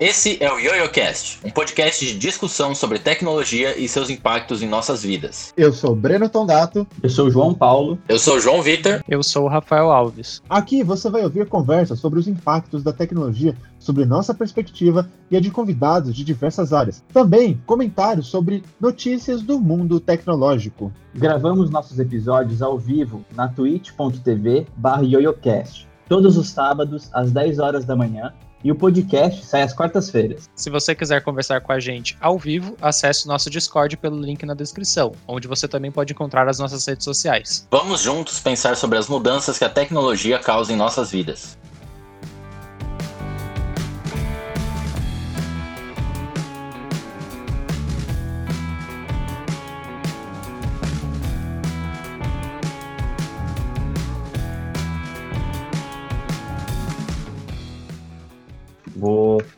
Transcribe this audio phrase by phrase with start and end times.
[0.00, 5.02] Esse é o YoYoCast, um podcast de discussão sobre tecnologia e seus impactos em nossas
[5.02, 5.52] vidas.
[5.54, 6.86] Eu sou Breno Tondato.
[7.02, 7.98] Eu sou o João Paulo.
[8.08, 9.02] Eu sou o João Vitor.
[9.06, 10.40] Eu sou o Rafael Alves.
[10.48, 15.40] Aqui você vai ouvir conversas sobre os impactos da tecnologia sobre nossa perspectiva e a
[15.40, 17.04] de convidados de diversas áreas.
[17.12, 20.90] Também comentários sobre notícias do mundo tecnológico.
[21.14, 28.32] Gravamos nossos episódios ao vivo na twitch.tv/yoyocast, todos os sábados às 10 horas da manhã
[28.62, 30.48] e o podcast sai às quartas-feiras.
[30.54, 34.44] Se você quiser conversar com a gente ao vivo, acesse o nosso Discord pelo link
[34.44, 37.66] na descrição, onde você também pode encontrar as nossas redes sociais.
[37.70, 41.58] Vamos juntos pensar sobre as mudanças que a tecnologia causa em nossas vidas.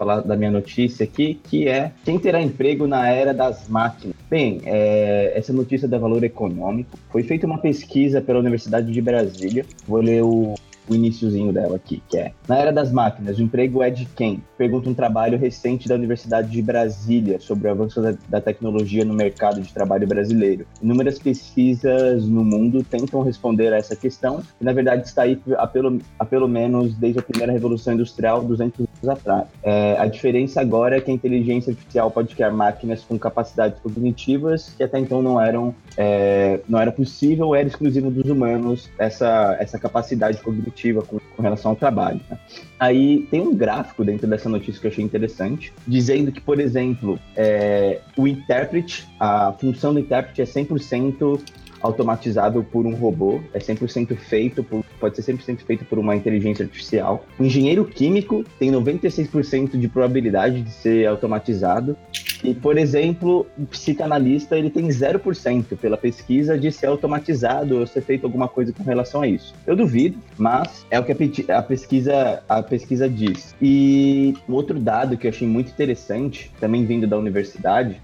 [0.02, 4.16] Falar da minha notícia aqui, que é quem terá emprego na era das máquinas.
[4.28, 6.98] Bem, é, essa notícia dá valor econômico.
[7.10, 9.64] Foi feita uma pesquisa pela Universidade de Brasília.
[9.86, 10.54] Vou ler o
[10.88, 14.42] o iníciozinho dela aqui, que é Na era das máquinas, o emprego é de quem?
[14.58, 19.14] Pergunta um trabalho recente da Universidade de Brasília sobre o avanço da, da tecnologia no
[19.14, 20.66] mercado de trabalho brasileiro.
[20.82, 25.66] Inúmeras pesquisas no mundo tentam responder a essa questão, e na verdade está aí há
[25.66, 29.46] pelo, há pelo menos desde a primeira revolução industrial, 200 anos atrás.
[29.62, 34.74] É, a diferença agora é que a inteligência artificial pode criar máquinas com capacidades cognitivas
[34.76, 39.78] que até então não eram, é, não era possível, era exclusivo dos humanos essa, essa
[39.78, 40.71] capacidade cognitiva
[41.02, 42.20] com, com relação ao trabalho.
[42.30, 42.38] Né?
[42.78, 47.18] Aí tem um gráfico dentro dessa notícia que eu achei interessante, dizendo que, por exemplo,
[47.36, 51.40] é, o intérprete, a função do intérprete é 100%
[51.82, 56.64] automatizado por um robô, é 100% feito por, pode ser 100% feito por uma inteligência
[56.64, 57.26] artificial.
[57.38, 61.96] O engenheiro químico tem 96% de probabilidade de ser automatizado.
[62.44, 68.02] E, por exemplo, o psicanalista ele tem 0% pela pesquisa de ser automatizado ou ser
[68.02, 69.54] feito alguma coisa com relação a isso.
[69.64, 73.54] Eu duvido, mas é o que a, pesquisa, a pesquisa diz.
[73.62, 78.00] E um outro dado que eu achei muito interessante, também vindo da universidade,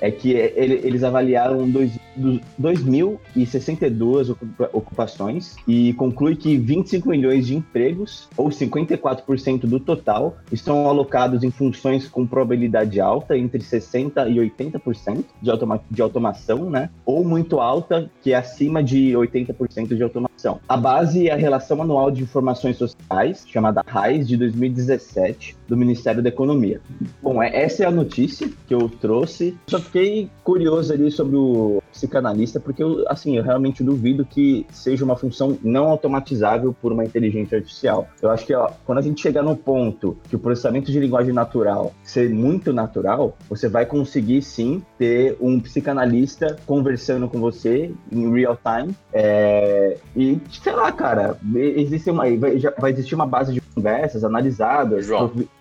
[0.00, 4.36] é que eles avaliaram 2.062
[4.72, 11.50] ocupações e conclui que 25 milhões de empregos, ou 54% do total, estão alocados em
[11.50, 16.90] funções com probabilidade alta, entre 60% e 80% de, automa de automação, né?
[17.04, 20.60] ou muito alta, que é acima de 80% de automação.
[20.68, 26.22] A base é a Relação Anual de Informações Sociais, chamada RAIS, de 2017, do Ministério
[26.22, 26.80] da Economia.
[27.22, 29.56] Bom, é, essa é a notícia que eu trouxe.
[29.66, 35.04] Só fiquei curioso ali sobre o psicanalista, porque eu, assim, eu realmente duvido que seja
[35.04, 38.08] uma função não automatizável por uma inteligência artificial.
[38.22, 41.32] Eu acho que ó, quando a gente chegar no ponto que o processamento de linguagem
[41.32, 48.32] natural ser muito natural, você vai conseguir sim ter um psicanalista conversando com você em
[48.32, 48.94] real time.
[49.12, 55.06] É, e, sei lá, cara, existe uma, vai, vai existir uma base de conversas analisadas,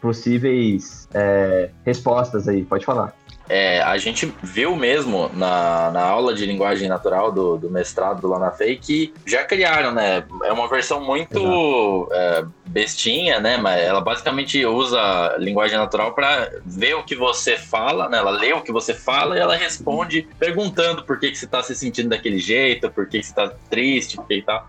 [0.07, 2.63] possíveis é, respostas aí.
[2.63, 3.13] Pode falar.
[3.49, 8.39] É, a gente viu mesmo na, na aula de linguagem natural do, do mestrado lá
[8.39, 10.23] na FEI que já criaram, né?
[10.43, 13.57] É uma versão muito é, bestinha, né?
[13.57, 18.17] Mas ela basicamente usa linguagem natural para ver o que você fala, né?
[18.17, 21.61] Ela lê o que você fala e ela responde perguntando por que, que você está
[21.63, 24.67] se sentindo daquele jeito, por que, que você está triste, por que e tal.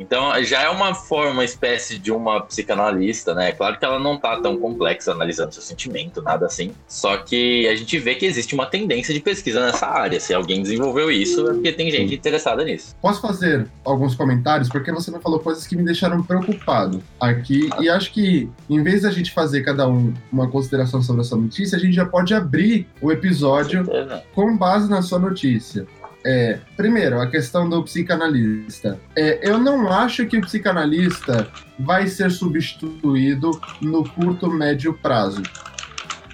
[0.00, 3.52] Então já é uma forma, uma espécie de uma psicanalista, né?
[3.52, 6.72] Claro que ela não tá tão complexa analisando seu sentimento, nada assim.
[6.88, 10.18] Só que a gente vê que existe uma tendência de pesquisa nessa área.
[10.18, 12.96] Se alguém desenvolveu isso, é porque tem gente interessada nisso.
[13.00, 14.70] Posso fazer alguns comentários?
[14.70, 17.68] Porque você me falou coisas que me deixaram preocupado aqui.
[17.78, 21.38] E acho que, em vez da gente fazer cada um uma consideração sobre a sua
[21.38, 23.86] notícia, a gente já pode abrir o episódio
[24.34, 25.86] com base na sua notícia.
[26.24, 28.98] É, primeiro, a questão do psicanalista.
[29.16, 31.48] É, eu não acho que o psicanalista
[31.78, 35.42] vai ser substituído no curto, médio prazo.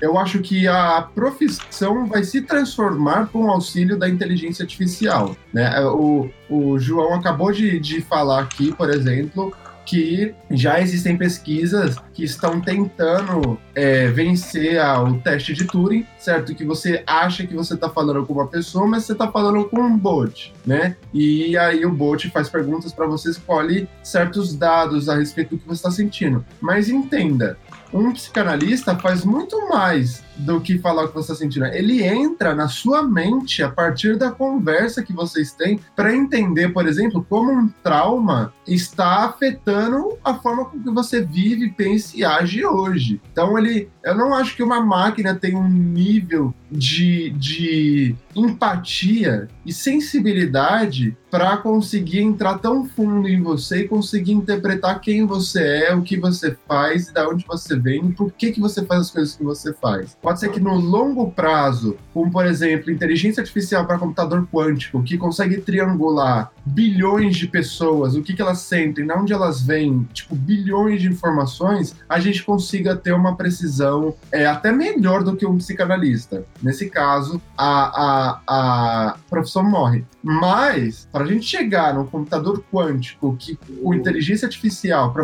[0.00, 5.34] Eu acho que a profissão vai se transformar com o auxílio da inteligência artificial.
[5.52, 5.81] Né?
[5.87, 12.24] O, o João acabou de, de falar aqui, por exemplo, que já existem pesquisas que
[12.24, 16.54] estão tentando é, vencer a, o teste de Turing, certo?
[16.54, 19.80] Que você acha que você está falando com uma pessoa, mas você está falando com
[19.80, 20.96] um bot, né?
[21.14, 25.66] E aí o bot faz perguntas para você, escolhe certos dados a respeito do que
[25.66, 26.44] você está sentindo.
[26.60, 27.56] Mas entenda,
[27.92, 31.66] um psicanalista faz muito mais do que falar o que você está sentindo.
[31.66, 36.86] Ele entra na sua mente a partir da conversa que vocês têm para entender, por
[36.86, 42.64] exemplo, como um trauma está afetando a forma com que você vive, pensa e age
[42.64, 43.20] hoje.
[43.32, 49.72] Então ele, eu não acho que uma máquina tem um nível de, de empatia e
[49.72, 56.02] sensibilidade para conseguir entrar tão fundo em você e conseguir interpretar quem você é, o
[56.02, 59.44] que você faz, de onde você vem por que, que você faz as coisas que
[59.44, 60.16] você faz.
[60.26, 65.17] Pode ser que no longo prazo, como por exemplo, inteligência artificial para computador quântico, que
[65.17, 70.34] consegue triangular bilhões de pessoas, o que, que elas sentem, de onde elas vêm, tipo,
[70.34, 75.56] bilhões de informações, a gente consiga ter uma precisão é, até melhor do que um
[75.58, 76.44] psicanalista.
[76.60, 80.04] Nesse caso, a, a, a profissão morre.
[80.22, 85.14] Mas, para a gente chegar no computador quântico, que com inteligência artificial,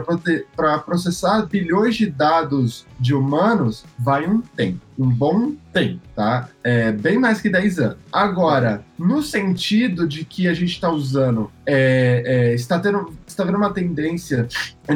[0.57, 4.81] para processar bilhões de dados de humanos, vai um tempo.
[4.97, 6.49] Um bom tempo, tá?
[6.63, 7.97] É bem mais que 10 anos.
[8.13, 13.57] Agora, no sentido de que a gente está usando, é, é, está, tendo, está vendo
[13.57, 14.47] uma tendência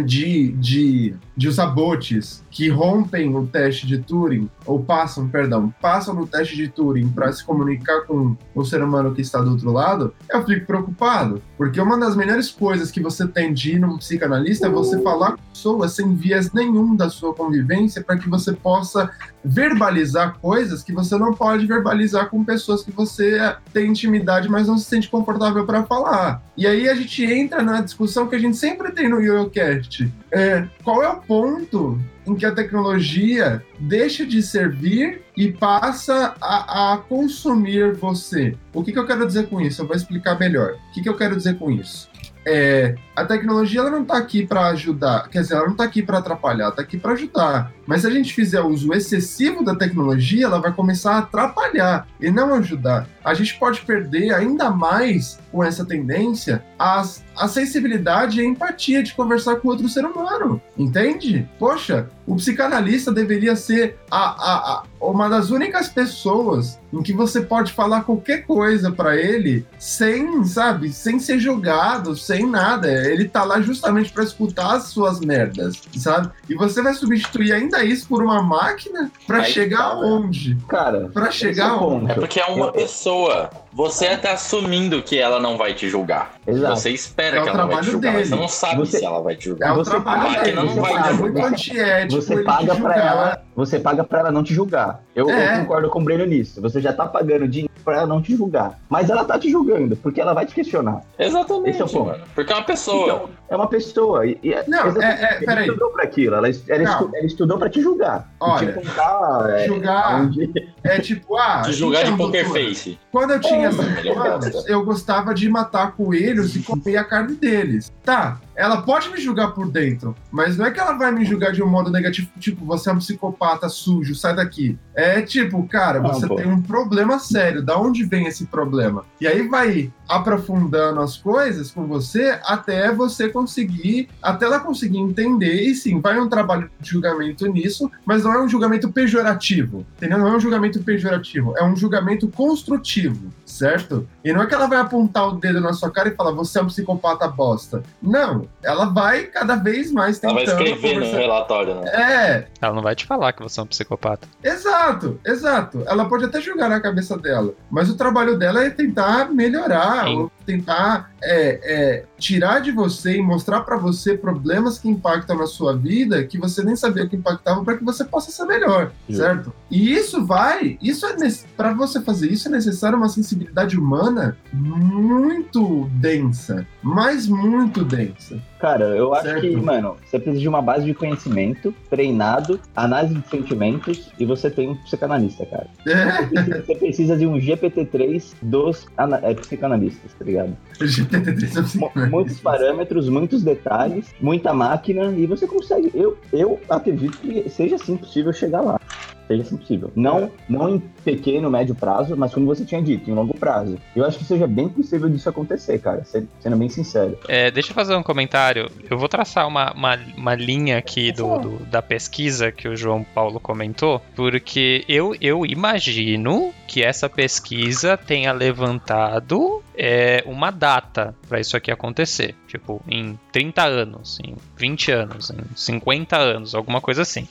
[0.04, 6.14] de, de, de usar bots que rompem o teste de Turing, ou passam, perdão, passam
[6.14, 9.70] no teste de Turing para se comunicar com o ser humano que está do outro
[9.70, 11.42] lado, eu fico preocupado.
[11.58, 15.32] Porque uma das melhores coisas que você tem de ir no psicanalista é você falar
[15.32, 19.10] com pessoas sem viés nenhum da sua convivência para que você possa
[19.44, 23.38] verbalizar coisas que você não pode verbalizar com pessoas que você
[23.72, 26.42] tem intimidade, mas não se sente confortável para falar.
[26.56, 30.10] E aí a gente entra na discussão que a gente sempre tem no YoYoCast.
[30.36, 36.92] É, qual é o ponto em que a tecnologia deixa de servir e passa a,
[36.92, 38.54] a consumir você?
[38.74, 39.80] O que, que, eu quero dizer com isso?
[39.80, 40.74] Eu vou explicar melhor.
[40.74, 42.10] O que, que eu quero dizer com isso?
[42.48, 46.00] É, a tecnologia ela não está aqui para ajudar, quer dizer, ela não está aqui
[46.00, 47.72] para atrapalhar, está aqui para ajudar.
[47.86, 52.30] Mas se a gente fizer uso excessivo da tecnologia, ela vai começar a atrapalhar e
[52.30, 53.08] não ajudar.
[53.24, 59.02] A gente pode perder ainda mais com essa tendência as, a sensibilidade e a empatia
[59.02, 61.48] de conversar com outro ser humano, entende?
[61.58, 67.40] Poxa, o psicanalista deveria ser a, a, a, uma das únicas pessoas em que você
[67.40, 73.44] pode falar qualquer coisa para ele sem, sabe, sem ser julgado, sem nada ele tá
[73.44, 76.30] lá justamente para escutar as suas merdas, sabe?
[76.48, 80.56] E você vai substituir ainda isso por uma máquina para chegar tá, onde?
[80.68, 82.12] Cara, para chegar é onde?
[82.12, 83.50] É porque é uma pessoa.
[83.76, 86.36] Você está assumindo que ela não vai te julgar.
[86.46, 86.76] Exato.
[86.76, 88.20] Você espera é que ela não vai te julgar, dele.
[88.20, 89.68] mas você não sabe você, se ela vai te julgar.
[89.68, 91.50] É o você trabalho a máquina não vai te julgar.
[91.50, 95.02] Você, você paga para ela, você paga para ela não te julgar.
[95.14, 95.54] Eu, é.
[95.54, 96.60] eu, concordo com o Breno nisso.
[96.60, 99.96] Você já tá pagando dinheiro para ela não te julgar, mas ela tá te julgando
[99.96, 101.02] porque ela vai te questionar.
[101.18, 101.70] Exatamente.
[101.70, 102.06] Esse é o ponto.
[102.06, 102.24] Mano.
[102.34, 103.04] Porque é uma pessoa.
[103.04, 104.26] Então, é uma pessoa.
[104.26, 106.34] E, e não, é, é, ela estudou para aquilo.
[106.34, 108.28] Ela, ela, estu, ela estudou para te julgar.
[108.40, 110.52] Olha, te contar, é, julgar onde...
[110.84, 112.98] é tipo ah, te julgar de poker face.
[113.10, 117.90] Quando eu tinha cinco anos, eu gostava de matar coelhos e comer a carne deles.
[118.04, 121.52] Tá, ela pode me julgar por dentro, mas não é que ela vai me julgar
[121.52, 124.78] de um modo negativo, tipo, você é um psicopata sujo, sai daqui.
[124.94, 129.04] É tipo, cara, você tem um problema sério, da onde vem esse problema?
[129.20, 135.62] E aí vai aprofundando as coisas com você até você conseguir, até ela conseguir entender,
[135.62, 140.18] e sim, vai um trabalho de julgamento nisso, mas não é um julgamento pejorativo, entendeu?
[140.18, 144.06] Não é um julgamento pejorativo, é um julgamento construtivo, certo?
[144.24, 146.58] E não é que ela vai apontar o dedo na sua cara e falar, você
[146.58, 147.82] é um psicopata bosta.
[148.02, 150.40] Não, ela vai cada vez mais tentando...
[150.40, 151.12] Ela vai escrever conversar.
[151.12, 151.90] no relatório, né?
[151.90, 152.46] É.
[152.60, 154.28] Ela não vai te falar que você é um psicopata.
[154.42, 155.82] Exato, exato.
[155.86, 160.30] Ela pode até julgar na cabeça dela, mas o trabalho dela é tentar melhorar, ou
[160.44, 165.76] tentar é, é, tirar de você e mostrar para você problemas que impactam na sua
[165.76, 169.52] vida que você nem sabia que impactavam para que você possa ser melhor, certo?
[169.70, 171.16] E isso vai, isso é
[171.56, 173.45] para você fazer isso é necessário uma sensibilidade
[173.78, 178.40] humana muito densa, mas muito densa.
[178.58, 179.40] Cara, eu acho certo.
[179.42, 184.50] que, mano, você precisa de uma base de conhecimento, treinado, análise de sentimentos e você
[184.50, 185.68] tem um psicanalista, cara.
[185.86, 186.62] É.
[186.62, 188.86] Você precisa de um GPT-3 dos
[189.22, 190.56] é, psicanalistas, tá ligado?
[190.80, 195.90] GPT-3 Muitos parâmetros, muitos detalhes, muita máquina e você consegue.
[195.94, 198.80] Eu, eu acredito que seja sim possível chegar lá
[199.26, 199.90] seja assim possível.
[199.94, 203.78] Não, não em pequeno, médio prazo, mas como você tinha dito, em longo prazo.
[203.94, 207.18] Eu acho que seja bem possível disso acontecer, cara, sendo bem sincero.
[207.28, 208.70] É, deixa eu fazer um comentário.
[208.88, 213.04] Eu vou traçar uma, uma, uma linha aqui do, do, da pesquisa que o João
[213.04, 221.40] Paulo comentou, porque eu, eu imagino que essa pesquisa tenha levantado é, uma data para
[221.40, 222.34] isso aqui acontecer.
[222.46, 227.28] Tipo, em 30 anos, em 20 anos, em 50 anos, alguma coisa assim.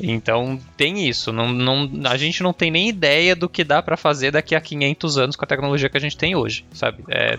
[0.00, 1.32] Então tem isso.
[1.32, 4.60] Não, não, a gente não tem nem ideia do que dá para fazer daqui a
[4.60, 7.04] 500 anos com a tecnologia que a gente tem hoje, sabe?
[7.08, 7.36] É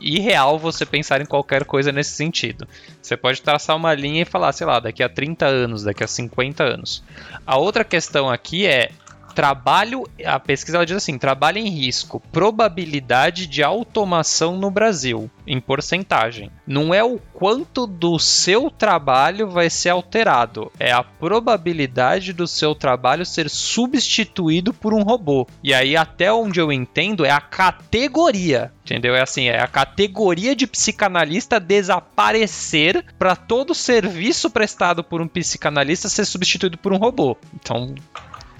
[0.00, 2.68] irreal você pensar em qualquer coisa nesse sentido.
[3.00, 6.06] Você pode traçar uma linha e falar, sei lá, daqui a 30 anos, daqui a
[6.06, 7.02] 50 anos.
[7.46, 8.90] A outra questão aqui é
[9.34, 15.60] trabalho, a pesquisa ela diz assim, trabalho em risco, probabilidade de automação no Brasil, em
[15.60, 16.50] porcentagem.
[16.66, 22.74] Não é o quanto do seu trabalho vai ser alterado, é a probabilidade do seu
[22.74, 25.46] trabalho ser substituído por um robô.
[25.62, 29.14] E aí até onde eu entendo é a categoria, entendeu?
[29.14, 36.08] É assim, é a categoria de psicanalista desaparecer para todo serviço prestado por um psicanalista
[36.08, 37.36] ser substituído por um robô.
[37.54, 37.94] Então,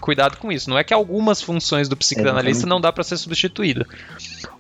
[0.04, 0.68] cuidado com isso.
[0.68, 3.86] Não é que algumas funções do psicanalista não dá para ser substituída.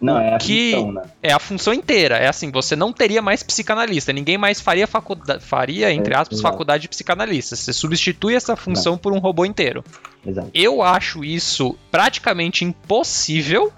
[0.00, 1.02] Não, é a que função, né?
[1.22, 2.16] é a função inteira.
[2.16, 6.38] É assim, você não teria mais psicanalista, ninguém mais faria faculdade, faria entre É, aspas
[6.38, 6.50] exato.
[6.50, 7.54] faculdade de psicanalista.
[7.56, 9.84] Você substitui essa função por um robô inteiro.
[10.26, 10.48] Exato.
[10.54, 13.70] Eu acho isso praticamente impossível.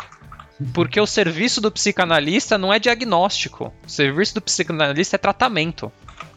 [0.73, 3.71] Porque o serviço do psicanalista não é diagnóstico.
[3.87, 5.93] O serviço do psicanalista é tratamento.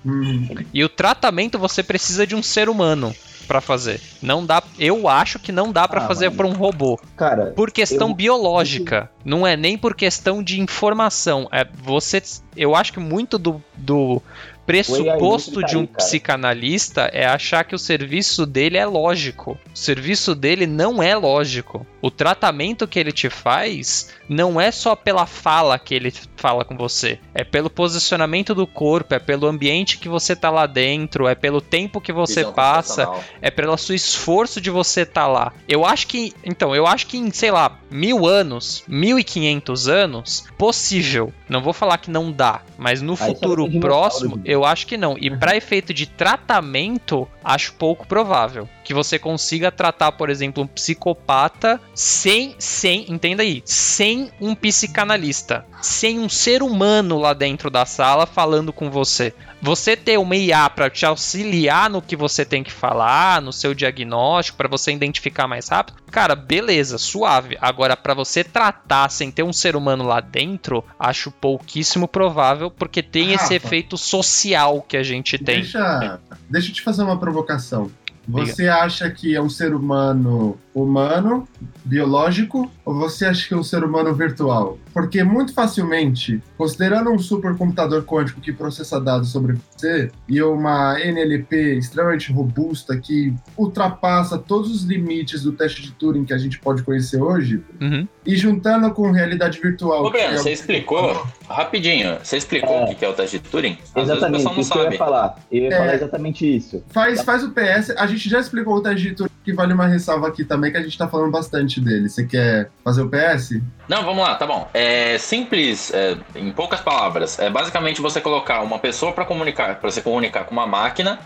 [0.05, 3.15] Hum, E o tratamento você precisa de um ser humano
[3.49, 3.99] pra fazer.
[4.21, 7.71] Não dá, eu acho que não dá pra Ah, fazer por um robô, Cara, por
[7.71, 9.09] questão eu- biológica.
[9.25, 11.49] Não é nem por questão de informação.
[11.51, 12.21] É você,
[12.55, 14.21] eu acho que muito do, do
[14.69, 19.57] pressuposto tá de um psicanalista é achar que o serviço dele é lógico.
[19.73, 21.87] O serviço dele não é lógico.
[22.01, 26.77] O tratamento que ele te faz não é só pela fala que ele fala com
[26.77, 31.35] você, é pelo posicionamento do corpo, é pelo ambiente que você tá lá dentro, é
[31.35, 33.11] pelo tempo que você Visão passa,
[33.41, 35.51] é pelo seu esforço de você estar lá.
[35.67, 39.89] Eu acho que, então, eu acho que em, sei lá, mil anos, mil e quinhentos
[39.89, 41.33] anos, possível.
[41.49, 44.97] Não vou falar que não dá, mas no Aí futuro próximo, de eu acho que
[44.97, 45.15] não.
[45.17, 50.67] E para efeito de tratamento, acho pouco provável que você consiga tratar, por exemplo, um
[50.67, 57.85] psicopata sem, sem, entenda aí, sem um psicanalista, sem um ser humano lá dentro da
[57.85, 59.31] sala falando com você.
[59.61, 63.75] Você ter uma IA para te auxiliar no que você tem que falar, no seu
[63.75, 67.59] diagnóstico, para você identificar mais rápido, cara, beleza, suave.
[67.61, 73.03] Agora, para você tratar sem ter um ser humano lá dentro, acho pouquíssimo provável, porque
[73.03, 75.57] tem esse efeito social que a gente tem.
[75.57, 76.19] Deixa,
[76.49, 77.91] deixa eu te fazer uma provocação.
[78.29, 81.47] Você acha que é um ser humano humano,
[81.83, 84.77] biológico, ou você acha que é um ser humano virtual?
[84.93, 91.75] Porque muito facilmente, considerando um supercomputador quântico que processa dados sobre você e uma NLP
[91.77, 96.83] extremamente robusta que ultrapassa todos os limites do teste de Turing que a gente pode
[96.83, 98.07] conhecer hoje, Uhum.
[98.25, 100.05] e juntando com realidade virtual.
[100.05, 102.91] Ô, Breno, é você o- explicou, rapidinho, você explicou É.
[102.91, 103.77] o que é o teste de Turing?
[103.95, 105.09] Às Exatamente, vezes o isso que pessoal eu não ia sabe.
[105.11, 105.39] falar.
[105.51, 105.77] Eu ia É.
[105.77, 106.83] falar exatamente isso.
[106.89, 107.91] Faz, faz o PS.
[107.97, 110.77] A gente já explicou o teste de Turing, que vale uma ressalva aqui também, que
[110.77, 112.09] a gente tá falando bastante dele.
[112.09, 113.61] Você quer fazer o PS?
[113.89, 114.69] Não, vamos lá, tá bom.
[114.71, 117.39] É simples, é, em poucas palavras.
[117.39, 121.19] É basicamente você colocar uma pessoa para comunicar, para você comunicar com uma máquina,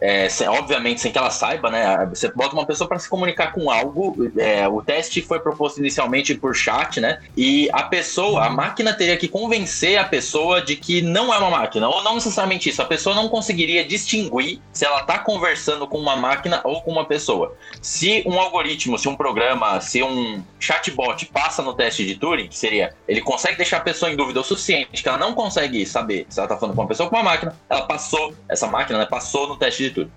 [0.00, 2.04] é, sem- obviamente sem que ela saiba, né?
[2.06, 4.16] Você bota uma pessoa para se comunicar com algo.
[4.38, 7.20] é, o teste foi proposto inicialmente por chat, né?
[7.36, 11.50] E a pessoa, a máquina teria que convencer a pessoa de que não é uma
[11.50, 12.82] máquina, ou não necessariamente isso.
[12.82, 17.04] A pessoa não conseguiria distinguir se ela tá conversando com uma máquina ou com uma
[17.06, 17.56] pessoa.
[17.80, 22.58] Se um algoritmo, se um programa, se um chatbot passa no teste de Turing, que
[22.58, 26.26] seria ele consegue deixar a pessoa em dúvida o suficiente que ela não consegue saber
[26.28, 28.98] se ela tá falando com uma pessoa ou com uma máquina, ela passou, essa máquina,
[28.98, 30.10] né, passou no teste de Turing.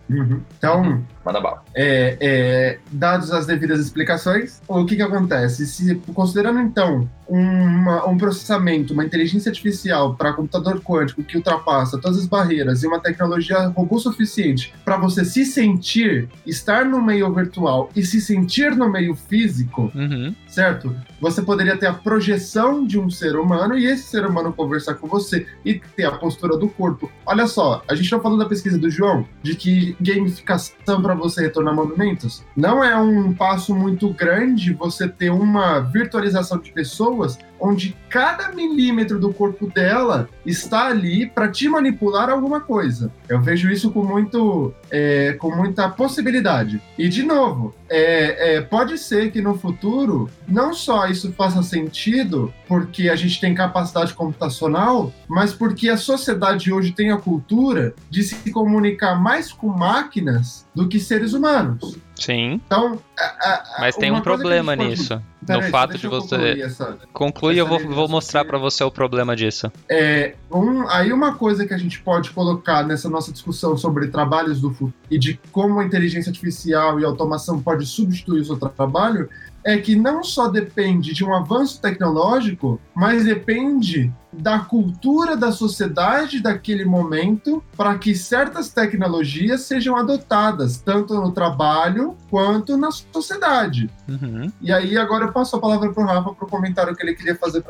[0.58, 1.64] Então, Manda bala.
[1.76, 5.66] é, é, dados as devidas explicações, o que que acontece?
[5.68, 12.18] Se, considerando, então, uma- um processamento, uma inteligência artificial para computador quântico que ultrapassa todas
[12.20, 17.34] as barreiras e uma tecnologia robusta o suficiente para você se sentir, estar no meio
[17.34, 20.34] virtual e se sentir no meio físico, Uhum.
[20.48, 20.96] certo?
[21.20, 25.08] Você poderia ter a projeção de um ser humano e esse ser humano conversar com
[25.08, 27.12] você e ter a postura do corpo.
[27.26, 31.42] Olha só, a gente tá falando da pesquisa do João, de que gamificação para você
[31.42, 37.17] retornar movimentos não é um passo muito grande você ter uma virtualização de pessoas
[37.60, 43.12] onde cada milímetro do corpo dela está ali para te manipular alguma coisa.
[43.28, 46.82] Eu vejo isso com muito, é, com muita possibilidade.
[46.98, 52.54] E de novo, é, é, pode ser que no futuro não só isso faça sentido
[52.68, 58.24] porque a gente tem capacidade computacional, mas porque a sociedade hoje tem a cultura de
[58.24, 61.98] se comunicar mais com máquinas do que seres humanos.
[62.20, 62.62] Sim.
[62.66, 65.22] Então, a, a, mas tem um problema nisso.
[65.46, 66.62] Pera no aí, fato de você.
[66.62, 69.72] Essa, Conclui eu vou, vou mostrar para você o problema disso.
[69.90, 74.60] É, um, aí uma coisa que a gente pode colocar nessa nossa discussão sobre trabalhos
[74.60, 78.58] do futuro e de como a inteligência artificial e a automação pode substituir o seu
[78.58, 79.30] trabalho
[79.64, 86.42] é que não só depende de um avanço tecnológico, mas depende da cultura da sociedade
[86.42, 93.90] daquele momento para que certas tecnologias sejam adotadas, tanto no trabalho quanto na sociedade.
[94.08, 94.52] Uhum.
[94.62, 97.16] E aí agora eu passo a palavra para o Rafa para o comentário que ele
[97.16, 97.64] queria fazer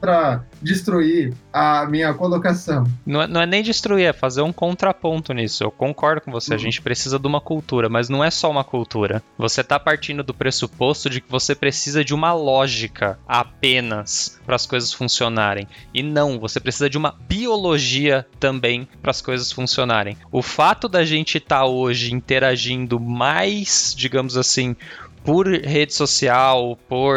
[0.00, 2.84] para destruir a minha colocação.
[3.04, 5.64] Não é, não é, nem destruir, é fazer um contraponto nisso.
[5.64, 6.56] Eu concordo com você, uhum.
[6.56, 9.22] a gente precisa de uma cultura, mas não é só uma cultura.
[9.38, 14.66] Você está partindo do pressuposto de que você precisa de uma lógica apenas para as
[14.66, 15.66] coisas funcionarem.
[15.92, 20.16] E não, você precisa de uma biologia também para as coisas funcionarem.
[20.30, 24.76] O fato da gente estar tá hoje interagindo mais, digamos assim,
[25.24, 27.16] por rede social, por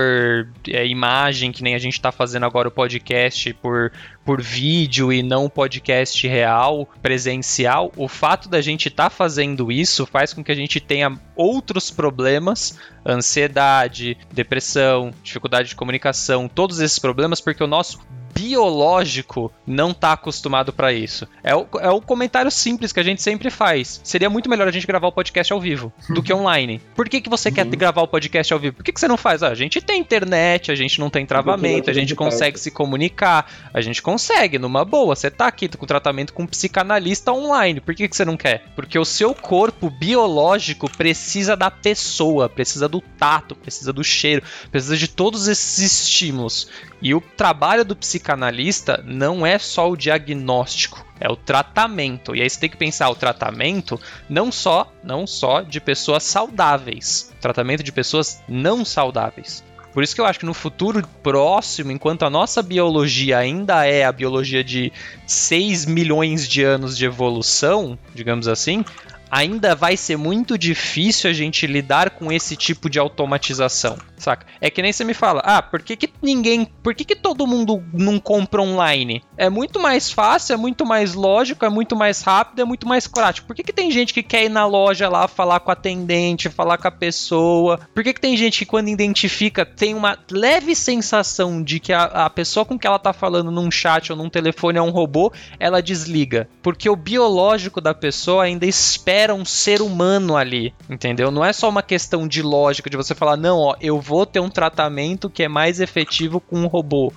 [0.67, 3.91] é, imagem, que nem a gente está fazendo agora o podcast, por,
[4.25, 10.05] por vídeo e não podcast real, presencial, o fato da gente estar tá fazendo isso
[10.05, 16.99] faz com que a gente tenha outros problemas, ansiedade, depressão, dificuldade de comunicação, todos esses
[16.99, 17.99] problemas, porque o nosso
[18.33, 21.27] biológico não está acostumado para isso.
[21.43, 24.01] É o, é o comentário simples que a gente sempre faz.
[24.03, 26.81] Seria muito melhor a gente gravar o podcast ao vivo do que online.
[26.95, 27.71] Por que, que você quer uhum.
[27.71, 28.75] gravar o podcast ao vivo?
[28.75, 29.43] Por que, que você não faz?
[29.43, 33.49] Ah, a gente tem internet, a gente não tem travamento, a gente consegue se comunicar,
[33.73, 35.15] a gente consegue, numa boa.
[35.15, 37.79] Você tá aqui com tratamento com um psicanalista online.
[37.79, 38.65] Por que, que você não quer?
[38.75, 44.97] Porque o seu corpo biológico precisa da pessoa, precisa do tato, precisa do cheiro, precisa
[44.97, 46.67] de todos esses estímulos.
[47.03, 52.33] E o trabalho do psicanalista não é só o diagnóstico, é o tratamento.
[52.33, 57.29] E aí você tem que pensar o tratamento não só, não só de pessoas saudáveis,
[57.41, 59.65] tratamento de pessoas não saudáveis.
[59.91, 64.05] Por isso que eu acho que no futuro próximo, enquanto a nossa biologia ainda é
[64.05, 64.89] a biologia de
[65.27, 68.83] 6 milhões de anos de evolução, digamos assim,
[69.29, 74.45] ainda vai ser muito difícil a gente lidar com esse tipo de automatização, saca?
[74.61, 77.47] É que nem você me fala, ah, por que, que ninguém, por que, que todo
[77.47, 79.23] mundo não compra online?
[79.35, 83.07] É muito mais fácil, é muito mais lógico, é muito mais rápido, é muito mais
[83.07, 83.47] prático.
[83.47, 86.49] Por que, que tem gente que quer ir na loja lá falar com a atendente,
[86.49, 87.79] falar com a pessoa?
[87.93, 92.03] Por que, que tem gente que quando identifica tem uma leve sensação de que a,
[92.03, 95.33] a pessoa com que ela tá falando num chat ou num telefone é um robô,
[95.59, 96.47] ela desliga?
[96.61, 101.31] Porque o biológico da pessoa ainda espera era um ser humano ali, entendeu?
[101.31, 104.39] Não é só uma questão de lógica de você falar, não, ó, eu vou ter
[104.39, 107.11] um tratamento que é mais efetivo com um robô.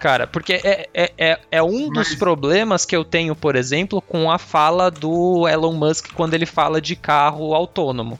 [0.00, 2.08] Cara, porque é, é, é, é um Mas...
[2.08, 6.46] dos problemas que eu tenho, por exemplo, com a fala do Elon Musk quando ele
[6.46, 8.18] fala de carro autônomo.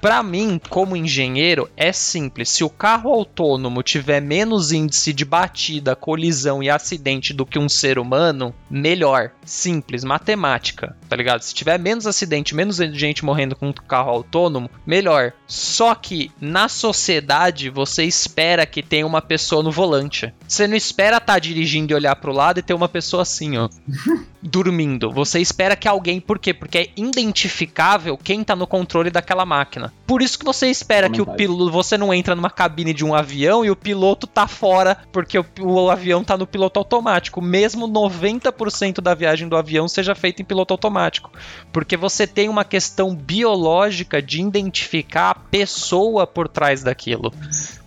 [0.00, 2.50] Para mim, como engenheiro, é simples.
[2.50, 7.68] Se o carro autônomo tiver menos índice de batida, colisão e acidente do que um
[7.68, 9.32] ser humano, melhor.
[9.44, 11.42] Simples, matemática, tá ligado?
[11.42, 15.32] Se tiver menos acidente, menos gente morrendo com um carro autônomo, melhor.
[15.46, 20.32] Só que na sociedade você espera que tenha uma pessoa no volante.
[20.46, 23.56] Você não espera estar tá dirigindo e olhar pro lado e ter uma pessoa assim,
[23.56, 23.68] ó.
[24.42, 25.10] dormindo.
[25.10, 26.20] Você espera que alguém.
[26.20, 26.54] Por quê?
[26.54, 29.92] Porque é identificável quem tá no controle daquela máquina.
[30.06, 31.70] Por isso que você espera que o piloto.
[31.70, 35.44] Você não entra numa cabine de um avião e o piloto tá fora, porque o,
[35.60, 37.40] o avião tá no piloto automático.
[37.40, 41.30] Mesmo 90% da viagem do avião seja feita em piloto automático.
[41.72, 47.32] Porque você tem uma questão biológica de identificar a pessoa por trás daquilo.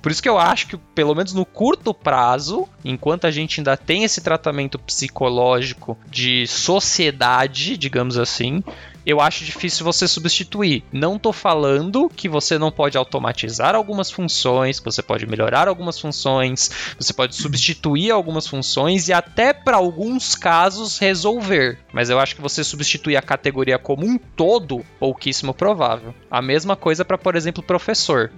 [0.02, 3.78] Por isso que eu acho que, pelo menos no curto prazo, enquanto a gente ainda
[3.78, 8.64] tem esse tratamento psicológico de sociedade, digamos assim,
[9.06, 10.84] eu acho difícil você substituir.
[10.92, 16.00] Não tô falando que você não pode automatizar algumas funções, que você pode melhorar algumas
[16.00, 21.80] funções, você pode substituir algumas funções e até para alguns casos resolver.
[21.92, 26.14] Mas eu acho que você substituir a categoria como um todo, pouquíssimo provável.
[26.30, 28.32] A mesma coisa para, por exemplo, professor.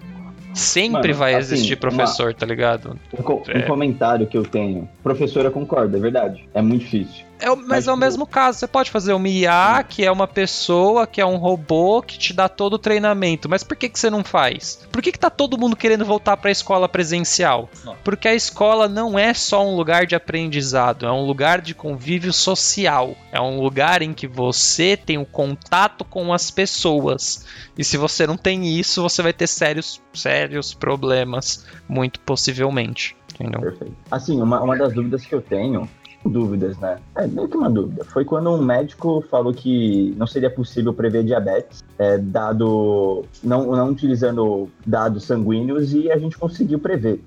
[0.54, 3.00] Sempre Mano, vai assim, existir professor, uma, tá ligado?
[3.14, 3.62] Um, um é.
[3.64, 4.88] comentário que eu tenho.
[5.02, 6.48] Professora concorda, é verdade.
[6.54, 7.26] É muito difícil.
[7.40, 8.60] É, mas, mas é o mesmo caso.
[8.60, 12.34] Você pode fazer uma IA, que é uma pessoa, que é um robô, que te
[12.34, 13.50] dá todo o treinamento.
[13.50, 14.88] Mas por que, que você não faz?
[14.92, 17.70] Por que, que tá todo mundo querendo voltar para a escola presencial?
[17.84, 17.96] Não.
[18.04, 22.32] Porque a escola não é só um lugar de aprendizado, é um lugar de convívio
[22.32, 23.16] social.
[23.32, 27.46] É um lugar em que você tem o um contato com as pessoas.
[27.78, 33.16] E se você não tem isso, você vai ter sérios, sérios problemas, muito possivelmente.
[33.34, 33.62] Entendeu?
[33.62, 33.96] Perfeito.
[34.12, 35.90] Assim, uma, uma das dúvidas que eu tenho
[36.26, 36.98] dúvidas, né?
[37.16, 38.04] É meio que uma dúvida.
[38.06, 43.90] Foi quando um médico falou que não seria possível prever diabetes, é, dado não, não
[43.90, 47.22] utilizando dados sanguíneos, e a gente conseguiu prever.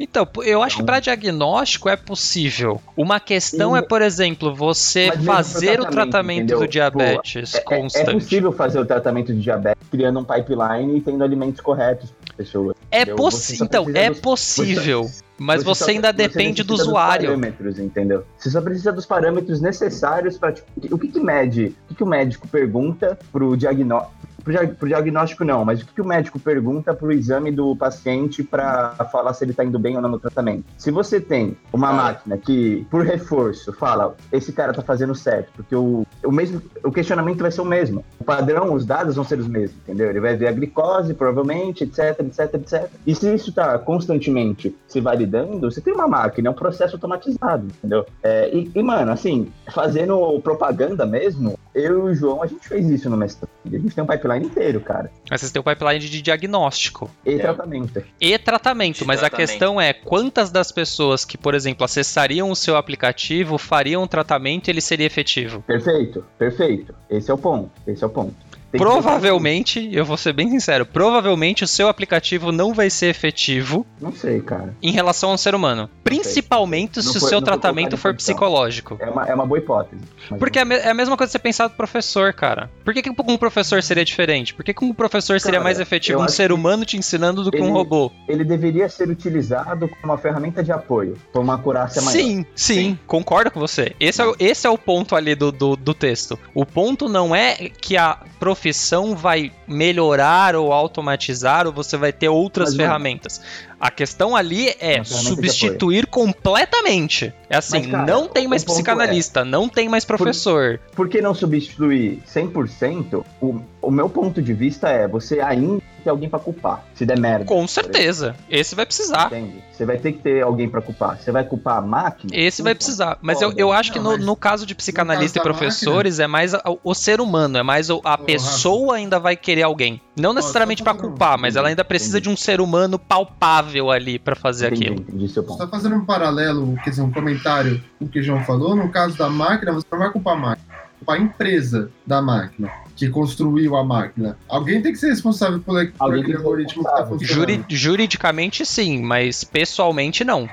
[0.00, 2.80] Então, eu acho que para diagnóstico é possível.
[2.96, 6.58] Uma questão é, por exemplo, você fazer o tratamento entendeu?
[6.58, 8.10] do diabetes Pô, é- é- constante.
[8.10, 12.34] É, possível fazer o tratamento de diabetes criando um pipeline e tendo alimentos corretos para
[12.34, 12.76] pessoas.
[12.90, 15.08] É possi- Você só então, é dos- possível.
[15.42, 17.26] Mas você, só- ainda você depende do necessita dos usuário.
[17.26, 18.24] parâmetros, entendeu?
[18.38, 20.54] Você só precisa dos parâmetros necessários para
[20.90, 24.88] o que, que mede, o que, que o médico pergunta pro diagnóstico pro, dia- pro
[24.88, 29.32] diagnóstico não, mas o que, que o médico pergunta pro exame do paciente para falar
[29.34, 30.64] se ele tá indo bem ou não no tratamento?
[30.78, 31.92] Se você tem uma Ah.
[31.92, 36.90] máquina que, por reforço, fala esse cara tá fazendo certo, porque o, o mesmo o
[36.90, 38.04] questionamento vai ser o mesmo.
[38.18, 40.08] O padrão, os dados vão ser os mesmos, entendeu?
[40.10, 42.90] Ele vai ver a glicose, provavelmente, etc, etc, etc.
[43.06, 47.66] E se isso tá constantemente se validando, você tem uma máquina, é um processo automatizado,
[47.66, 48.04] entendeu?
[48.22, 52.88] É, e, e, mano, assim, fazendo propaganda mesmo, eu e o João, a gente fez
[52.90, 53.50] isso no mestrado.
[53.64, 55.10] A gente tem um pipeline inteiro, cara.
[55.30, 57.38] Mas vocês têm o pipeline de diagnóstico E É.
[57.38, 58.04] tratamento.
[58.20, 58.98] e tratamento.
[58.98, 59.34] De mas tratamento.
[59.34, 64.06] a questão é quantas das pessoas que, por exemplo, acessariam o seu aplicativo fariam o
[64.08, 65.62] tratamento e ele seria efetivo?
[65.66, 66.94] Perfeito, perfeito.
[67.10, 67.70] Esse é o ponto.
[67.86, 68.34] Esse é o ponto.
[68.72, 73.86] Que- Provavelmente, eu vou ser bem sincero, provavelmente o seu aplicativo não vai ser efetivo
[74.00, 74.74] Não sei, cara.
[74.82, 75.90] em relação ao ser humano.
[76.02, 78.96] Principalmente se o foi- seu não foi tratamento for psicológico.
[79.00, 80.02] É uma, é uma boa hipótese.
[80.38, 82.70] Porque é é a mesma coisa que você pensar do professor, cara.
[82.84, 84.54] Por que, que um professor seria diferente?
[84.54, 87.42] Por que com um professor seria Cara, mais efetivo um ser que humano te ensinando
[87.44, 88.10] do que um robô?
[88.28, 92.12] ele deveria ser utilizado como uma ferramenta de apoio, por uma acurácia maior.
[92.18, 93.94] Sim, sim, concordo com você.
[94.00, 96.38] Esse é, o- esse é o ponto ali do, do, do texto.
[96.54, 98.18] O ponto não é que a
[98.62, 103.40] profissão vai melhorar ou automatizar ou você vai ter outras Mas, mano, ferramentas.
[103.80, 107.34] A questão ali é substituir completamente.
[107.50, 110.78] É assim, Mas, cara, não tem mais ponto psicanalista, não tem mais professor.
[110.94, 113.24] Por que não substituir 100%?
[113.40, 117.18] O, o meu ponto de vista é, você ainda tem alguém pra culpar, se der
[117.18, 117.44] merda.
[117.44, 118.34] Com certeza.
[118.50, 119.26] Esse vai precisar.
[119.26, 119.62] Entende?
[119.72, 121.18] Você vai ter que ter alguém pra culpar.
[121.18, 122.32] Você vai culpar a máquina?
[122.34, 123.18] Esse vai precisar.
[123.22, 125.58] Mas eu, eu acho que Não, no, mas no caso de psicanalista e caso da
[125.58, 128.24] professores é mais a- o ser humano, é mais a Rafa.
[128.24, 130.00] pessoa ainda vai querer alguém.
[130.16, 132.28] Não necessariamente fazer um- culpar, mas ela ainda precisa entendi.
[132.28, 135.00] de um ser humano palpável ali pra fazer Entendi, aquilo.
[135.02, 135.58] entendi seu ponto.
[135.58, 138.88] Só fazendo um paralelo, quer dizer, um comentário com o que o João falou, no
[138.90, 142.70] caso da máquina, você não vai culpar a máquina, vai culpar a empresa da máquina,
[142.96, 144.36] que construiu a máquina.
[144.48, 147.18] Alguém tem que ser responsável por, por aquele algoritmo que está responsável.
[147.18, 147.48] funcionando.
[147.50, 150.48] Juri- juridicamente sim, mas pessoalmente não.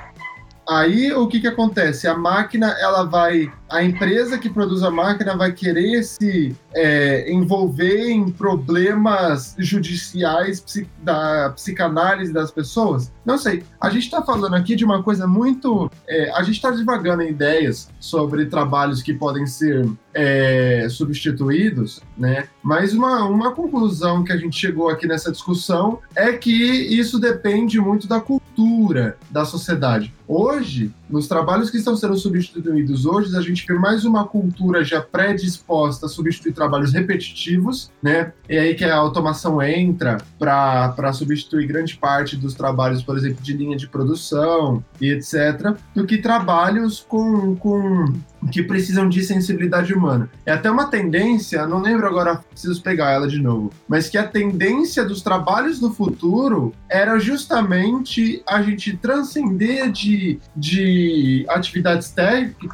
[0.68, 2.08] Aí o que que acontece?
[2.08, 8.10] A máquina, ela vai, a empresa que produz a máquina vai querer se é, envolver
[8.10, 10.64] em problemas judiciais
[11.04, 13.12] da psicanálise das pessoas?
[13.26, 13.64] Não sei.
[13.80, 17.30] A gente está falando aqui de uma coisa muito, é, a gente está divagando em
[17.30, 22.48] ideias sobre trabalhos que podem ser é, substituídos, né?
[22.64, 27.80] Mas uma, uma conclusão que a gente chegou aqui nessa discussão é que isso depende
[27.80, 30.14] muito da cultura da sociedade.
[30.28, 35.02] Hoje, nos trabalhos que estão sendo substituídos hoje, a gente vê mais uma cultura já
[35.02, 38.32] predisposta a substituir trabalhos repetitivos, né?
[38.48, 43.54] E aí que a automação entra para substituir grande parte dos trabalhos, por exemplo, de
[43.54, 48.14] linha de produção e etc., do que trabalhos com, com
[48.52, 50.30] que precisam de sensibilidade humana.
[50.46, 54.28] É até uma tendência, não lembro agora, preciso pegar ela de novo, mas que a
[54.28, 62.14] tendência dos trabalhos do futuro era justamente a gente transcender de, de atividades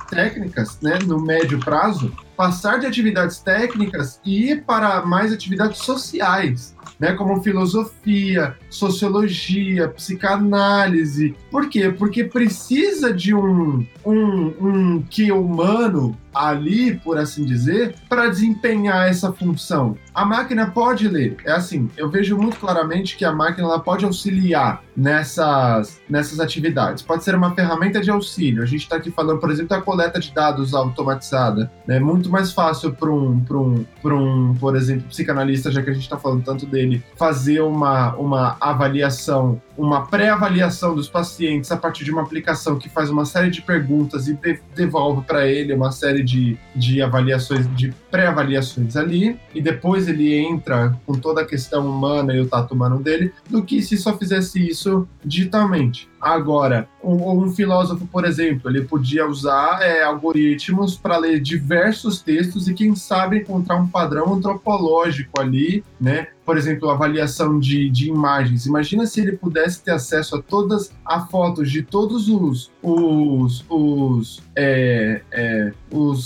[0.09, 6.74] técnicas, né, no médio prazo, passar de atividades técnicas e ir para mais atividades sociais.
[6.97, 11.35] Né, como filosofia, sociologia, psicanálise.
[11.51, 11.89] Por quê?
[11.89, 19.31] Porque precisa de um, um, um que humano ali, por assim dizer, para desempenhar essa
[19.33, 19.97] função.
[20.15, 21.35] A máquina pode ler.
[21.43, 27.03] É assim, eu vejo muito claramente que a máquina ela pode auxiliar nessas, nessas atividades.
[27.03, 28.63] Pode ser uma ferramenta de auxílio.
[28.63, 31.69] A gente está aqui falando, por exemplo, da coleta de dados automatizada.
[31.85, 31.99] É né?
[31.99, 36.17] muito mais fácil para um, um, um, por exemplo, psicanalista, já que a gente está
[36.17, 42.21] falando tanto dele, fazer uma, uma avaliação, uma pré-avaliação dos pacientes a partir de uma
[42.21, 46.57] aplicação que faz uma série de perguntas e de, devolve para ele uma série de,
[46.73, 52.39] de avaliações, de pré-avaliações ali, e depois ele entra com toda a questão humana e
[52.39, 56.09] o tato humano dele, do que se só fizesse isso digitalmente.
[56.25, 62.67] Agora, um, um filósofo, por exemplo, ele podia usar é, algoritmos para ler diversos textos
[62.67, 66.29] e, quem sabe, encontrar um padrão antropológico ali, né?
[66.43, 68.65] Por exemplo, avaliação de, de imagens.
[68.65, 74.43] Imagina se ele pudesse ter acesso a todas as fotos de todos os, os, os
[74.55, 75.21] é,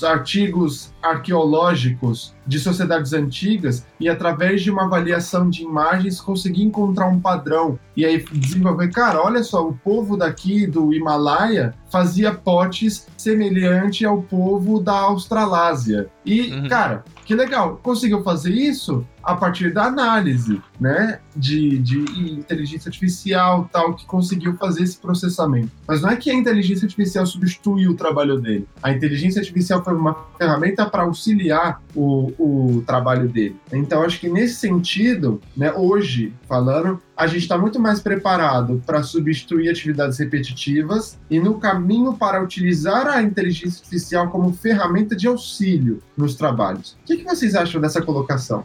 [0.06, 7.20] artigos arqueológicos de sociedades antigas e através de uma avaliação de imagens conseguir encontrar um
[7.20, 14.06] padrão e aí desenvolver, cara, olha só, o povo daqui do Himalaia fazia potes semelhante
[14.06, 16.10] ao povo da Australásia.
[16.26, 16.70] E, uhum.
[16.70, 22.00] cara, que legal, conseguiu fazer isso a partir da análise, né, de, de
[22.32, 25.72] inteligência artificial, tal, que conseguiu fazer esse processamento.
[25.88, 28.68] Mas não é que a inteligência artificial substituiu o trabalho dele.
[28.82, 33.56] A inteligência artificial foi uma ferramenta para auxiliar o, o trabalho dele.
[33.72, 39.04] Então, acho que nesse sentido, né, hoje, falando, a gente está muito mais preparado para
[39.04, 46.02] substituir atividades repetitivas e no caminho para utilizar a inteligência artificial como ferramenta de auxílio
[46.16, 46.98] nos trabalhos.
[47.04, 48.64] O que, que vocês acham dessa colocação?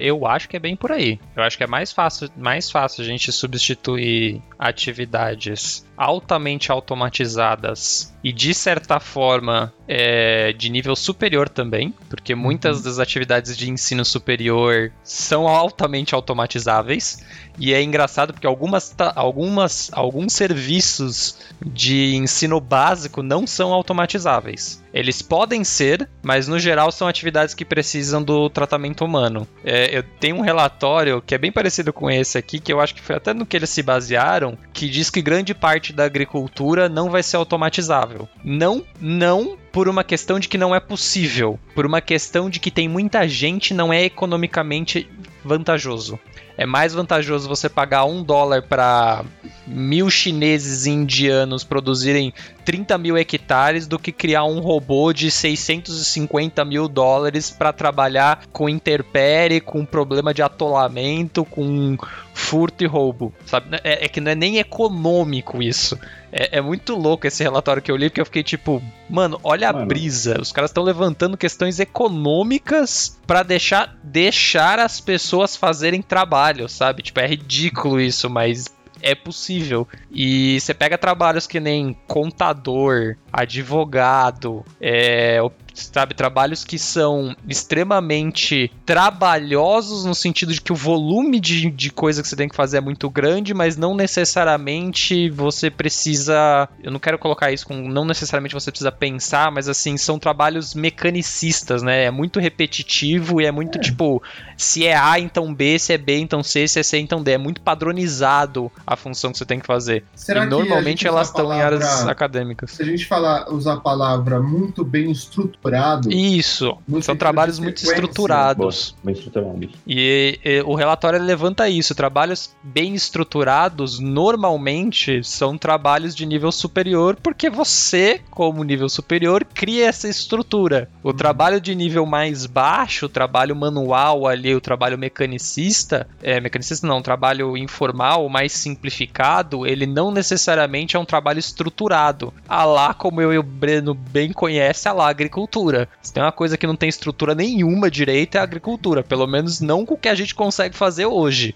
[0.00, 1.18] Eu acho que é bem por aí.
[1.34, 8.32] Eu acho que é mais fácil, mais fácil a gente substituir atividades altamente automatizadas e
[8.32, 12.82] de certa forma é, de nível superior também, porque muitas uhum.
[12.82, 17.24] das atividades de ensino superior são altamente automatizáveis
[17.58, 24.84] e é engraçado porque algumas, algumas alguns serviços de ensino básico não são automatizáveis.
[24.92, 29.46] Eles podem ser, mas no geral são atividades que precisam do tratamento humano.
[29.64, 32.94] É, eu tenho um relatório que é bem parecido com esse aqui, que eu acho
[32.94, 36.88] que foi até no que eles se basearam, que diz que grande parte da agricultura
[36.88, 38.28] não vai ser automatizável.
[38.44, 42.70] Não, não por uma questão de que não é possível, por uma questão de que
[42.70, 45.08] tem muita gente não é economicamente
[45.44, 46.18] vantajoso.
[46.56, 49.24] É mais vantajoso você pagar um dólar para
[49.66, 52.32] mil chineses e indianos produzirem
[52.64, 58.68] 30 mil hectares do que criar um robô de 650 mil dólares para trabalhar com
[58.68, 61.96] interpere, com problema de atolamento, com
[62.36, 63.76] furto e roubo, sabe?
[63.82, 65.98] É, é que não é nem econômico isso.
[66.30, 69.72] É, é, muito louco esse relatório que eu li, porque eu fiquei tipo, mano, olha
[69.72, 69.84] mano.
[69.84, 70.38] a brisa.
[70.38, 77.02] Os caras estão levantando questões econômicas para deixar, deixar as pessoas fazerem trabalho, sabe?
[77.02, 78.66] Tipo, é ridículo isso, mas
[79.00, 79.86] é possível.
[80.10, 85.38] E você pega trabalhos que nem contador, advogado, é,
[85.76, 86.14] sabe?
[86.14, 92.28] Trabalhos que são extremamente trabalhosos no sentido de que o volume de, de coisa que
[92.28, 96.68] você tem que fazer é muito grande, mas não necessariamente você precisa.
[96.82, 97.88] Eu não quero colocar isso com.
[97.88, 102.04] Não necessariamente você precisa pensar, mas assim, são trabalhos mecanicistas, né?
[102.04, 103.80] É muito repetitivo e é muito é.
[103.80, 104.22] tipo.
[104.56, 107.32] Se é A, então B, se é B, então C, se é C, então D.
[107.32, 110.04] É muito padronizado a função que você tem que fazer.
[110.14, 112.70] Será e normalmente elas estão palavra, em áreas acadêmicas.
[112.70, 116.12] Se a gente falar, usar a palavra muito bem estruturado, estruturado.
[116.12, 116.78] Isso.
[117.02, 118.94] São trabalhos muito estruturados.
[119.02, 119.70] bem estruturados.
[119.86, 121.94] E, e, o relatório levanta isso.
[121.94, 129.86] Trabalhos bem estruturados normalmente são trabalhos de nível superior, porque você, como nível superior, cria
[129.86, 130.88] essa estrutura.
[131.02, 131.16] O uhum.
[131.16, 136.98] trabalho de nível mais baixo, o trabalho manual ali, o trabalho mecanicista, é, mecanicista não,
[136.98, 142.32] o trabalho informal, mais simplificado, ele não necessariamente é um trabalho estruturado.
[142.48, 145.55] A lá, como eu e o Breno bem conhece, a lá agricultura
[146.02, 149.60] Se tem uma coisa que não tem estrutura nenhuma direita é a agricultura, pelo menos
[149.60, 151.54] não com o que a gente consegue fazer hoje.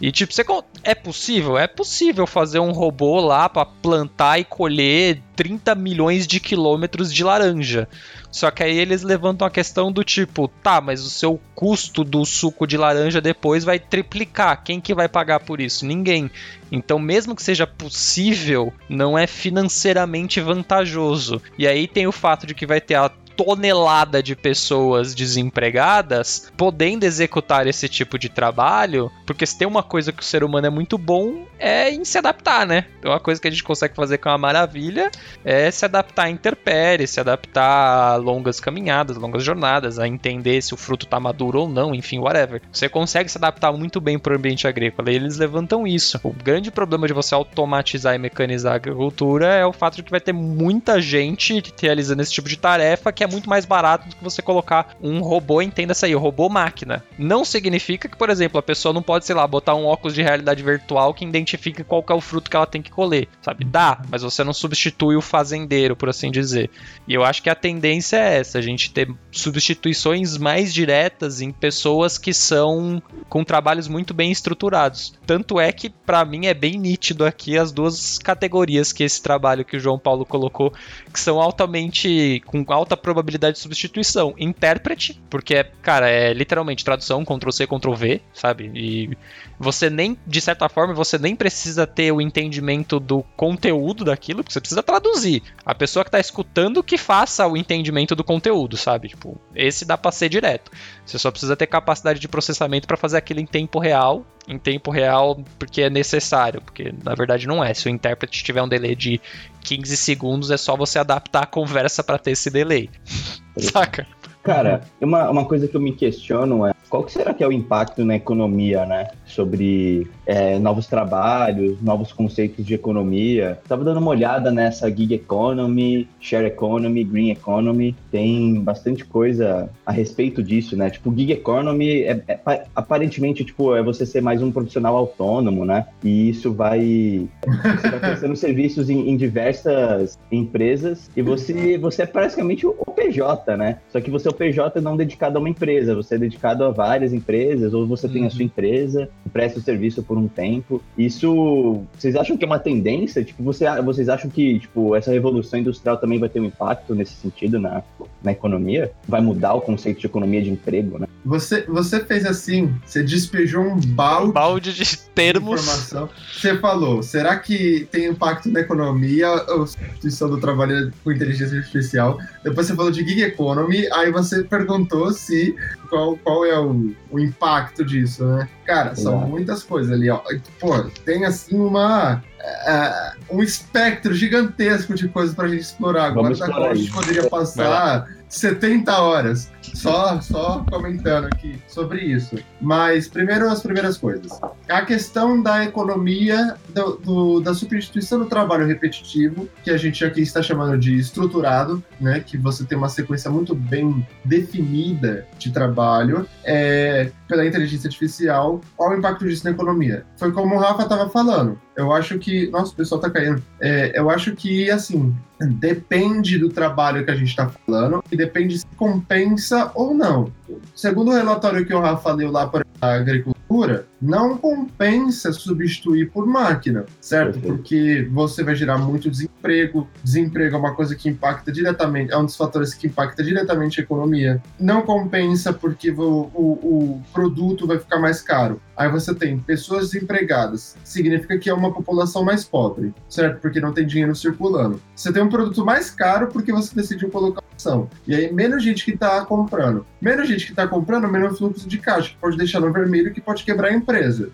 [0.00, 0.42] E tipo, você
[0.82, 1.58] é possível?
[1.58, 7.22] É possível fazer um robô lá para plantar e colher 30 milhões de quilômetros de
[7.22, 7.86] laranja.
[8.30, 12.24] Só que aí eles levantam a questão do tipo, tá, mas o seu custo do
[12.24, 14.62] suco de laranja depois vai triplicar.
[14.62, 15.84] Quem que vai pagar por isso?
[15.84, 16.30] Ninguém.
[16.72, 21.42] Então, mesmo que seja possível, não é financeiramente vantajoso.
[21.58, 23.10] E aí tem o fato de que vai ter a
[23.42, 30.12] tonelada de pessoas desempregadas podendo executar esse tipo de trabalho, porque se tem uma coisa
[30.12, 32.86] que o ser humano é muito bom é em se adaptar, né?
[32.98, 35.10] Então, uma coisa que a gente consegue fazer com uma maravilha
[35.44, 40.74] é se adaptar a interpere, se adaptar a longas caminhadas, longas jornadas, a entender se
[40.74, 42.60] o fruto tá maduro ou não, enfim, whatever.
[42.72, 46.20] Você consegue se adaptar muito bem para o ambiente agrícola e eles levantam isso.
[46.22, 50.10] O grande problema de você automatizar e mecanizar a agricultura é o fato de que
[50.10, 54.16] vai ter muita gente realizando esse tipo de tarefa que é muito mais barato do
[54.16, 57.04] que você colocar um robô, entenda isso aí, robô máquina.
[57.18, 60.22] Não significa que, por exemplo, a pessoa não pode, sei lá, botar um óculos de
[60.22, 63.64] realidade virtual que identifique qual é o fruto que ela tem que colher, sabe?
[63.64, 66.70] Dá, mas você não substitui o fazendeiro, por assim dizer.
[67.06, 71.52] E eu acho que a tendência é essa, a gente ter substituições mais diretas em
[71.52, 75.14] pessoas que são com trabalhos muito bem estruturados.
[75.26, 79.64] Tanto é que para mim é bem nítido aqui as duas categorias que esse trabalho
[79.64, 80.72] que o João Paulo colocou,
[81.12, 83.19] que são altamente com alta probabilidade
[83.52, 84.34] de substituição.
[84.38, 88.70] Intérprete, porque, cara, é literalmente tradução, Ctrl C, Ctrl V, sabe?
[88.74, 89.16] E
[89.60, 94.54] você nem, de certa forma, você nem precisa ter o entendimento do conteúdo daquilo, porque
[94.54, 95.42] você precisa traduzir.
[95.66, 99.08] A pessoa que tá escutando que faça o entendimento do conteúdo, sabe?
[99.08, 100.72] Tipo, esse dá pra ser direto.
[101.04, 104.90] Você só precisa ter capacidade de processamento para fazer aquilo em tempo real em tempo
[104.90, 107.72] real porque é necessário, porque na verdade não é.
[107.72, 109.20] Se o intérprete tiver um delay de
[109.62, 112.90] 15 segundos, é só você adaptar a conversa para ter esse delay.
[113.56, 114.06] Saca?
[114.42, 117.52] Cara, uma, uma coisa que eu me questiono é qual que será que é o
[117.52, 119.10] impacto na economia, né?
[119.30, 123.58] Sobre é, novos trabalhos, novos conceitos de economia.
[123.68, 127.94] Tava dando uma olhada nessa gig economy, share economy, green economy.
[128.10, 130.90] Tem bastante coisa a respeito disso, né?
[130.90, 135.86] Tipo, gig economy é, é, aparentemente tipo é você ser mais um profissional autônomo, né?
[136.02, 142.06] E isso vai você vai oferecendo serviços em, em, diversas empresas e você você é
[142.06, 143.78] praticamente o PJ, né?
[143.90, 146.70] Só que você é o PJ não dedicado a uma empresa, você é dedicado a
[146.70, 148.46] várias empresas, ou você tem a sua uhum.
[148.46, 150.82] empresa, presta o serviço por um tempo.
[150.96, 153.24] Isso, vocês acham que é uma tendência?
[153.24, 157.14] Tipo, você, vocês acham que tipo, essa revolução industrial também vai ter um impacto nesse
[157.14, 157.82] sentido na,
[158.22, 158.92] na economia?
[159.06, 161.06] Vai mudar o conceito de economia de emprego, né?
[161.24, 165.60] Você, você fez assim, você despejou um balde, um balde de termos.
[165.60, 166.08] De informação.
[166.32, 172.18] Você falou, será que tem impacto na economia a substituição do trabalho com inteligência artificial?
[172.42, 175.54] Depois você falou de gig economy, aí você perguntou se
[175.90, 178.48] qual, qual é o, o impacto disso, né?
[178.64, 180.20] Cara, são muitas coisas ali, ó.
[180.58, 182.22] Pô, tem assim uma.
[182.50, 186.06] Uh, um espectro gigantesco de coisas pra gente explorar.
[186.06, 192.36] Agora, da qual a gente poderia passar 70 horas só, só comentando aqui sobre isso.
[192.60, 194.40] Mas, primeiro, as primeiras coisas.
[194.68, 200.22] A questão da economia, do, do, da substituição do trabalho repetitivo, que a gente aqui
[200.22, 202.20] está chamando de estruturado, né?
[202.20, 208.60] Que você tem uma sequência muito bem definida de trabalho é, pela inteligência artificial.
[208.76, 210.04] Qual o impacto disso na economia?
[210.16, 211.58] Foi como o Rafa estava falando.
[211.76, 212.48] Eu acho que.
[212.50, 213.42] Nossa, o pessoal está caindo.
[213.60, 218.58] É, eu acho que, assim, depende do trabalho que a gente está falando e depende
[218.58, 220.30] se compensa ou não.
[220.74, 226.26] Segundo o relatório que o Rafa leu lá para a agricultura, não compensa substituir por
[226.26, 227.38] máquina, certo?
[227.40, 229.88] Porque você vai gerar muito desemprego.
[230.02, 233.84] Desemprego é uma coisa que impacta diretamente, é um dos fatores que impacta diretamente a
[233.84, 234.42] economia.
[234.58, 238.60] Não compensa porque o, o, o produto vai ficar mais caro.
[238.76, 243.40] Aí você tem pessoas desempregadas, significa que é uma população mais pobre, certo?
[243.40, 244.80] Porque não tem dinheiro circulando.
[244.96, 247.88] Você tem um produto mais caro porque você decidiu colocar opção.
[248.06, 249.86] E aí, menos gente que está comprando.
[250.00, 253.20] Menos gente que está comprando, menos fluxo de caixa, que pode deixar no vermelho, que
[253.20, 253.89] pode quebrar a empresa.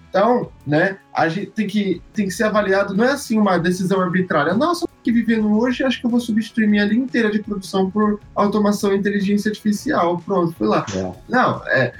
[0.08, 4.00] Então, né, a gente tem que, tem que ser avaliado, não é assim uma decisão
[4.00, 4.54] arbitrária.
[4.54, 8.20] Nossa, que vivendo hoje, acho que eu vou substituir minha linha inteira de produção por
[8.34, 10.18] automação e inteligência artificial.
[10.24, 10.84] Pronto, fui lá.
[10.94, 11.12] É.
[11.28, 11.92] Não, é,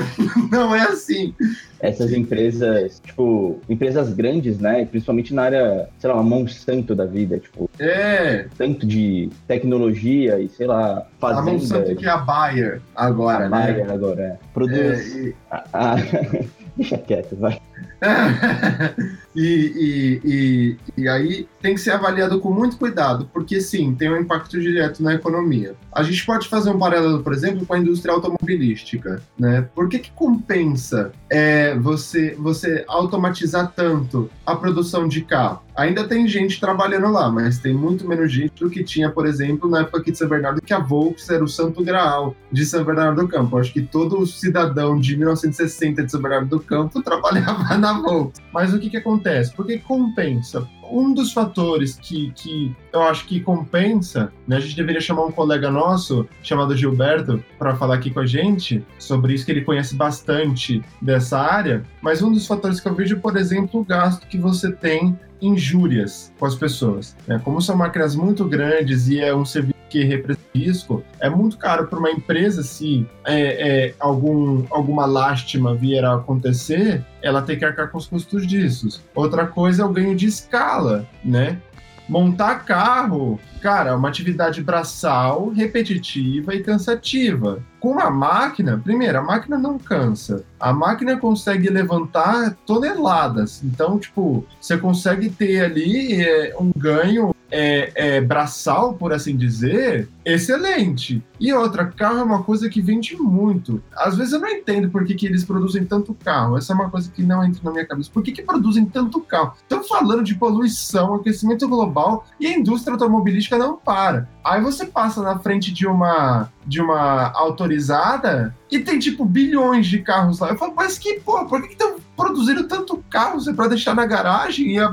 [0.50, 1.34] não é assim
[1.82, 4.86] essas empresas, tipo, empresas grandes, né?
[4.86, 7.68] Principalmente na área, sei lá, uma Monsanto da vida, tipo.
[7.78, 8.46] É.
[8.56, 11.50] Tanto de tecnologia e, sei lá, fazenda.
[11.50, 13.72] A Monsanto que é a Bayer agora, a né?
[13.72, 14.38] Bayer agora, é.
[14.54, 15.16] Produz.
[15.16, 15.34] É, e...
[15.50, 15.96] a, a...
[16.76, 17.60] Deixa quieto, vai.
[19.36, 24.12] e, e, e, e, aí tem que ser avaliado com muito cuidado, porque sim, tem
[24.12, 25.74] um impacto direto na economia.
[25.92, 29.22] A gente pode fazer um paralelo, por exemplo, com a indústria automobilística.
[29.38, 29.68] Né?
[29.74, 35.62] Por que, que compensa é, você, você automatizar tanto a produção de carro?
[35.74, 39.70] Ainda tem gente trabalhando lá, mas tem muito menos gente do que tinha, por exemplo,
[39.70, 42.84] na época aqui de São Bernardo, que a Volks era o santo graal de São
[42.84, 43.56] Bernardo do Campo.
[43.56, 48.42] Acho que todo cidadão de 1960 de São Bernardo do Campo trabalhava na Volks.
[48.52, 49.54] Mas o que, que acontece?
[49.54, 50.66] Porque compensa.
[50.90, 54.56] Um dos fatores que, que eu acho que compensa, né?
[54.56, 58.84] A gente deveria chamar um colega nosso, chamado Gilberto, para falar aqui com a gente
[58.98, 61.84] sobre isso, que ele conhece bastante dessa área.
[62.00, 66.32] Mas um dos fatores que eu vejo, por exemplo, o gasto que você tem injúrias
[66.38, 67.16] com as pessoas.
[67.26, 67.40] Né?
[67.42, 71.86] Como são máquinas muito grandes e é um serviço que representa risco, é muito caro
[71.86, 77.64] para uma empresa se é, é, algum, alguma lástima vier a acontecer, ela tem que
[77.64, 79.02] arcar com os custos disso.
[79.14, 81.58] Outra coisa é o ganho de escala, né?
[82.08, 87.62] Montar carro, cara, é uma atividade braçal, repetitiva e cansativa.
[87.80, 90.44] Com a máquina, primeiro, a máquina não cansa.
[90.58, 93.62] A máquina consegue levantar toneladas.
[93.64, 100.08] Então, tipo, você consegue ter ali é, um ganho é, é, braçal, por assim dizer,
[100.24, 101.22] excelente.
[101.38, 103.82] E outra, carro é uma coisa que vende muito.
[103.94, 106.56] Às vezes eu não entendo por que, que eles produzem tanto carro.
[106.56, 108.08] Essa é uma coisa que não entra na minha cabeça.
[108.10, 109.52] Por que, que produzem tanto carro?
[109.60, 114.28] Estão falando de poluição, aquecimento global e a indústria automobilística não para.
[114.42, 119.98] Aí você passa na frente de uma de uma autorizada e tem tipo bilhões de
[119.98, 120.50] carros lá.
[120.50, 124.76] Eu falo, mas que porra, por que estão produziram tanto carro para deixar na garagem?
[124.76, 124.88] E é,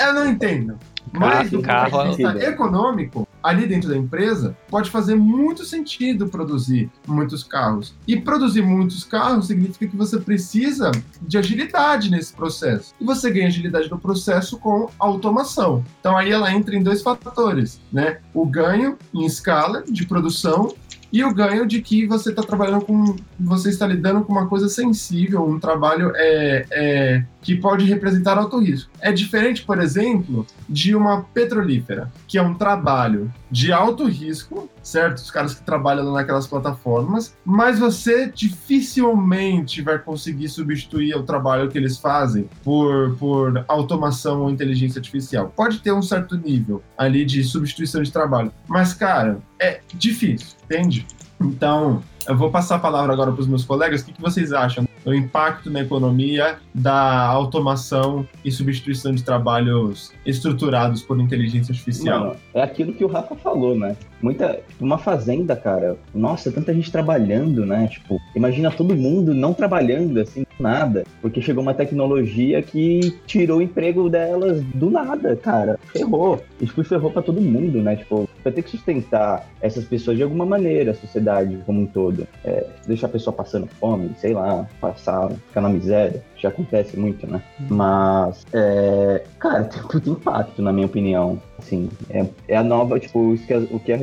[0.00, 0.78] eu não entendo.
[1.12, 6.28] Mas do carro, ponto de vista econômico, ali dentro da empresa, pode fazer muito sentido
[6.28, 7.94] produzir muitos carros.
[8.06, 10.90] E produzir muitos carros significa que você precisa
[11.20, 12.94] de agilidade nesse processo.
[13.00, 15.84] E você ganha agilidade no processo com automação.
[16.00, 18.18] Então aí ela entra em dois fatores, né?
[18.32, 20.74] O ganho em escala de produção
[21.12, 23.16] e o ganho de que você está trabalhando com.
[23.38, 28.58] Você está lidando com uma coisa sensível, um trabalho é, é, que pode representar alto
[28.58, 28.90] risco.
[29.00, 35.18] É diferente, por exemplo, de uma petrolífera, que é um trabalho de alto risco, certo?
[35.18, 41.76] Os caras que trabalham naquelas plataformas, mas você dificilmente vai conseguir substituir o trabalho que
[41.76, 45.52] eles fazem por, por automação ou inteligência artificial.
[45.54, 51.06] Pode ter um certo nível ali de substituição de trabalho, mas, cara, é difícil, entende?
[51.40, 54.00] Então, eu vou passar a palavra agora para os meus colegas.
[54.00, 60.12] O que, que vocês acham do impacto na economia da automação e substituição de trabalhos
[60.24, 62.24] estruturados por inteligência artificial?
[62.24, 63.96] Não, é aquilo que o Rafa falou, né?
[64.20, 65.96] Muita, uma fazenda, cara.
[66.14, 67.88] Nossa, tanta gente trabalhando, né?
[67.88, 71.04] Tipo, imagina todo mundo não trabalhando, assim, nada.
[71.20, 75.78] Porque chegou uma tecnologia que tirou o emprego delas do nada, cara.
[75.92, 76.42] Ferrou.
[76.60, 77.96] E, tipo, ferrou para todo mundo, né?
[77.96, 82.26] Tipo, vai ter que sustentar essas pessoas de alguma maneira, a sociedade como um todo.
[82.44, 87.26] É, deixar a pessoa passando fome, sei lá, passar, ficar na miséria, já acontece muito,
[87.26, 87.40] né?
[87.70, 91.40] Mas, é, cara, tem muito impacto, na minha opinião.
[91.58, 93.98] Assim, é, é a nova, tipo, que o que a,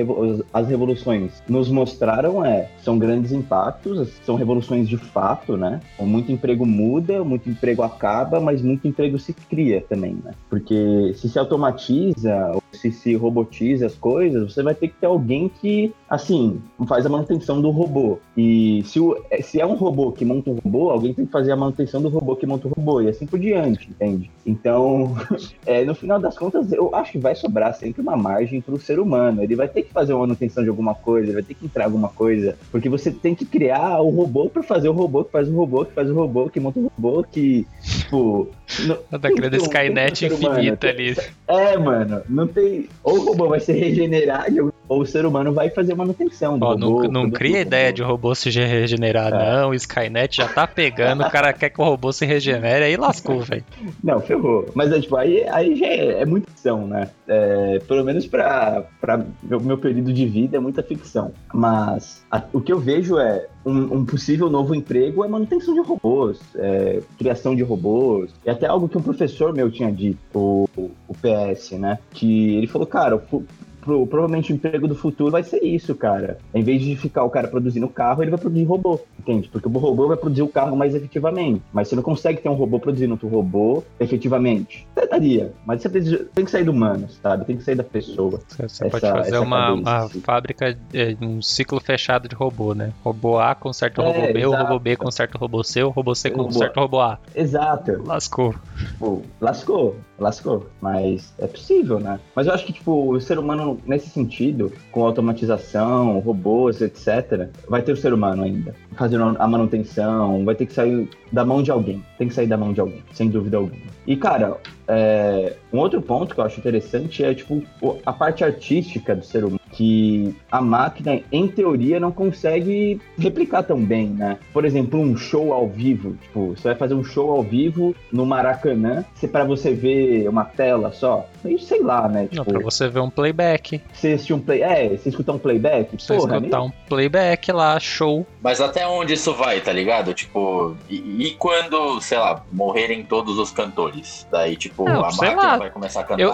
[0.54, 5.82] as revoluções nos mostraram é, são grandes impactos, são revoluções de fato, né?
[6.00, 10.32] Muito emprego muda, muito emprego acaba, mas muito emprego se cria também, né?
[10.50, 15.08] Porque se se automatiza ou se se robotiza as coisas, você vai ter que ter
[15.08, 18.20] alguém que, assim, faz a manutenção do robô.
[18.38, 21.52] E se, o, se é um robô que monta um robô, alguém tem que fazer
[21.52, 24.30] a manutenção do robô que monta o robô, e assim por diante, entende?
[24.46, 25.16] Então,
[25.66, 28.80] é, no final das contas, eu acho que vai sobrar sempre uma margem para o
[28.80, 29.44] ser humano.
[29.44, 31.86] Ele vai ter que fazer uma manutenção de alguma coisa, ele vai ter que entrar
[31.86, 35.48] alguma coisa, porque você tem que criar o robô para fazer o robô que faz
[35.50, 38.50] o robô que faz o robô que monta o robô que, tipo.
[38.86, 41.16] Não, Daquele Skynet infinita ali.
[41.48, 42.88] É, mano, não tem.
[43.04, 46.66] Ou o robô vai se regenerar de ou o ser humano vai fazer manutenção do
[46.66, 47.04] Ó, robô.
[47.04, 49.62] Não, não cria a ideia de o robô se regenerar, é.
[49.62, 49.70] não.
[49.70, 53.40] O Skynet já tá pegando, o cara quer que o robô se regenere, aí lascou,
[53.40, 53.64] velho.
[54.04, 54.68] Não, ferrou.
[54.74, 57.10] Mas é, tipo, aí, aí já é, é muita ficção, né?
[57.28, 61.32] É, pelo menos pra, pra meu, meu período de vida é muita ficção.
[61.54, 65.82] Mas a, o que eu vejo é um, um, possível novo emprego é manutenção de
[65.82, 68.32] robôs, é, criação de robôs.
[68.44, 70.68] E até algo que um professor meu tinha dito, o,
[71.08, 72.00] o PS, né?
[72.12, 73.44] Que ele falou, cara, o,
[73.90, 76.38] pro, provavelmente o emprego do futuro vai ser isso, cara.
[76.54, 79.50] Em vez de ficar o cara produzindo carro, ele vai produzir robô, entende?
[79.50, 81.64] Porque o robô vai produzir o carro mais efetivamente.
[81.74, 84.88] Mas você não consegue ter um robô produzindo outro robô efetivamente.
[84.94, 87.46] Você daria, mas você tem que sair do humano, sabe?
[87.46, 88.40] Tem que sair da pessoa.
[88.48, 92.94] Você, você essa, pode fazer uma, uma fábrica, é, um ciclo fechado de robô, né?
[93.04, 94.54] Robô A conserta o é, robô B, exato.
[94.54, 97.18] o robô B conserta o robô C, o robô C conserta o robô A.
[97.34, 98.04] Exato.
[98.06, 98.54] Lascou.
[98.78, 100.68] Tipo, lascou, lascou.
[100.80, 102.20] Mas é possível, né?
[102.36, 107.82] Mas eu acho que, tipo, o ser humano nesse sentido, com automatização, robôs, etc., vai
[107.82, 108.76] ter o ser humano ainda.
[108.96, 112.04] Fazendo a manutenção, vai ter que sair da mão de alguém.
[112.18, 113.82] Tem que sair da mão de alguém, sem dúvida alguma.
[114.06, 114.58] E, cara,
[114.88, 117.64] é, um outro ponto que eu acho interessante é, tipo,
[118.06, 123.84] a parte artística do ser humano, que a máquina, em teoria, não consegue replicar tão
[123.84, 124.38] bem, né?
[124.52, 126.16] Por exemplo, um show ao vivo.
[126.22, 130.46] Tipo, você vai fazer um show ao vivo no Maracanã, se para você ver uma
[130.46, 131.28] tela só,
[131.60, 132.28] sei lá, né?
[132.28, 133.82] Tipo, não, pra você ver um playback.
[133.94, 134.62] Você assistir um play...
[134.62, 136.02] É, você escutar um playback?
[136.02, 138.26] Você Porra, escutar um playback lá, show.
[138.42, 140.14] Mas até onde isso vai, tá ligado?
[140.14, 144.28] Tipo, e, e quando, sei lá, morrerem todos os cantores?
[144.32, 145.58] Daí, tipo, não, a máquina lá.
[145.58, 146.22] vai começar a cantar.
[146.22, 146.34] Eu,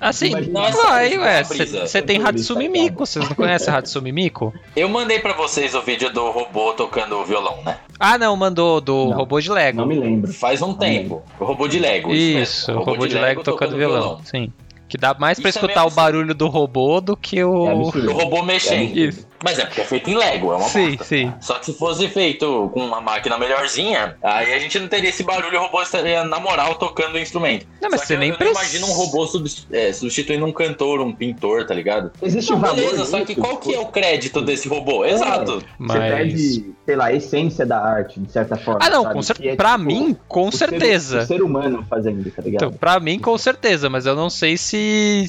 [0.00, 1.42] assim, não vai, ué.
[1.44, 4.52] Você tem Hatsumi Miku, vocês não conhecem Hatsumi Miku?
[4.74, 7.78] Eu mandei pra vocês o vídeo do robô tocando o violão, né?
[7.98, 9.78] Ah, não, mandou do não, robô de Lego.
[9.78, 10.32] Não me lembro.
[10.32, 11.22] Faz um tempo.
[11.38, 12.12] O robô de Lego.
[12.12, 14.00] Isso, o robô, robô de, Lego, Lego tocando, violão.
[14.00, 14.20] violão.
[14.24, 14.52] Sim.
[14.88, 17.68] Que dá mais pra Isso é escutar é o barulho do robô do que o.
[17.68, 18.96] É o robô mexendo.
[18.96, 19.26] Isso.
[19.44, 21.04] Mas é porque é feito em Lego, é uma sim, bosta.
[21.04, 21.34] Sim.
[21.38, 25.22] Só que se fosse feito com uma máquina melhorzinha, aí a gente não teria esse
[25.22, 27.66] barulho, o robô estaria na moral tocando o instrumento.
[27.78, 28.58] Não, mas Só você nem eu, precisa.
[28.58, 29.28] imagina um robô
[29.70, 32.10] é, substituindo um cantor, um pintor, tá ligado?
[32.22, 32.76] Existe não, um valor.
[32.76, 35.04] Beleza, só que qual que é o crédito desse robô?
[35.04, 35.62] É, Exato.
[35.78, 35.92] Mas...
[35.92, 38.80] Você perde, sei lá, a essência da arte, de certa forma.
[38.82, 41.26] Ah, não, com cer é, pra tipo, mim, com certeza.
[41.26, 42.64] Ser, o ser humano fazendo, tá ligado?
[42.64, 45.26] Então, pra mim, com certeza, mas eu não sei se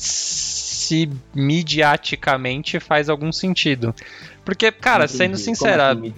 [0.86, 3.94] se mediaticamente faz algum sentido.
[4.46, 5.18] Porque, cara, Entendi.
[5.18, 6.14] sendo sincera, assim,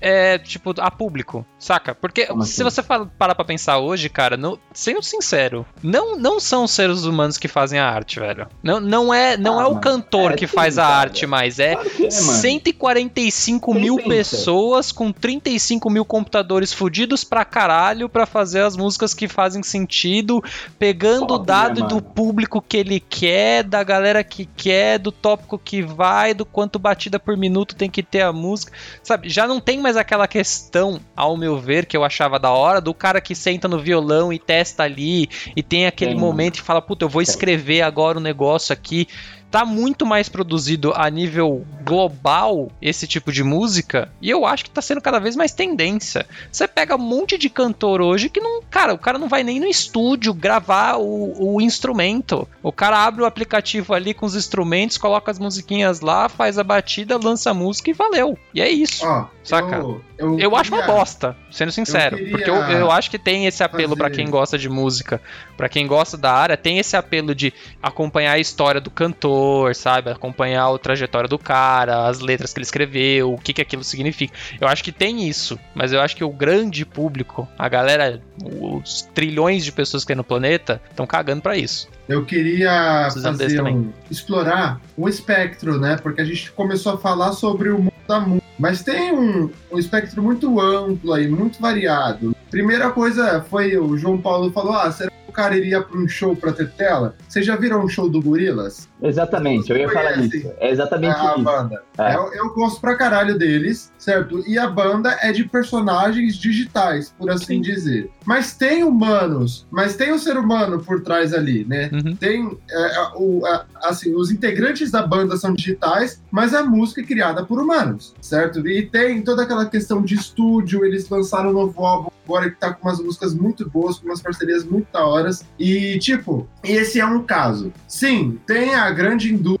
[0.00, 1.94] é tipo a público, saca?
[1.94, 2.64] Porque Como se assim?
[2.64, 7.38] você parar pra pensar hoje, cara, não, sendo sincero, não, não são os seres humanos
[7.38, 8.46] que fazem a arte, velho.
[8.62, 9.80] Não, não é, não Ah, é o mano.
[9.80, 10.94] cantor É, que sim, faz a cara.
[10.96, 12.10] arte mais, é Claro é, mano.
[12.10, 14.08] 145 Quem mil pensa?
[14.36, 20.42] pessoas com 35 mil computadores fudidos pra caralho pra fazer as músicas que fazem sentido,
[20.78, 25.10] pegando o Óbvio, dado né, do público que ele quer, da galera que quer, do
[25.10, 28.72] tópico que vai, do quanto batida por minuto tem que ter a música.
[29.02, 32.80] Sabe, já não tem mais aquela questão, ao meu ver, que eu achava da hora,
[32.80, 36.62] do cara que senta no violão e testa ali, e tem aquele Tem, momento e
[36.62, 37.30] fala, puta, eu vou Tem.
[37.30, 39.06] escrever agora o negócio aqui.
[39.50, 44.70] Tá muito mais produzido a nível global esse tipo de música, e eu acho que
[44.70, 46.24] tá sendo cada vez mais tendência.
[46.50, 48.62] Você pega um monte de cantor hoje que não.
[48.70, 52.46] Cara, o cara não vai nem no estúdio gravar o, o instrumento.
[52.62, 56.62] O cara abre o aplicativo ali com os instrumentos, coloca as musiquinhas lá, faz a
[56.64, 58.38] batida, lança a música e valeu.
[58.54, 59.04] E é isso.
[59.06, 59.76] Ó, Saca?
[59.76, 62.16] Eu, eu, Eu acho uma bosta, sendo sincero.
[62.16, 65.20] queria porque eu, eu acho que tem esse apelo pra fazer- quem gosta de música,
[65.56, 69.39] pra quem gosta da área, tem esse apelo de acompanhar a história do cantor,
[69.74, 70.10] sabe?
[70.10, 74.34] Acompanhar a trajetória do cara, as letras que ele escreveu, o que, que aquilo significa.
[74.60, 78.20] Eu acho que tem isso, mas eu acho que o grande público, a galera,
[78.60, 81.88] os trilhões de pessoas que tem no planeta, estão cagando pra isso.
[82.08, 85.96] Eu queria fazer um, explorar o espectro, né?
[85.96, 88.50] Porque a gente começou a falar sobre o mundo da música.
[88.58, 92.34] Mas tem um, um espectro muito amplo aí, muito variado.
[92.50, 96.34] Primeira coisa foi o João Paulo falou: ah, será o cara iria para um show
[96.34, 97.14] para ter tela?
[97.26, 98.88] Vocês já viram um show do Gorilas?
[99.00, 100.52] Exatamente, eu ia falar isso.
[100.58, 101.42] É exatamente a isso.
[101.42, 101.82] banda.
[101.96, 102.14] É.
[102.16, 104.42] Eu, eu gosto pra caralho deles, certo?
[104.46, 107.60] E a banda é de personagens digitais, por assim Sim.
[107.62, 108.10] dizer.
[108.26, 111.90] Mas tem humanos, mas tem o ser humano por trás ali, né?
[111.92, 112.16] Uhum.
[112.16, 117.00] Tem, é, é, o, é, assim, os integrantes da banda são digitais, mas a música
[117.00, 118.66] é criada por humanos, certo?
[118.68, 122.72] E tem toda aquela questão de estúdio, eles lançaram um novo álbum agora que tá
[122.72, 125.44] com umas músicas muito boas, com umas parcerias muito da horas.
[125.58, 127.72] E, tipo, esse é um caso.
[127.86, 129.59] Sim, tem a grande indústria,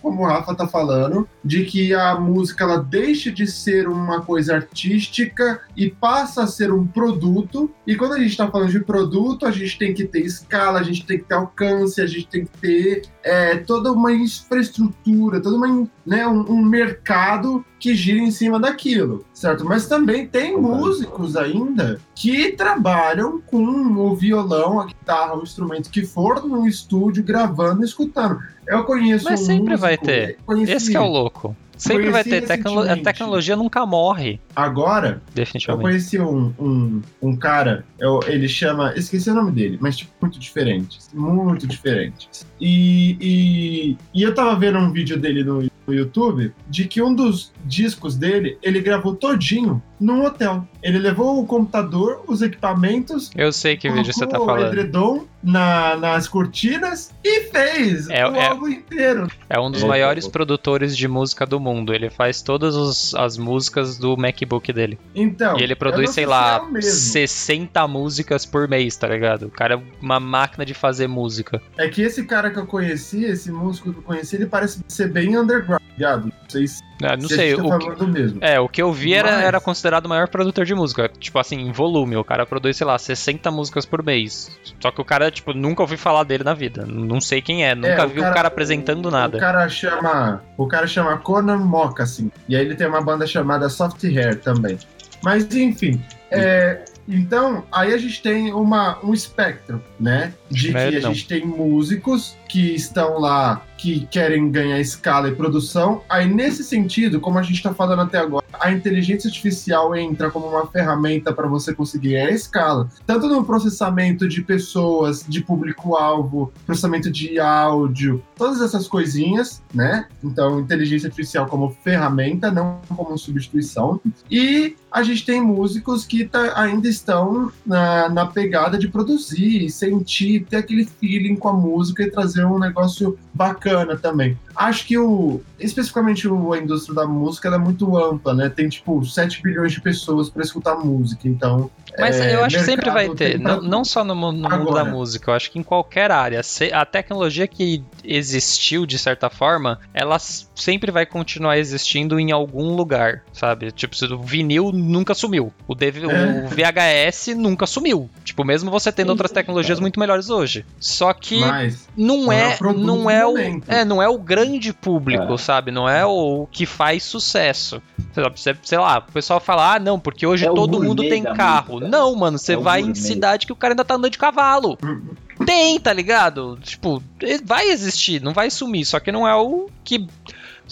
[0.00, 4.54] como o Rafa tá falando, de que a música ela deixa de ser uma coisa
[4.56, 7.70] artística e passa a ser um produto.
[7.86, 10.82] E quando a gente tá falando de produto, a gente tem que ter escala, a
[10.82, 15.56] gente tem que ter alcance, a gente tem que ter é, toda uma infraestrutura, toda
[15.56, 19.64] uma, né, um, um mercado que gira em cima daquilo, certo?
[19.64, 26.04] Mas também tem músicos ainda que trabalham com o violão, a guitarra, o instrumento que
[26.04, 28.38] for no estúdio gravando e escutando.
[28.72, 30.38] Eu conheço Mas um sempre vai músico, ter.
[30.46, 31.56] conheci Esse que é o louco.
[31.76, 32.46] Sempre vai ter.
[32.46, 35.82] Tecno- A tecnologia nunca morre, Agora, eu definitivamente.
[35.82, 38.92] conheci um, um, um cara, eu- ele chama.
[38.94, 41.10] Esqueci o nome dele, mas tipo, muito diferentes.
[41.12, 42.46] Muito diferentes.
[42.60, 47.12] E, e, e eu tava vendo um vídeo dele no, no YouTube de que um
[47.12, 50.66] dos discos dele, ele gravou todinho num hotel.
[50.82, 54.72] Ele levou o computador, os equipamentos, Eu sei que vídeo você tá colocou o falando.
[54.72, 59.28] edredom na, nas cortinas e fez É- o é- álbum inteiro.
[59.48, 60.30] É um dos É, maiores é.
[60.30, 61.94] produtores de música do mundo.
[61.94, 64.98] Ele faz todas os- as músicas do MacBook dele.
[65.14, 66.90] Então, e ele produz, sei se lá, é o mesmo.
[66.90, 69.46] 60 músicas por mês, tá ligado?
[69.46, 71.60] O cara é uma máquina de fazer música.
[71.78, 75.08] É que esse cara que eu conheci, esse músico que eu conheci, ele parece ser
[75.08, 76.24] bem underground, ligado?
[76.26, 78.38] Não sei se, Ah, não se sei, a gente tá o que, mesmo.
[78.42, 81.10] é, o que eu vi era, Mas- era considerado o maior produtor de música.
[81.18, 82.16] Tipo assim, em volume.
[82.16, 84.50] O cara produz, sei lá, 60 músicas por mês.
[84.80, 86.84] Só que o cara, tipo, nunca ouvi falar dele na vida.
[86.86, 89.36] Não sei quem é, nunca o vi o cara apresentando nada.
[89.36, 92.30] O cara chama, o cara chama Conan Moccasin.
[92.48, 94.78] E aí ele tem uma banda chamada Soft Hair também.
[95.22, 100.32] Mas enfim, é, então aí a gente tem uma, um espectro, né?
[100.50, 101.14] De que a não.
[101.14, 106.02] gente tem músicos que estão lá, que querem ganhar escala e produção.
[106.08, 110.46] Aí nesse sentido, como a gente está falando até agora, a inteligência artificial entra como
[110.46, 117.10] uma ferramenta para você conseguir ganhar escala, tanto no processamento de pessoas, de público-alvo, processamento
[117.10, 120.06] de áudio, todas essas coisinhas, né?
[120.22, 124.00] Então, inteligência artificial como ferramenta, não como substituição.
[124.30, 130.46] E a gente tem músicos que tá- ainda estão na, na pegada de produzir, sentir,
[130.48, 134.38] ter aquele feeling com a música e trazer um negócio bacana também.
[134.54, 138.48] Acho que o, especificamente o- a indústria da música é muito ampla, né?
[138.48, 142.64] Tem tipo 7 bilhões de pessoas para escutar música, então Mas é, eu acho que
[142.64, 145.62] sempre vai ter, não, não só no, no mundo da música, eu acho que em
[145.62, 146.40] qualquer área.
[146.72, 153.22] A tecnologia que existiu, de certa forma, ela sempre vai continuar existindo em algum lugar,
[153.32, 153.70] sabe?
[153.72, 156.44] Tipo, o vinil nunca sumiu, o, DV É.
[156.46, 158.08] o VHS nunca sumiu.
[158.24, 159.82] Tipo, mesmo você tendo Sim, outras tecnologias cara.
[159.82, 160.64] muito melhores hoje.
[160.80, 163.36] Só que Mas não é não é o,
[163.68, 165.38] é, não é o grande público, É.
[165.38, 165.70] sabe?
[165.70, 167.82] Não é o que faz sucesso.
[168.12, 171.02] Sei lá, você- sei lá, o pessoal fala: "Ah, não, porque hoje É todo mundo
[171.02, 171.81] tem carro".
[171.88, 174.78] Não, mano, você É vai em cidade que o cara ainda tá andando de cavalo.
[175.44, 176.58] Tem, tá ligado?
[176.62, 177.02] Tipo,
[177.44, 180.06] vai existir, não vai sumir, só que não é o que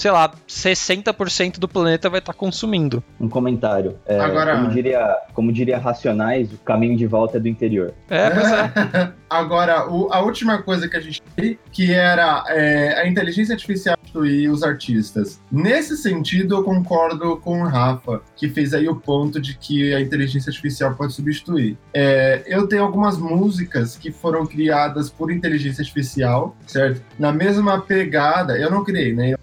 [0.00, 3.04] sei lá, 60% do planeta vai estar consumindo.
[3.20, 3.98] Um comentário.
[4.06, 7.92] É, Agora- como, diria, como diria Racionais, o caminho de volta é do interior.
[8.08, 9.12] É, pois é.
[9.28, 13.96] Agora, o- a última coisa que a gente tem, que era é, a inteligência artificial
[14.24, 15.38] e os artistas.
[15.52, 20.00] Nesse sentido, eu concordo com o Rafa, que fez aí o ponto de que a
[20.00, 21.76] inteligência artificial pode substituir.
[21.94, 27.02] É, eu tenho algumas músicas que foram criadas por inteligência artificial, certo?
[27.18, 29.34] Na mesma pegada, eu não criei, né?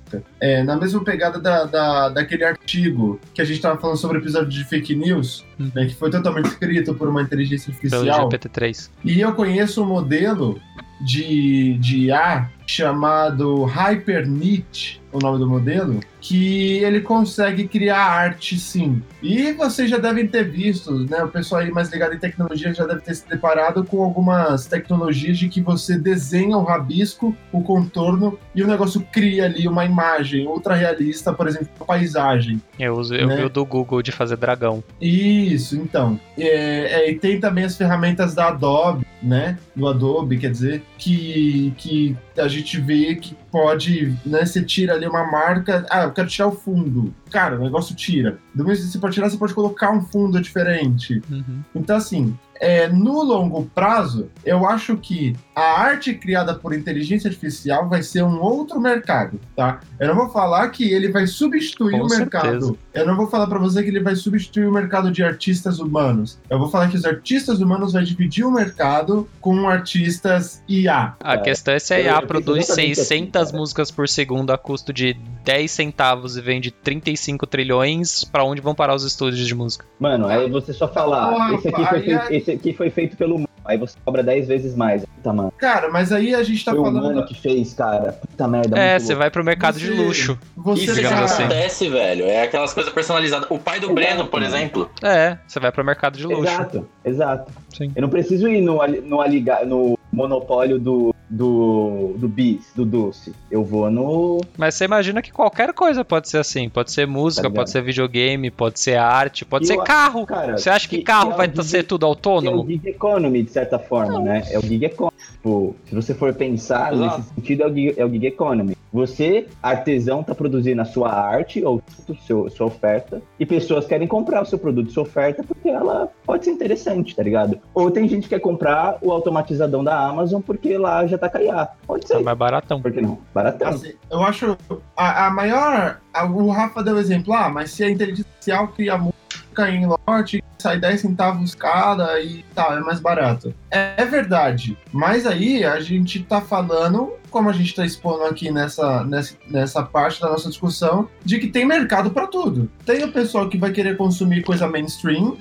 [0.42, 4.22] É, na mesma pegada da, da- daquele artigo que a gente estava falando sobre o
[4.22, 5.72] episódio de fake news, Uhum.
[5.74, 8.30] né, que foi totalmente escrito por uma inteligência Pelo artificial.
[8.30, 8.90] GPT-3.
[9.06, 10.60] E eu conheço um modelo
[11.02, 19.02] de, de IA chamado HyperNit, o nome do modelo, que ele consegue criar arte sim.
[19.24, 21.24] E vocês já devem ter visto, né?
[21.24, 25.38] O pessoal aí mais ligado em tecnologia já deve ter se deparado com algumas tecnologias
[25.38, 30.46] de que você desenha o rabisco, o contorno e o negócio cria ali uma imagem
[30.46, 32.62] ultra realista, por exemplo, uma paisagem.
[32.78, 33.38] Eu, uso, eu Né?
[33.38, 34.84] vi o do Google de fazer dragão.
[35.02, 36.20] Isso, então.
[36.38, 39.58] É, é, e tem também as ferramentas da Adobe, né?
[39.74, 44.46] Do Adobe, quer dizer, que, que a gente vê que pode, né?
[44.46, 45.86] Você tira ali uma marca.
[45.90, 47.14] Ah, eu quero tirar o fundo.
[47.32, 48.38] Cara, o negócio tira.
[48.54, 51.22] Do mesmo jeito que você pode tirar, você pode colocar um fundo diferente.
[51.30, 51.62] Uhum.
[51.76, 57.90] Então, assim, é, no longo prazo, eu acho que a arte criada por inteligência artificial
[57.90, 59.82] vai ser um outro mercado, tá?
[60.00, 62.44] Eu não vou falar que ele vai substituir Com o mercado.
[62.50, 62.76] certeza.
[62.94, 66.40] Eu não vou falar pra você que ele vai substituir o mercado de artistas humanos.
[66.50, 71.14] Eu vou falar que os artistas humanos vão dividir o mercado com artistas IA.
[71.20, 73.58] A É, questão é se a eu- IA produz exatamente assim, 600 cara.
[73.58, 75.14] músicas por segundo a custo de
[75.44, 79.86] 10 centavos e vende 35 trilhões, pra onde vão parar os estúdios de música?
[80.00, 83.18] Mano, aí você só fala, Porra, esse, aqui foi feito, é- esse aqui foi feito
[83.18, 83.48] pelo.
[83.66, 85.04] Aí você cobra 10 vezes mais.
[85.06, 85.52] Puta, mano.
[85.58, 87.02] Cara, mas aí a gente tá foi o falando.
[87.04, 88.14] humano que fez, cara.
[88.14, 88.80] Puta merda.
[88.80, 90.40] é, você vai pro mercado de Você- luxo.
[90.56, 91.44] Você Isso já assim.
[91.44, 92.24] acontece, velho.
[92.26, 93.46] É aquelas coisas personalizadas.
[93.52, 94.56] O pai do Exato, Breno, por mano.
[94.56, 94.90] exemplo.
[95.04, 96.44] É, você vai pro mercado de luxo.
[96.44, 97.52] Exato, exato.
[97.76, 97.92] Sim.
[97.94, 99.18] Eu não preciso ir no, ali- no,
[99.66, 103.34] no monopólio do, do, do bis, do doce.
[103.52, 104.42] Eu vou no.
[104.58, 106.68] Mas você imagina que qualquer coisa pode ser assim.
[106.70, 110.26] Pode ser música, Tá pode ser videogame, pode ser arte, pode E ser eu- carro.
[110.26, 112.66] cara, Você acha que que- carro é vai o gig- ser tudo É o autônomo?
[112.66, 114.44] gig economy, de certa forma, né?
[114.50, 115.16] É o gig economy.
[115.34, 117.18] Tipo, se você for pensar Exato.
[117.20, 118.76] nesse sentido, é o, gig, é o gig economy.
[118.92, 121.82] Você, artesão, tá produzindo a sua arte ou
[122.26, 126.46] seu, sua oferta, e pessoas querem comprar o seu produto, sua oferta, porque ela pode
[126.46, 127.58] ser interessante, tá ligado?
[127.74, 131.70] Ou tem gente que quer comprar o automatizadão da Amazon porque lá já tá caiá.
[131.88, 132.20] Pode É ser.
[132.24, 132.82] mais baratão.
[132.82, 133.18] Por que não?
[133.34, 133.70] Baratão.
[133.70, 134.58] Assim, eu acho
[134.96, 136.00] a, a maior.
[136.14, 139.88] a- o Rafa deu o exemplo, ah, mas se a inteligência artificial cria música em
[139.88, 143.54] lote, sai 10 centavos cada e tal, é mais barato.
[143.72, 144.78] É, é verdade.
[144.92, 149.82] Mas aí a gente tá falando, como a gente tá expondo aqui nessa, nessa, nessa
[149.84, 152.70] parte da nossa discussão, de que tem mercado para tudo.
[152.86, 155.38] Tem o pessoal que vai querer consumir coisa mainstream.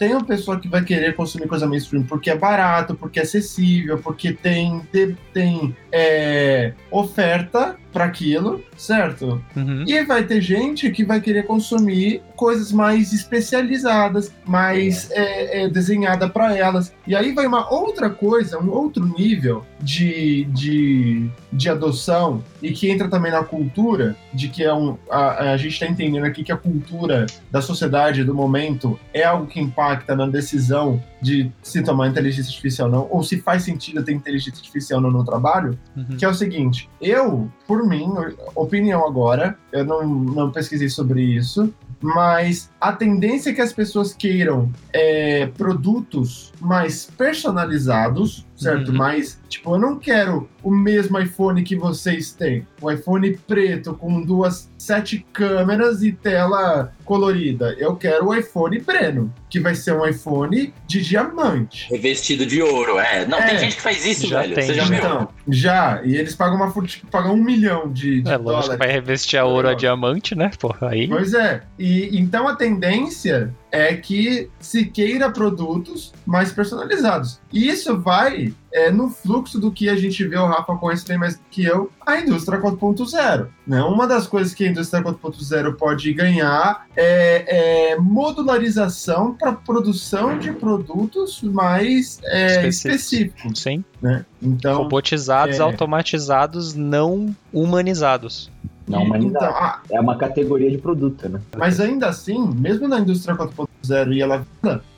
[0.00, 3.98] Tem o pessoal que vai querer consumir coisa mainstream porque é barato, porque é acessível,
[3.98, 9.42] porque tem, tem, tem, é, oferta para aquilo, certo?
[9.56, 9.84] Uhum.
[9.86, 16.28] E vai ter gente que vai querer consumir coisas mais especializadas, mais é, é, desenhada
[16.28, 16.92] para elas.
[17.06, 22.90] E aí vai uma outra coisa, um outro nível de, de, de adoção e que
[22.90, 26.52] entra também na cultura, de que é um, a, a gente está entendendo aqui que
[26.52, 32.08] a cultura da sociedade do momento é algo que impacta na decisão de se tomar
[32.08, 36.16] inteligência artificial ou não, ou se faz sentido ter inteligência artificial no trabalho, Uhum.
[36.16, 38.08] que é o seguinte, eu, por mim,
[38.54, 44.14] opinião agora, eu não, não pesquisei sobre isso, mas a tendência é que as pessoas
[44.14, 48.88] queiram é, produtos mais personalizados, certo?
[48.90, 48.96] Uhum.
[48.98, 52.66] Mais, tipo, eu não quero o mesmo iPhone que vocês têm.
[52.80, 57.74] O iPhone preto com duas, sete câmeras e tela colorida.
[57.78, 61.88] Eu quero o iPhone Breno, que vai ser um iPhone de diamante.
[61.90, 62.98] Revestido de ouro.
[62.98, 63.26] É.
[63.26, 63.46] Não, É.
[63.48, 64.54] tem gente que faz isso, Já velho.
[64.54, 64.98] tem, Você já viu?
[64.98, 66.00] Então, já.
[66.04, 66.72] E eles pagam uma
[67.10, 68.78] pagam um milhão de, de É lógico, dólares.
[68.78, 70.50] vai revestir a ouro a diamante, né?
[70.58, 71.08] Porra, aí.
[71.08, 71.62] Pois é.
[71.78, 77.40] E então a tendência é que se queira produtos mais personalizados.
[77.52, 81.18] E isso vai é, no fluxo do que a gente vê, o Rafa conhece bem
[81.18, 83.48] mais que eu, a indústria 4.0.
[83.66, 83.82] Né?
[83.82, 90.52] Uma das coisas que a indústria 4.0 pode ganhar é, é modularização para produção de
[90.52, 93.60] produtos mais é, específicos.
[93.60, 93.84] Sim.
[94.00, 94.24] Né?
[94.40, 98.50] Então, Robotizados, é- automatizados, não humanizados.
[98.90, 101.40] Não, mas então, ah, é uma categoria de produto, né?
[101.56, 104.44] Mas ainda assim, mesmo na indústria 4.0 e ela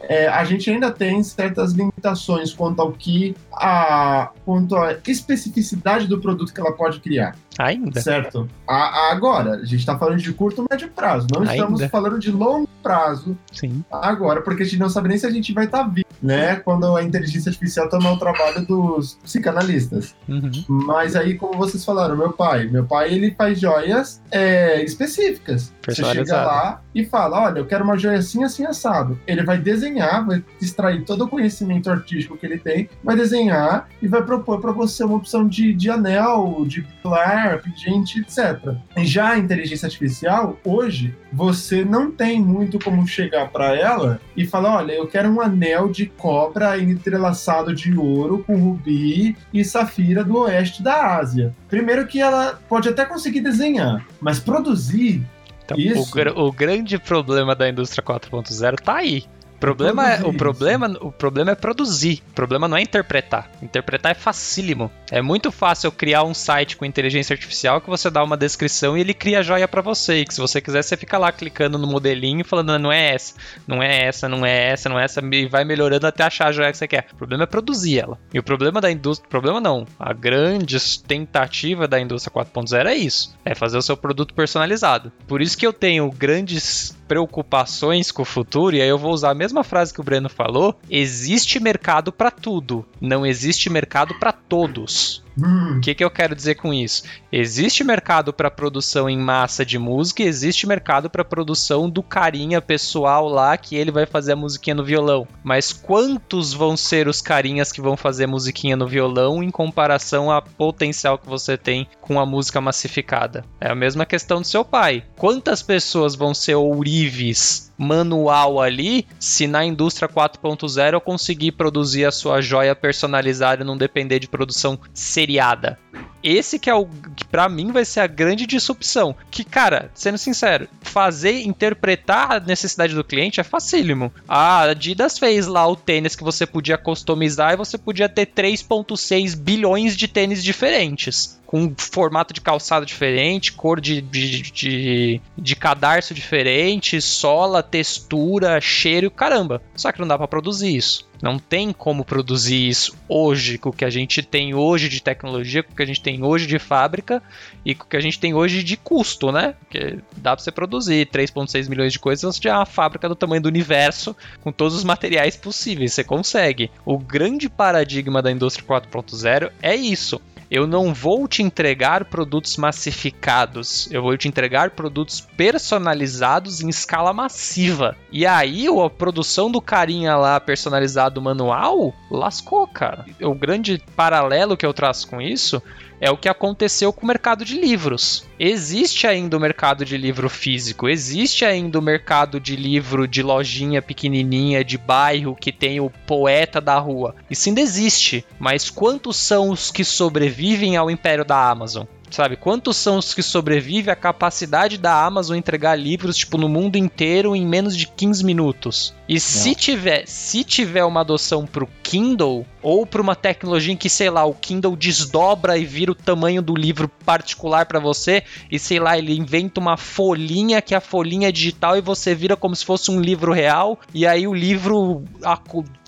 [0.01, 6.19] é, a gente ainda tem certas limitações quanto ao que a quanto à especificidade do
[6.21, 7.37] produto que ela pode criar.
[7.59, 8.01] Ainda.
[8.01, 8.49] Certo.
[8.67, 11.55] A, agora, a gente está falando de curto médio prazo, não Ainda.
[11.55, 13.85] estamos falando de longo prazo Sim.
[13.91, 16.57] agora, porque a gente não sabe nem se a gente vai estar vivo, né?
[16.57, 20.15] Quando a inteligência artificial tomar o trabalho dos psicanalistas.
[20.29, 20.51] Uhum.
[20.69, 25.73] Mas aí, como vocês falaram, meu pai, meu pai ele faz joias é, específicas.
[25.87, 29.19] Você chega lá e fala, olha, eu quero uma joia assim, assim, assado.
[29.27, 34.07] Ele vai desenhar, vai extrair todo o conhecimento artístico que ele tem, vai desenhar e
[34.07, 38.77] vai propor para você uma opção de, de anel, de pilar, pingente, etc.
[38.99, 44.77] Já a inteligência artificial, hoje, você não tem muito como chegar para ela e falar,
[44.77, 50.39] olha, eu quero um anel de cobra entrelaçado de ouro com rubi e safira do
[50.41, 51.55] oeste da Ásia.
[51.69, 55.25] Primeiro que ela pode até conseguir desenhar, mas produzir
[55.65, 56.13] Então, Isso.
[56.37, 59.25] o, o grande problema da indústria 4.0 tá aí.
[59.63, 62.23] O problema, é, o, Produzir, problema, o problema é produzir.
[62.31, 63.49] O problema não é interpretar.
[63.63, 64.91] Interpretar é facílimo.
[65.09, 68.99] É muito fácil eu criar um site com inteligência artificial que você dá uma descrição
[68.99, 70.21] e ele cria a joia pra você.
[70.21, 72.93] E que se você quiser, você fica lá clicando no modelinho e falando, "Não, não
[72.93, 73.35] é essa,
[73.65, 76.53] não é essa, não é essa, não é essa, e vai melhorando até achar a
[76.53, 77.07] joia que você quer.
[77.13, 78.19] O problema é produzir ela.
[78.35, 79.31] E o problema da indústria.
[79.31, 79.87] Problema não.
[79.97, 83.37] A grande tentativa da indústria 4.0 é isso.
[83.45, 85.13] É fazer o seu produto personalizado.
[85.29, 89.33] Por isso que eu tenho grandes preocupações com o futuro, e aí eu vou usar
[89.33, 94.33] a mesma frase que o Breno falou: existe mercado para tudo, não existe mercado para
[94.33, 95.22] todos.
[95.39, 97.05] Hum, O que, que eu quero dizer com isso?
[97.31, 103.29] Existe mercado para produção em massa de música, existe mercado para produção do carinha pessoal
[103.29, 105.27] lá que ele vai fazer a musiquinha no violão.
[105.43, 110.43] Mas quantos vão ser os carinhas que vão fazer musiquinha no violão em comparação ao
[110.43, 113.45] potencial que você tem com a música massificada?
[113.61, 115.05] É a mesma questão do seu pai.
[115.17, 122.13] Quantas pessoas vão ser ourives manual ali se na indústria 4.0 eu conseguir produzir a
[122.13, 125.79] sua joia personalizada e não depender de produção seriada?
[126.23, 129.17] Esse que é o que para mim vai ser a grande disrupção.
[129.31, 134.13] Que, cara, sendo sincero, fazer interpretar a necessidade do cliente é facílimo.
[134.29, 139.37] A Adidas fez lá o tênis que você podia customizar e você podia ter 3.6
[139.37, 141.42] bilhões de tênis diferentes.
[141.53, 149.11] Com formato de calçado diferente, cor de, de, de, de cadarço diferente, sola, textura, cheiro,
[149.11, 149.61] caramba.
[149.77, 151.07] Só que não dá pra produzir isso.
[151.23, 155.63] Não tem como produzir isso hoje, com o que a gente tem hoje de tecnologia,
[155.63, 157.23] com o que a gente tem hoje de fábrica
[157.65, 159.55] e com o que a gente tem hoje de custo, né?
[159.61, 163.43] Porque dá pra você produzir 3,6 milhões de coisas, já é uma fábrica do tamanho
[163.43, 166.73] do universo, com todos os materiais possíveis, você consegue.
[166.85, 170.21] O grande paradigma da indústria 4.0 é isso.
[170.53, 177.11] Eu não vou te entregar produtos massificados, eu vou te entregar produtos personalizados em escala
[177.15, 177.97] massiva.
[178.13, 183.07] E aí, a produção do carinha lá personalizado manual lascou, cara.
[183.23, 185.63] O grande paralelo que eu traço com isso
[186.03, 188.27] é o que aconteceu com o mercado de livros.
[188.37, 193.81] Existe ainda o mercado de livro físico, existe ainda o mercado de livro de lojinha
[193.81, 197.15] pequenininha, de bairro, que tem o poeta da rua.
[197.31, 201.87] Isso ainda existe, mas quantos são os que sobrevivem ao império da Amazon?
[202.13, 206.77] Sabe, quantos são os que sobrevivem à capacidade da Amazon entregar livros tipo no mundo
[206.77, 208.95] inteiro em menos de 15 minutos?
[209.09, 213.89] E se tiver, se tiver uma adoção pro Kindle ou para uma tecnologia em que,
[213.89, 218.59] sei lá, o Kindle desdobra e vira o tamanho do livro particular para você e
[218.59, 222.55] sei lá, ele inventa uma folhinha que a folhinha é digital e você vira como
[222.55, 225.03] se fosse um livro real e aí o livro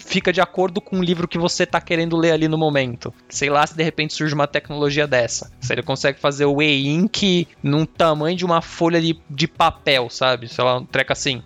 [0.04, 3.12] fica de acordo com o livro que você tá querendo ler ali no momento.
[3.28, 5.50] Sei lá se de repente surge uma tecnologia dessa.
[5.60, 10.48] Se ele consegue fazer o e-ink num tamanho de uma folha de, de papel, sabe?
[10.48, 11.42] Sei lá, um treco assim.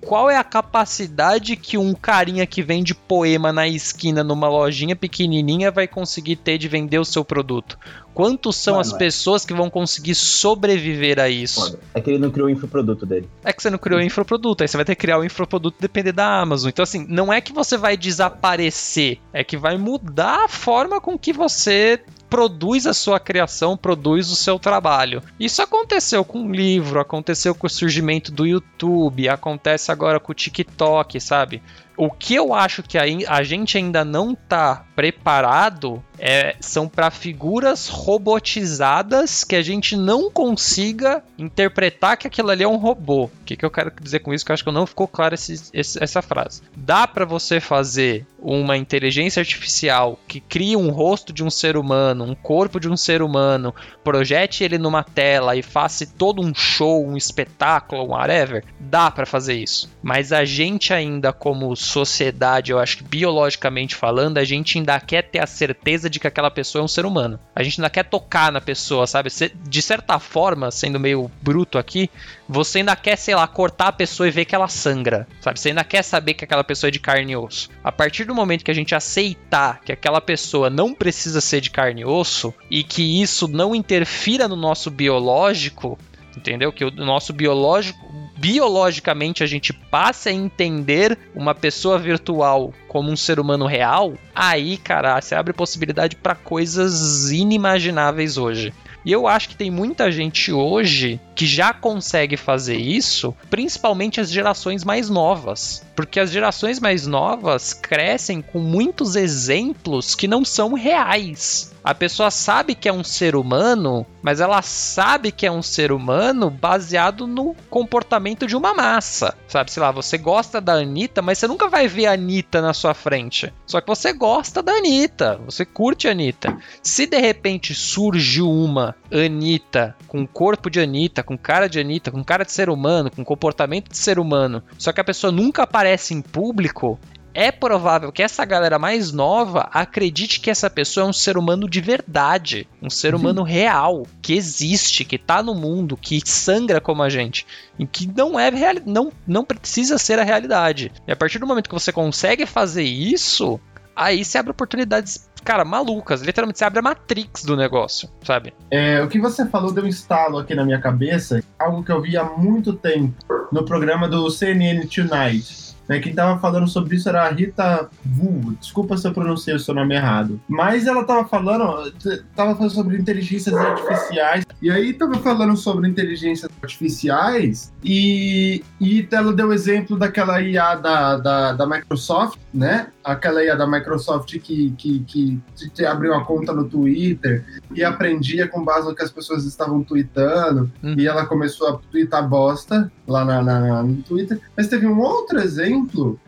[0.00, 5.70] Qual é a capacidade que um carinha que vende poema na esquina numa lojinha pequenininha
[5.70, 7.78] vai conseguir ter de vender o seu produto?
[8.14, 8.98] Quantos são Mano, as é.
[8.98, 11.78] pessoas que vão conseguir sobreviver a isso?
[11.94, 13.28] É que ele não criou o infoproduto dele.
[13.44, 15.76] É que você não criou o infoproduto, aí você vai ter que criar o infoproduto
[15.78, 16.68] e depender da Amazon.
[16.68, 21.18] Então, assim, não é que você vai desaparecer, é que vai mudar a forma com
[21.18, 22.00] que você
[22.32, 25.22] produz a sua criação, produz o seu trabalho.
[25.38, 30.34] Isso aconteceu com o livro, aconteceu com o surgimento do YouTube, acontece agora com o
[30.34, 31.62] TikTok, sabe?
[31.96, 37.10] O que eu acho que ai- a gente ainda não tá preparado é, são para
[37.10, 43.24] figuras robotizadas que a gente não consiga interpretar que aquilo ali é um robô.
[43.24, 44.44] O que, que eu quero dizer com isso?
[44.44, 46.62] Que eu acho que não ficou clara essa frase.
[46.76, 52.24] Dá para você fazer uma inteligência artificial que cria um rosto de um ser humano,
[52.24, 57.06] um corpo de um ser humano, projete ele numa tela e faça todo um show,
[57.06, 59.90] um espetáculo, um whatever, dá pra fazer isso.
[60.02, 65.22] Mas a gente ainda como sociedade, eu acho que biologicamente falando, a gente ainda quer
[65.22, 67.38] ter a certeza de que aquela pessoa é um ser humano.
[67.54, 69.30] A gente ainda quer tocar na pessoa, sabe?
[69.64, 72.10] De certa forma, sendo meio bruto aqui,
[72.48, 75.58] você ainda quer, sei lá, cortar a pessoa e ver que ela sangra, sabe?
[75.58, 77.68] Você ainda quer saber que aquela pessoa é de carne e osso.
[77.82, 81.70] A partir do momento que a gente aceitar que aquela pessoa não precisa ser de
[81.70, 85.98] carne e osso e que isso não interfira no nosso biológico,
[86.36, 86.72] entendeu?
[86.72, 87.98] Que o nosso biológico,
[88.42, 94.76] biologicamente a gente passe a entender uma pessoa virtual como um ser humano real, aí,
[94.78, 98.74] cara, você abre possibilidade para coisas inimagináveis hoje.
[99.04, 104.30] E eu acho que tem muita gente hoje que já consegue fazer isso, principalmente as
[104.30, 105.84] gerações mais novas.
[105.96, 111.72] Porque as gerações mais novas crescem com muitos exemplos que não são reais.
[111.84, 115.90] A pessoa sabe que é um ser humano, mas ela sabe que é um ser
[115.90, 119.34] humano baseado no comportamento de uma massa.
[119.48, 122.72] Sabe, sei lá, você gosta da Anitta, mas você nunca vai ver a Anitta na
[122.72, 123.52] sua frente.
[123.66, 126.56] Só que você gosta da Anitta, você curte a Anitta.
[126.80, 132.22] Se de repente surge uma Anitta com corpo de Anitta, com cara de Anitta, com
[132.22, 136.12] cara de ser humano, com comportamento de ser humano, só que a pessoa nunca aparece
[136.14, 136.98] em público,
[137.34, 141.66] é provável que essa galera mais nova acredite que essa pessoa é um ser humano
[141.66, 147.02] de verdade, um ser humano real, que existe, que tá no mundo, que sangra como
[147.02, 147.46] a gente,
[147.78, 150.92] e que não é real, não, não precisa ser a realidade.
[151.08, 153.58] E a partir do momento que você consegue fazer isso,
[153.94, 156.22] aí se abre oportunidades, cara, malucas.
[156.22, 158.52] Literalmente se abre a matrix do negócio, sabe?
[158.70, 162.00] É, o que você falou deu um estalo aqui na minha cabeça, algo que eu
[162.00, 163.14] vi há muito tempo
[163.50, 165.71] no programa do CNN Tonight.
[165.92, 168.54] Né, quem tava falando sobre isso era a Rita Vu.
[168.58, 170.40] Desculpa se eu pronunciei o seu nome errado.
[170.48, 171.92] Mas ela tava falando,
[172.34, 174.44] tava falando sobre inteligências artificiais.
[174.62, 180.76] E aí tava falando sobre inteligências artificiais e, e ela deu o exemplo daquela IA
[180.76, 182.86] da, da, da Microsoft, né?
[183.04, 185.40] Aquela IA da Microsoft que, que, que
[185.74, 189.82] te abriu uma conta no Twitter e aprendia com base no que as pessoas estavam
[189.82, 190.70] tweetando.
[190.82, 190.94] Hum.
[190.96, 194.40] E ela começou a tweetar bosta lá na, na- no Twitter.
[194.56, 195.81] Mas teve um outro exemplo,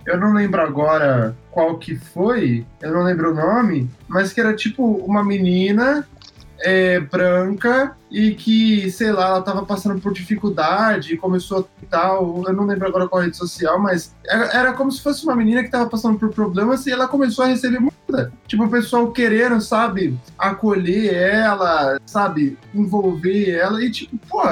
[0.06, 4.54] eu não lembro agora qual que foi, eu não lembro o nome, mas que era
[4.54, 6.06] tipo uma menina
[6.64, 12.42] é, branca e que, sei lá, ela tava passando por dificuldade e começou a tal,
[12.46, 15.62] eu não lembro agora qual rede social, mas era, era como se fosse uma menina
[15.62, 18.32] que tava passando por problemas e ela começou a receber muita.
[18.46, 24.42] Tipo, o pessoal querendo, sabe, acolher ela, sabe, envolver ela e tipo, pô,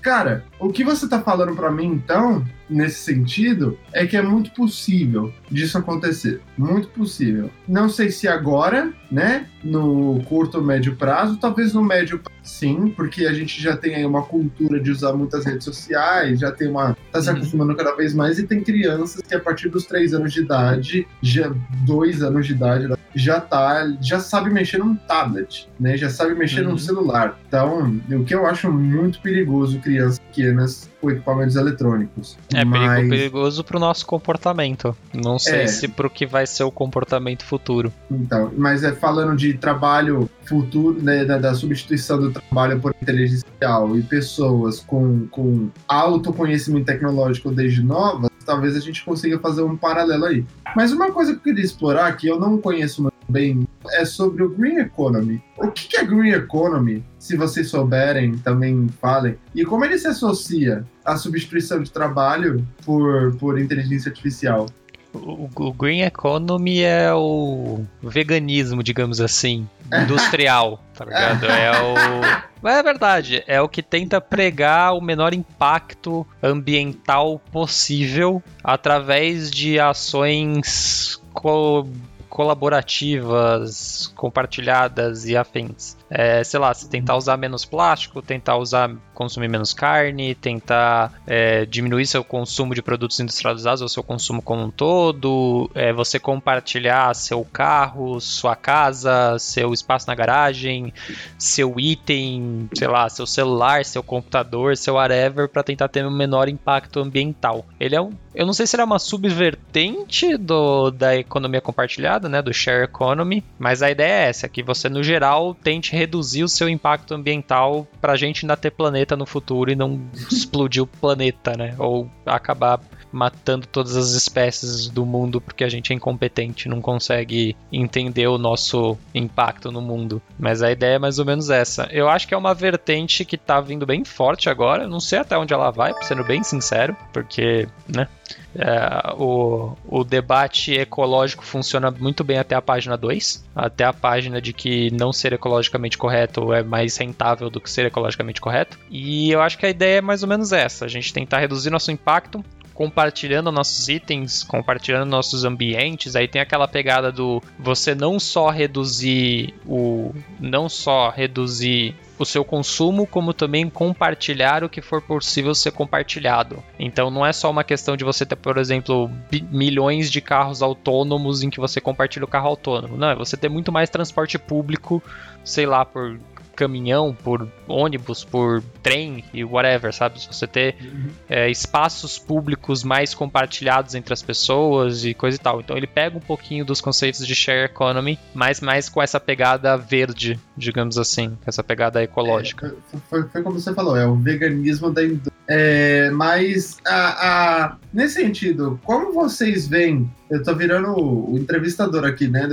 [0.00, 4.50] cara, o que você tá falando pra mim então, nesse sentido, é que é muito
[4.52, 6.40] possível disso acontecer.
[6.56, 7.50] Muito possível.
[7.68, 9.46] Não sei se agora, né?
[9.62, 13.94] No curto ou médio prazo, talvez no médio prazo, sim, porque a gente já tem
[13.94, 16.96] aí uma cultura de usar muitas redes sociais, já tem uma.
[17.12, 17.36] tá se Uhum.
[17.36, 21.06] acostumando cada vez mais, e tem crianças que a partir dos três anos de idade,
[21.22, 21.52] já
[21.86, 25.96] dois anos de idade, já tá, já sabe mexer num tablet, né?
[25.96, 26.72] Já sabe mexer Uhum.
[26.72, 27.38] num celular.
[27.48, 30.20] Então, o que eu acho muito perigoso crianças
[30.54, 32.36] pequenas com equipamentos eletrônicos.
[32.54, 34.96] É Mas- perigoso pro nosso comportamento.
[35.12, 35.66] Não sei É.
[35.66, 37.92] se pro que vai ser o comportamento futuro.
[38.10, 43.44] Então, mas é falando de trabalho futuro, né, da, da substituição do trabalho por inteligência
[43.46, 49.76] artificial e pessoas com, com autoconhecimento tecnológico desde novas, talvez a gente consiga fazer um
[49.76, 50.44] paralelo aí.
[50.76, 54.42] Mas uma coisa que eu queria explorar, que eu não conheço muito bem, é sobre
[54.42, 55.42] o Green Economy.
[55.58, 57.04] O que é Green Economy?
[57.18, 59.36] Se vocês souberem, também falem.
[59.54, 64.66] E como ele se associa à substituição de trabalho por, por inteligência artificial?
[65.12, 69.64] O, o Green Economy é o veganismo, digamos assim,
[70.02, 71.46] industrial, tá ligado?
[71.46, 72.44] É o.
[72.60, 79.78] Mas é verdade, é o que tenta pregar o menor impacto ambiental possível através de
[79.78, 81.86] ações co-
[82.34, 85.96] colaborativas, compartilhadas e afins.
[86.16, 92.06] É, sei lá, tentar usar menos plástico, tentar usar, consumir menos carne, tentar é, diminuir
[92.06, 97.44] seu consumo de produtos industrializados ou seu consumo como um todo, é, você compartilhar seu
[97.44, 100.94] carro, sua casa, seu espaço na garagem,
[101.36, 106.48] seu item, sei lá, seu celular, seu computador, seu whatever, para tentar ter um menor
[106.48, 107.66] impacto ambiental.
[107.80, 112.28] Ele é um eu não sei se ele é uma subvertente do, da economia compartilhada,
[112.28, 116.44] né, do share economy, mas a ideia é essa, que você no geral tente reduzir
[116.44, 120.00] o seu impacto ambiental pra gente ainda ter planeta no futuro e não
[120.30, 122.80] explodir o planeta, né, ou acabar
[123.14, 128.36] matando todas as espécies do mundo porque a gente é incompetente, não consegue entender o
[128.36, 130.20] nosso impacto no mundo.
[130.36, 131.88] Mas a ideia é mais ou menos essa.
[131.92, 135.38] Eu acho que é uma vertente que tá vindo bem forte agora, não sei até
[135.38, 138.08] onde ela vai, sendo bem sincero, porque, né?
[138.56, 144.40] É, o, o debate ecológico funciona muito bem até a página 2, até a página
[144.40, 148.78] de que não ser ecologicamente correto é mais rentável do que ser ecologicamente correto.
[148.88, 151.70] E eu acho que a ideia é mais ou menos essa: a gente tentar reduzir
[151.70, 152.44] nosso impacto
[152.74, 159.54] compartilhando nossos itens, compartilhando nossos ambientes, aí tem aquela pegada do você não só reduzir
[159.64, 165.72] o não só reduzir o seu consumo, como também compartilhar o que for possível ser
[165.72, 166.62] compartilhado.
[166.78, 169.10] Então não é só uma questão de você ter, por exemplo,
[169.50, 172.96] milhões de carros autônomos em que você compartilha o carro autônomo.
[172.96, 175.02] Não, é você ter muito mais transporte público,
[175.44, 176.18] sei lá, por
[176.54, 180.20] caminhão, por ônibus, por trem e whatever, sabe?
[180.20, 181.08] Se você ter uhum.
[181.28, 185.60] é, espaços públicos mais compartilhados entre as pessoas e coisa e tal.
[185.60, 189.76] Então ele pega um pouquinho dos conceitos de share economy, mas mais com essa pegada
[189.76, 192.68] verde, digamos assim, essa pegada ecológica.
[192.68, 195.34] É, foi, foi, como você falou, é o veganismo da indústria.
[195.46, 202.04] É, mas a, a, nesse sentido, como vocês veem, eu tô virando o, o entrevistador
[202.04, 202.48] aqui, né?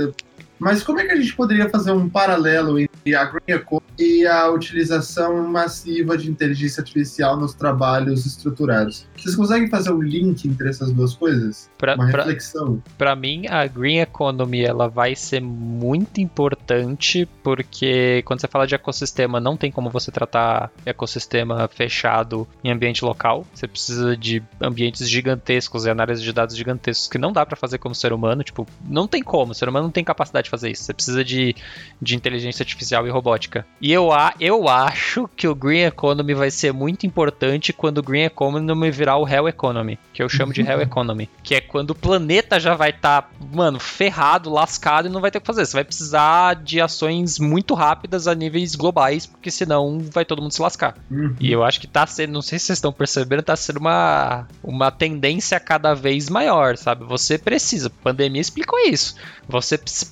[0.62, 4.24] Mas como é que a gente poderia fazer um paralelo entre a Green Economy e
[4.24, 9.04] a utilização massiva de inteligência artificial nos trabalhos estruturados?
[9.16, 11.68] Vocês conseguem fazer um link entre essas duas coisas?
[11.76, 12.80] Pra, Uma reflexão?
[12.96, 18.76] Para mim, a Green Economy ela vai ser muito importante porque quando você fala de
[18.76, 23.44] ecossistema, não tem como você tratar ecossistema fechado em ambiente local.
[23.52, 27.78] Você precisa de ambientes gigantescos e análises de dados gigantescos que não dá para fazer
[27.78, 28.44] como ser humano.
[28.44, 29.50] Tipo, não tem como.
[29.50, 30.84] O ser humano não tem capacidade fazer isso.
[30.84, 31.56] Você precisa de,
[32.00, 33.66] de inteligência artificial e robótica.
[33.80, 38.24] E eu, eu acho que o Green Economy vai ser muito importante quando o Green
[38.24, 41.94] Economy virar o Hell Economy, que eu chamo de Hell Economy, que é quando o
[41.94, 45.64] planeta já vai estar, tá, mano, ferrado, lascado e não vai ter o que fazer.
[45.64, 50.52] Você vai precisar de ações muito rápidas a níveis globais, porque senão vai todo mundo
[50.52, 50.94] se lascar.
[51.10, 51.34] Uhum.
[51.40, 54.46] E eu acho que tá sendo, não sei se vocês estão percebendo, tá sendo uma,
[54.62, 57.04] uma tendência cada vez maior, sabe?
[57.04, 59.14] Você precisa, a pandemia explicou isso.
[59.48, 60.06] Você precisa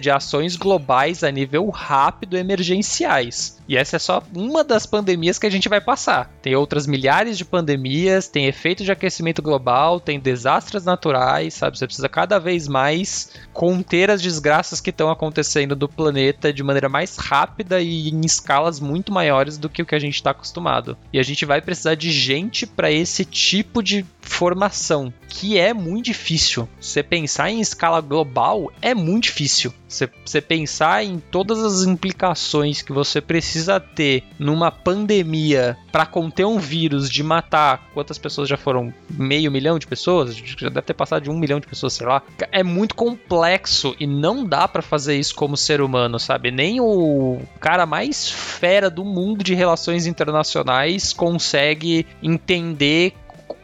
[0.00, 3.59] de ações globais a nível rápido emergenciais.
[3.70, 6.28] E essa é só uma das pandemias que a gente vai passar.
[6.42, 11.78] Tem outras milhares de pandemias, tem efeito de aquecimento global, tem desastres naturais, sabe?
[11.78, 16.88] Você precisa cada vez mais conter as desgraças que estão acontecendo do planeta de maneira
[16.88, 20.98] mais rápida e em escalas muito maiores do que o que a gente está acostumado.
[21.12, 26.06] E a gente vai precisar de gente para esse tipo de formação, que é muito
[26.06, 26.68] difícil.
[26.80, 29.72] Você pensar em escala global é muito difícil.
[29.90, 36.58] Você pensar em todas as implicações que você precisa ter numa pandemia para conter um
[36.58, 38.94] vírus de matar quantas pessoas já foram?
[39.10, 40.36] Meio milhão de pessoas?
[40.36, 42.22] Já deve ter passado de um milhão de pessoas, sei lá.
[42.52, 46.52] É muito complexo e não dá para fazer isso como ser humano, sabe?
[46.52, 53.14] Nem o cara mais fera do mundo de relações internacionais consegue entender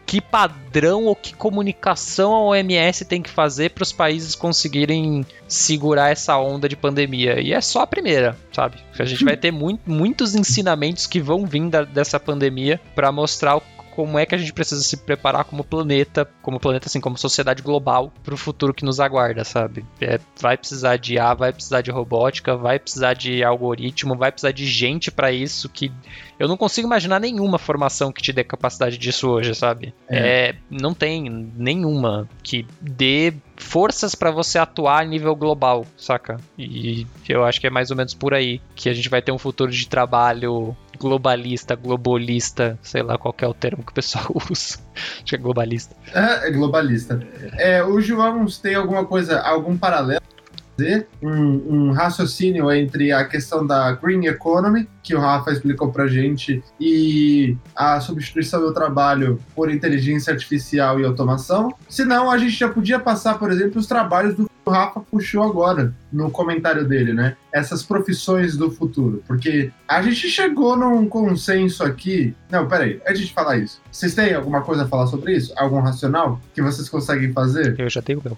[0.05, 6.11] que padrão ou que comunicação a OMS tem que fazer para os países conseguirem segurar
[6.11, 7.41] essa onda de pandemia.
[7.41, 8.78] E é só a primeira, sabe?
[8.99, 13.57] A gente vai ter muito, muitos ensinamentos que vão vir da, dessa pandemia para mostrar
[13.57, 13.62] o
[13.97, 17.62] como é que a gente precisa se preparar como planeta, como planeta assim, como sociedade
[17.62, 19.86] global para o futuro que nos aguarda, sabe?
[19.99, 24.53] É, vai precisar de IA, vai precisar de robótica, vai precisar de algoritmo, vai precisar
[24.53, 25.90] de gente para isso que
[26.38, 29.94] eu não consigo imaginar nenhuma formação que te dê capacidade disso hoje, sabe?
[30.07, 30.51] É.
[30.51, 36.36] é não tem nenhuma que dê forças para você atuar a nível global, saca?
[36.59, 39.32] E eu acho que é mais ou menos por aí que a gente vai ter
[39.32, 44.26] um futuro de trabalho globalista, globalista, sei lá qual é o termo que o pessoal
[44.51, 44.78] usa.
[44.94, 45.94] Acho que é globalista.
[46.14, 47.20] É, é globalista.
[47.59, 50.22] É, o João tem alguma coisa, algum paralelo
[51.22, 56.62] um, um, raciocínio entre a questão da green economy, que o Rafa explicou pra gente,
[56.80, 61.72] e a substituição do trabalho por inteligência artificial e automação.
[61.88, 65.94] Senão, a gente já podia passar, por exemplo, os trabalhos do o Rafa puxou agora
[66.12, 67.36] no comentário dele, né?
[67.52, 69.22] Essas profissões do futuro.
[69.24, 72.34] Porque a gente chegou num consenso aqui.
[72.50, 75.54] Não, peraí, antes de falar isso, vocês têm alguma coisa a falar sobre isso?
[75.56, 77.78] Algum racional que vocês conseguem fazer?
[77.78, 78.36] Eu já tenho meu.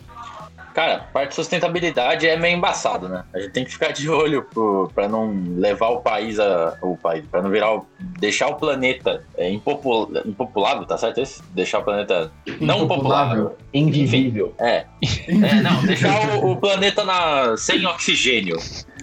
[0.78, 3.24] Cara, parte de sustentabilidade é meio embaçado, né?
[3.34, 4.46] A gente tem que ficar de olho
[4.94, 6.78] para não levar o país a.
[6.80, 7.86] O país, para não virar o.
[7.98, 11.42] deixar o planeta é, impopul, impopulável, tá certo isso?
[11.50, 13.56] Deixar o planeta não populável.
[13.74, 14.54] Invivível.
[14.56, 14.84] É.
[15.02, 15.54] é.
[15.62, 18.56] Não, deixar o, o planeta na, sem oxigênio.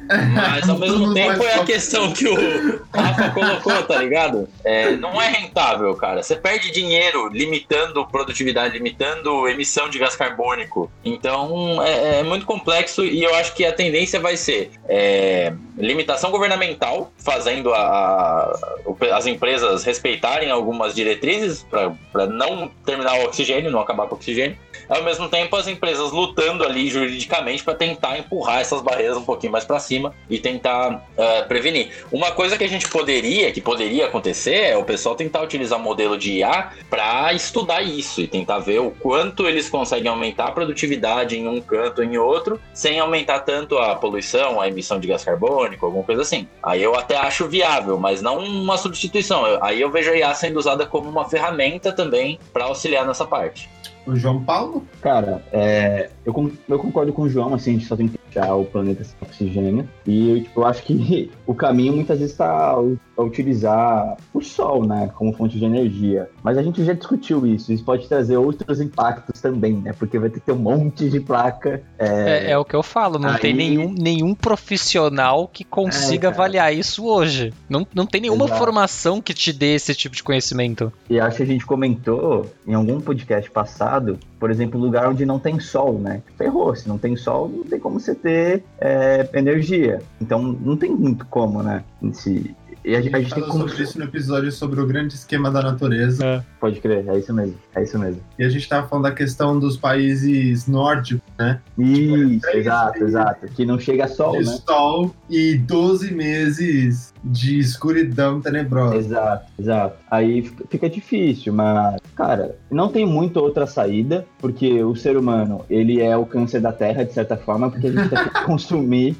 [0.07, 4.47] Mas ao mesmo tempo é a questão que o Rafa colocou, tá ligado?
[4.63, 6.21] É, não é rentável, cara.
[6.21, 10.91] Você perde dinheiro limitando produtividade, limitando emissão de gás carbônico.
[11.03, 16.31] Então é, é muito complexo e eu acho que a tendência vai ser é, limitação
[16.31, 21.65] governamental, fazendo a, a, as empresas respeitarem algumas diretrizes
[22.11, 24.57] para não terminar o oxigênio, não acabar com o oxigênio
[24.89, 29.51] ao mesmo tempo as empresas lutando ali juridicamente para tentar empurrar essas barreiras um pouquinho
[29.51, 31.89] mais para cima e tentar uh, prevenir.
[32.11, 35.81] Uma coisa que a gente poderia, que poderia acontecer, é o pessoal tentar utilizar o
[35.81, 40.51] modelo de IA para estudar isso e tentar ver o quanto eles conseguem aumentar a
[40.51, 45.23] produtividade em um canto em outro, sem aumentar tanto a poluição, a emissão de gás
[45.23, 46.47] carbônico, alguma coisa assim.
[46.61, 49.43] Aí eu até acho viável, mas não uma substituição.
[49.61, 53.69] Aí eu vejo a IA sendo usada como uma ferramenta também para auxiliar nessa parte.
[54.05, 54.85] O João Paulo?
[55.01, 58.55] Cara, é, eu, eu concordo com o João, assim, a gente só tem que deixar
[58.55, 59.89] o planeta sem oxigênio.
[60.05, 62.75] E tipo, eu acho que o caminho muitas vezes está
[63.23, 66.29] utilizar o sol, né, como fonte de energia.
[66.43, 67.71] Mas a gente já discutiu isso.
[67.71, 69.93] Isso pode trazer outros impactos também, né?
[69.97, 71.81] Porque vai ter que ter um monte de placa.
[71.97, 73.17] É, é, é o que eu falo.
[73.17, 73.39] Não Aí...
[73.39, 77.53] tem nenhum, nenhum profissional que consiga é, avaliar isso hoje.
[77.69, 78.59] Não, não tem nenhuma Exato.
[78.59, 80.91] formação que te dê esse tipo de conhecimento.
[81.09, 85.39] E acho que a gente comentou em algum podcast passado por exemplo, lugar onde não
[85.39, 86.21] tem sol, né?
[86.37, 90.03] Ferrou, se não tem sol, não tem como você ter é, energia.
[90.21, 91.83] Então, não tem muito como, né?
[92.13, 92.55] Se,
[92.85, 93.67] e a, a gente, a gente tem como...
[93.67, 96.23] sobre isso no episódio sobre o grande esquema da natureza.
[96.23, 96.43] É.
[96.59, 98.21] Pode crer, é isso mesmo, é isso mesmo.
[98.37, 101.59] E a gente tava falando da questão dos países nórdicos, né?
[101.77, 103.47] Isso, tipo, exato, exato.
[103.47, 104.59] Que não chega sol, de né?
[104.67, 108.97] sol e 12 meses de escuridão tenebrosa.
[108.97, 109.95] Exato, exato.
[110.09, 116.01] Aí fica difícil, mas, cara, não tem muita outra saída, porque o ser humano, ele
[116.01, 119.17] é o câncer da Terra, de certa forma, porque a gente tem que consumir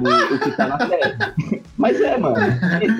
[0.00, 1.34] o, o que tá na Terra.
[1.86, 2.36] Mas é, mano.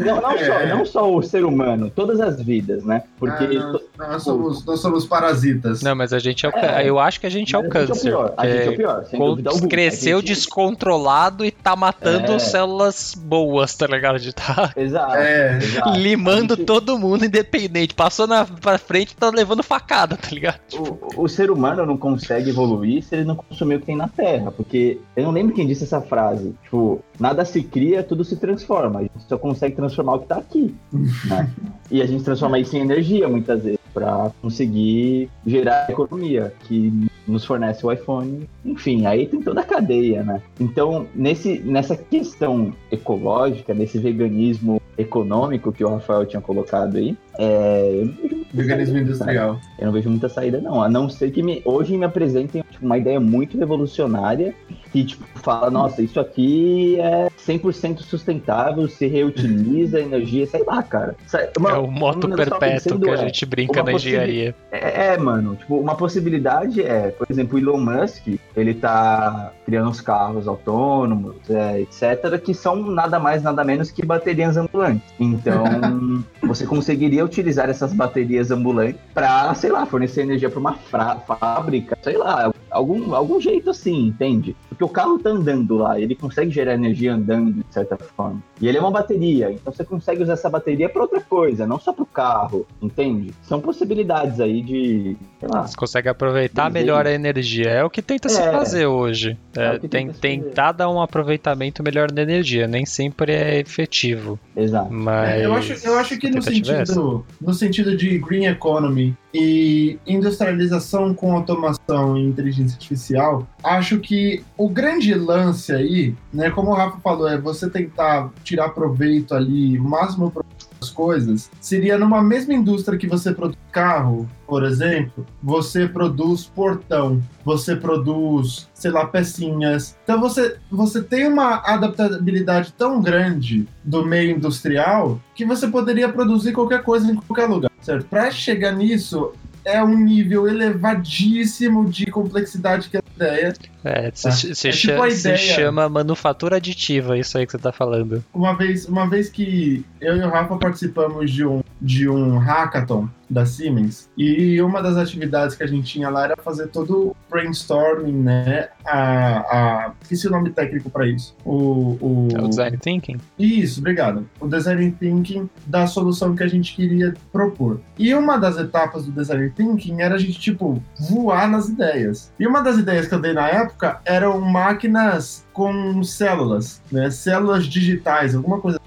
[0.07, 0.45] Não, não, é.
[0.45, 3.03] só, não só o ser humano, todas as vidas, né?
[3.19, 3.45] Porque.
[3.45, 5.83] Ah, nós, nós, somos, nós somos parasitas.
[5.83, 7.93] Não, mas a gente é o é, Eu acho que a gente é o câncer.
[7.93, 8.35] A gente é o pior.
[8.37, 10.29] A gente é o pior cresceu gente...
[10.29, 12.39] descontrolado e tá matando é.
[12.39, 14.19] células boas, tá ligado?
[14.19, 15.59] De tá exato, é.
[15.59, 15.91] exato.
[15.99, 16.67] limando gente...
[16.67, 17.95] todo mundo independente.
[17.95, 20.61] Passou na, pra frente e tá levando facada, tá ligado?
[20.69, 20.99] Tipo...
[21.17, 24.09] O, o ser humano não consegue evoluir se ele não consumir o que tem na
[24.09, 24.51] Terra.
[24.51, 26.55] Porque eu não lembro quem disse essa frase.
[26.63, 28.76] Tipo, nada se cria, tudo se transforma.
[28.79, 30.75] A gente só consegue transformar o que está aqui.
[30.93, 31.51] Né?
[31.89, 37.45] E a gente transforma isso em energia muitas vezes para conseguir gerar economia que nos
[37.45, 38.49] fornece o iPhone.
[38.65, 40.43] Enfim, aí tem toda a cadeia, né?
[40.61, 48.05] Então, nesse, nessa questão ecológica, nesse veganismo econômico que o Rafael tinha colocado aí, é,
[48.53, 49.61] veganismo industrial.
[49.79, 50.83] Eu não vejo muita saída, não.
[50.83, 54.55] A não ser que me, hoje me apresentem tipo, uma ideia muito revolucionária
[54.93, 61.15] que tipo, fala, nossa, isso aqui é 100% sustentável, se reutiliza energia, sei lá, cara.
[61.59, 64.55] Uma, é o moto perpétuo que a gente brinca na engenharia.
[64.73, 69.91] É, é, mano, tipo, uma possibilidade é, por exemplo, o Elon Musk, ele tá criando
[69.91, 75.13] uns carros autônomos, é, etc., que são nada mais, nada menos que baterias ambulantes.
[75.19, 75.65] Então,
[76.43, 82.17] você conseguiria utilizar essas baterias ambulantes para, sei lá, fornecer energia para uma fábrica, sei
[82.17, 84.57] lá, algum, algum jeito assim, entende?
[84.69, 88.43] Porque o carro tá andando lá, ele consegue gerar energia andando, de certa forma.
[88.61, 91.79] E ele é uma bateria, então você consegue usar essa bateria para outra coisa, não
[91.79, 93.33] só para o carro, entende?
[93.43, 95.67] São possibilidades aí de, sei lá.
[95.67, 97.71] Você consegue aproveitar melhor a energia.
[97.71, 99.37] É o que tenta é, se fazer hoje.
[99.57, 102.67] É, é tem, tentar dar um aproveitamento melhor da energia.
[102.67, 104.39] Nem sempre é efetivo.
[104.57, 104.93] Exato.
[104.93, 109.99] Mas é, eu acho, eu acho que no sentido, no sentido de green economy e
[110.07, 116.75] industrialização com automação e inteligência artificial, acho que o grande lance aí, né, como o
[116.75, 120.33] Rafa falou, é você tentar tirar proveito ali, o máximo
[120.81, 127.23] das coisas, seria numa mesma indústria que você produz carro, por exemplo, você produz portão,
[127.45, 129.97] você produz, sei lá, pecinhas.
[130.03, 136.53] Então você, você tem uma adaptabilidade tão grande do meio industrial que você poderia produzir
[136.53, 138.07] qualquer coisa em qualquer lugar, certo?
[138.07, 139.33] Para chegar nisso,
[139.67, 143.53] é um nível elevadíssimo de complexidade que ideia.
[143.83, 147.53] É, se, se É tipo chama, a se ideia- chama manufatura aditiva, isso aí que
[147.53, 148.23] você tá falando.
[148.33, 153.09] Uma vez, uma vez que eu e o Rafa participamos de um, de um hackathon
[153.29, 157.17] da Siemens, e uma das atividades que a gente tinha lá era fazer todo o
[157.31, 158.69] brainstorming, né?
[158.85, 161.37] A, a, esqueci o nome técnico para isso.
[161.45, 163.19] O, o, É o design thinking?
[163.39, 164.29] Isso, obrigado.
[164.41, 167.81] O design thinking da solução que a gente queria propor.
[167.99, 172.33] E uma das etapas do design thinking era a gente, tipo, voar nas ideias.
[172.39, 177.11] E uma das ideias que eu dei na época eram máquinas com células, né?
[177.11, 178.79] Células digitais, alguma coisa,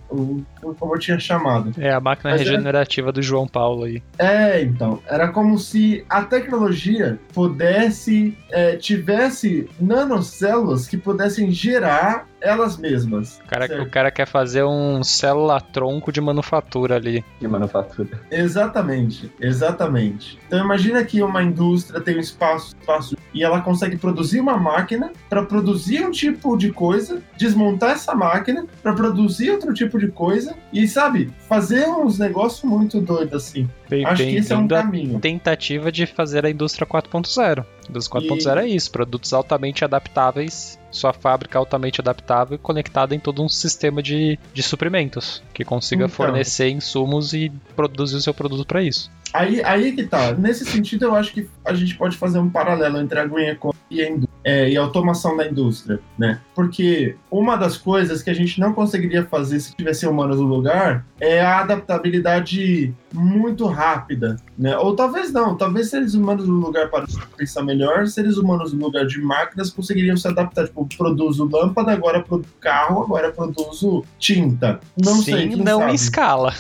[0.62, 1.72] como eu tinha chamado.
[1.78, 4.02] É a máquina Mas é- regenerativa do João Paulo aí.
[4.18, 12.78] É, então, era como se a tecnologia pudesse, é, tivesse nanocélulas que pudessem gerar elas
[12.78, 13.40] mesmas.
[13.46, 13.84] O cara, certo?
[13.84, 17.24] o cara quer fazer um célula-tronco de manufatura ali.
[17.40, 18.22] De manufatura.
[18.32, 20.40] Exatamente, exatamente.
[20.48, 25.12] Então imagina que uma indústria tem um espaço, espaço e ela consegue produzir uma máquina
[25.30, 30.49] para produzir um tipo de coisa, desmontar essa máquina para produzir outro tipo de coisa
[30.72, 33.70] e sabe fazer uns negócios muito doidos assim.
[33.90, 35.20] Bem, Acho bem, que esse é um caminho.
[35.20, 37.66] tentativa de fazer a indústria 4.0.
[37.90, 43.44] Indústria 4.0 é isso, produtos altamente adaptáveis, sua fábrica altamente adaptável e conectada em todo
[43.44, 46.16] um sistema de, de suprimentos, que consiga Então.
[46.16, 49.12] fornecer insumos e produzir o seu produto para isso.
[49.34, 50.34] Aí, aí que tá.
[50.34, 53.80] Nesse sentido, eu acho que a gente pode fazer um paralelo entre a green economy
[53.92, 56.40] e a, é, e a automação da indústria, né?
[56.56, 61.06] Porque uma das coisas que a gente não conseguiria fazer se tivesse humanos no lugar
[61.20, 64.78] é a adaptabilidade muito rápida, né?
[64.78, 67.06] Ou talvez não, talvez seres humanos no lugar para
[67.38, 70.68] pensar melhor, seres humanos no lugar de máquinas conseguiriam se adaptar.
[70.68, 74.80] Tipo, produzo lâmpada, agora produzo carro, agora produzo tinta.
[74.98, 75.92] Não Sim, sei, quem não sabe?
[75.92, 76.54] em escala.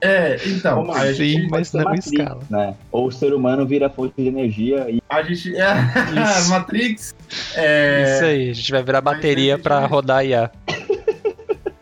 [0.00, 2.40] É, então, Como a Sim, gente mas não escala.
[2.48, 2.74] Né?
[2.92, 5.56] Ou o ser humano vira fonte de energia e A gente.
[5.56, 5.74] É,
[6.36, 6.50] Isso.
[6.54, 7.14] Matrix.
[7.56, 10.52] É, Isso aí, a gente vai virar bateria para time- rodar IA.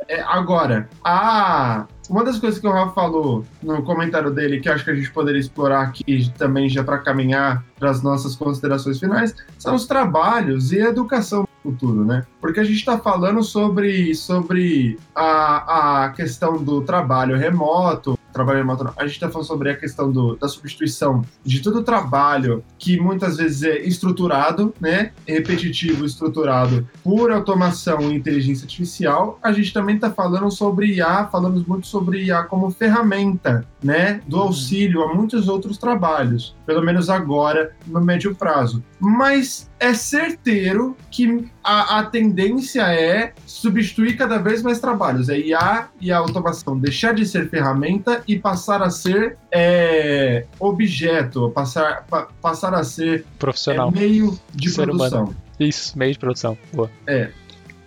[0.09, 1.87] é, agora, a.
[2.09, 5.11] Uma das coisas que o Rafa falou no comentário dele, que acho que a gente
[5.11, 10.73] poderia explorar aqui também, já para caminhar para as nossas considerações finais, são os trabalhos
[10.73, 12.25] e a educação no futuro, né?
[12.41, 18.85] Porque a gente está falando sobre, sobre a, a questão do trabalho remoto, trabalho remoto,
[18.85, 18.93] não.
[18.97, 23.01] a gente está falando sobre a questão do, da substituição de todo o trabalho que
[23.01, 25.13] muitas vezes é estruturado, né?
[25.27, 29.39] Repetitivo, estruturado por automação e inteligência artificial.
[29.43, 34.21] A gente também está falando sobre IA, falamos muito sobre IA como ferramenta, né?
[34.27, 38.83] Do auxílio a muitos outros trabalhos, pelo menos agora, no médio prazo.
[39.01, 45.29] Mas é certeiro que a, a tendência é substituir cada vez mais trabalhos.
[45.29, 51.51] É IA e a automação deixar de ser ferramenta e passar a ser é, objeto,
[51.51, 53.89] passar, pa- passar a ser Profissional.
[53.95, 55.11] é, meio de Ser humano.
[55.11, 55.35] produção.
[55.59, 56.57] Isso, meio de produção.
[56.73, 56.91] Boa.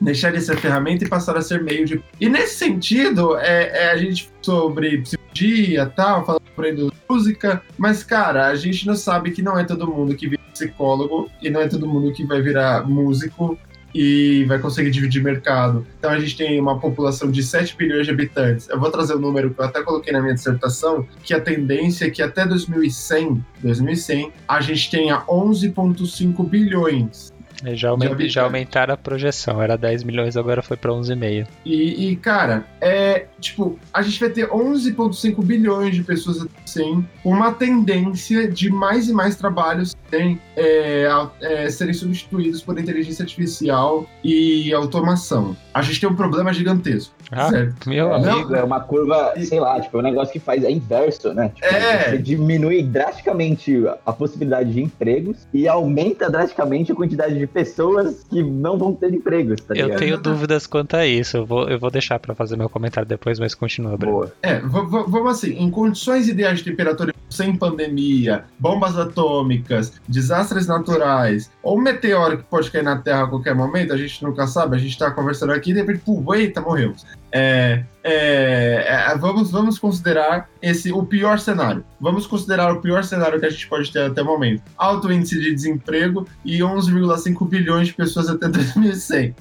[0.02, 2.02] Deixar de ser ferramenta e passar a ser meio de.
[2.22, 8.48] E nesse sentido, é, é a gente sobre psicologia tal, falando sobre música, mas cara,
[8.48, 11.68] a gente não sabe que não é todo mundo que vira psicólogo e não é
[11.68, 13.58] todo mundo que vai virar músico
[13.94, 15.86] e vai conseguir dividir mercado.
[15.98, 18.68] Então a gente tem uma população de 7 bilhões de habitantes.
[18.70, 22.06] Eu vou trazer o número que eu até coloquei na minha dissertação, que a tendência
[22.06, 27.34] é que até 2100, 2100 a gente tenha 11,5 bilhões.
[27.66, 28.34] É, Já, aument- habitantes.
[28.34, 29.62] já aumentaram a projeção.
[29.62, 31.46] Era 10 milhões, agora foi para 11,5.
[31.66, 37.52] E, e, cara, é tipo, a gente vai ter 11,5 bilhões de pessoas assim, uma
[37.52, 41.08] tendência de mais e mais trabalhos serem, é,
[41.42, 45.56] é, serem substituídos por inteligência artificial e automação.
[45.74, 47.88] A gente tem um problema gigantesco, Ah, certo?
[47.90, 48.30] meu É, amigo.
[48.32, 51.50] amigo, é uma curva, sei lá, tipo, é um negócio que faz é inverso, né?
[51.56, 52.10] Tipo, É.
[52.12, 58.42] Você diminui drasticamente a possibilidade de empregos e aumenta drasticamente a quantidade de pessoas que
[58.44, 60.00] não vão ter empregos, tá Eu ligado?
[60.00, 61.38] tenho dúvidas quanto a isso.
[61.38, 64.14] Eu vou, eu vou deixar pra fazer meu comentário depois, mas continua, Bruno.
[64.14, 64.34] Boa.
[64.42, 71.78] É, vamos assim, em condições ideais de temperatura sem pandemia, bombas atômicas, desastres naturais, ou
[71.78, 74.80] um meteoro que pode cair na Terra a qualquer momento, a gente nunca sabe, a
[74.80, 77.06] gente tá conversando aqui e de repente, pô, eita, morremos.
[77.32, 81.86] É, é, é, vamos, vamos considerar esse o pior cenário.
[82.02, 84.64] Vamos considerar o pior cenário que a gente pode ter até o momento.
[84.78, 89.36] Alto índice de desemprego e 11,5 bilhões de pessoas até 2100,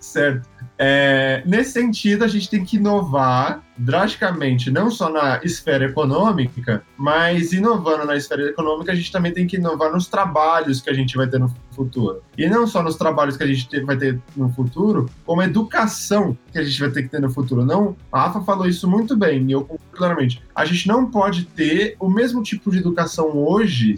[0.00, 0.53] certo?
[0.76, 7.52] É, nesse sentido, a gente tem que inovar drasticamente, não só na esfera econômica, mas
[7.52, 11.16] inovando na esfera econômica, a gente também tem que inovar nos trabalhos que a gente
[11.16, 12.22] vai ter no futuro.
[12.36, 15.44] E não só nos trabalhos que a gente te- vai ter no futuro, como a
[15.44, 17.64] educação que a gente vai ter que ter no futuro.
[17.64, 20.42] Não, a Rafa falou isso muito bem, e eu concordo claramente.
[20.54, 23.96] A gente não pode ter o mesmo tipo de educação hoje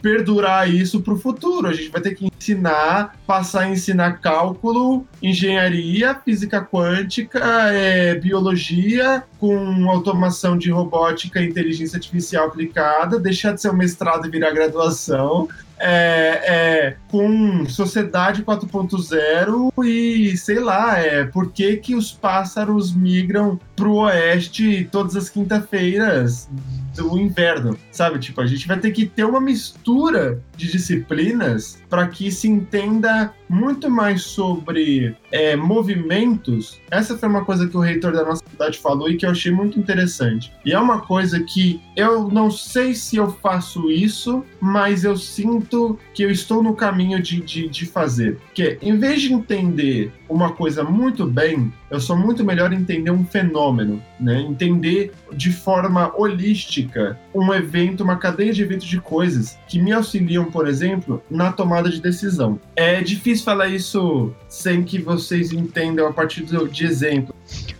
[0.00, 1.68] perdurar isso para o futuro.
[1.68, 7.40] A gente vai ter que ensinar, passar a ensinar cálculo, engenharia, física quântica,
[7.72, 14.26] é, biologia, com automação de robótica e inteligência artificial aplicada, deixar de ser um mestrado
[14.26, 15.48] e virar graduação
[15.78, 16.40] é,
[16.88, 23.96] é, com Sociedade 4.0 e sei lá, é, por que, que os pássaros migram pro
[23.96, 26.48] oeste todas as quinta-feiras
[26.96, 28.18] do inverno, sabe?
[28.18, 33.32] Tipo, a gente vai ter que ter uma mistura de disciplinas para que se entenda
[33.48, 36.80] muito mais sobre é, movimentos.
[36.90, 39.52] Essa foi uma coisa que o reitor da nossa cidade falou e que eu achei
[39.52, 40.52] muito interessante.
[40.64, 45.98] E é uma coisa que eu não sei se eu faço isso, mas eu sinto
[46.12, 48.38] que eu estou no caminho de, de, de fazer.
[48.54, 53.10] Que em vez de entender uma coisa muito bem, eu sou muito melhor em entender
[53.10, 54.40] um fenômeno, né?
[54.40, 60.45] Entender de forma holística um evento, uma cadeia de eventos de coisas que me auxiliam,
[60.50, 62.58] por exemplo, na tomada de decisão.
[62.74, 67.34] É difícil falar isso sem que vocês entendam a partir de exemplo.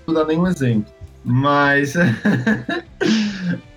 [0.07, 0.93] Não dá nenhum exemplo.
[1.25, 2.07] Mas é,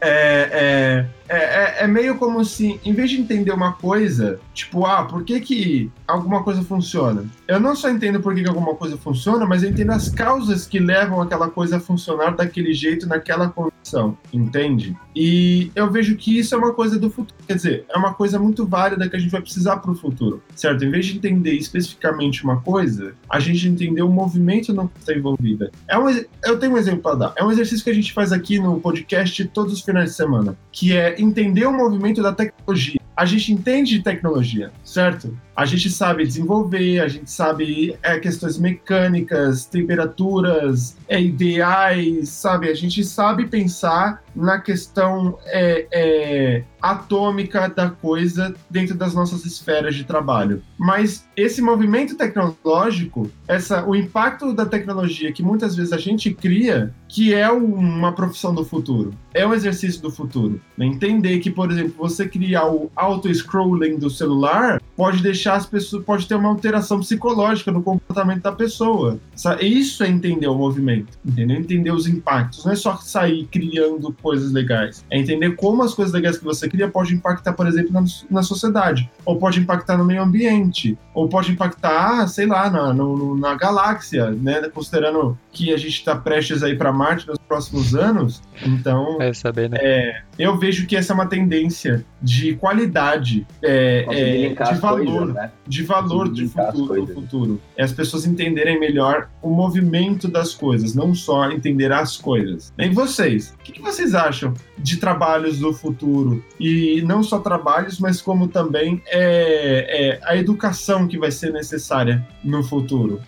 [0.02, 5.24] é, é, é, meio como se, em vez de entender uma coisa, tipo, ah, por
[5.24, 7.24] que, que alguma coisa funciona?
[7.48, 10.66] Eu não só entendo por que, que alguma coisa funciona, mas eu entendo as causas
[10.66, 14.98] que levam aquela coisa a funcionar daquele jeito, naquela condição, entende?
[15.16, 18.40] E eu vejo que isso é uma coisa do futuro, quer dizer, é uma coisa
[18.40, 20.84] muito válida que a gente vai precisar para o futuro, certo?
[20.84, 25.14] Em vez de entender especificamente uma coisa, a gente entender o movimento no que está
[25.14, 25.70] envolvida.
[25.88, 26.10] É um,
[26.44, 27.34] eu tenho um exemplo para dar.
[27.36, 30.58] É um exercício que a gente faz aqui no podcast todos os finais de semana,
[30.72, 33.00] que é entender o movimento da tecnologia.
[33.16, 35.38] A gente entende de tecnologia, certo?
[35.60, 42.70] A gente sabe desenvolver, a gente sabe é, questões mecânicas, temperaturas, é, ideais, sabe?
[42.70, 49.96] A gente sabe pensar na questão é, é, atômica da coisa dentro das nossas esferas
[49.96, 50.64] de trabalho.
[50.78, 56.96] Mas esse movimento tecnológico, essa, o impacto da tecnologia que muitas vezes a gente cria,
[57.10, 60.62] que é uma profissão do futuro, é um exercício do futuro.
[60.78, 60.86] Né?
[60.86, 66.28] Entender que, por exemplo, você criar o auto-scrolling do celular pode deixar as pessoas, pode
[66.28, 69.18] ter uma alteração psicológica no comportamento da pessoa.
[69.62, 71.58] Isso é entender o movimento, entendeu?
[71.58, 72.66] Entender os impactos.
[72.66, 75.06] Não é só sair criando coisas legais.
[75.10, 78.44] É entender como as coisas legais que você cria pode impactar, por exemplo, na, na
[78.44, 83.56] sociedade, ou pode impactar no meio ambiente, ou pode impactar, sei lá, na, no, na
[83.56, 84.68] galáxia, né?
[84.68, 88.42] Considerando que a gente está prestes a ir para Marte nos próximos anos.
[88.66, 89.78] Então, é saber, né?
[89.82, 95.34] É, eu vejo que essa é uma tendência de qualidade, é, é, de valor, coisas,
[95.34, 95.52] né?
[95.68, 97.62] de valor de futuro, do futuro.
[97.76, 102.74] É as pessoas entenderem melhor o movimento das coisas, não só entender as coisas.
[102.78, 106.42] E vocês, o que, que vocês acham de trabalhos do futuro?
[106.58, 112.26] E não só trabalhos, mas como também é, é a educação que vai ser necessária
[112.42, 113.20] no futuro.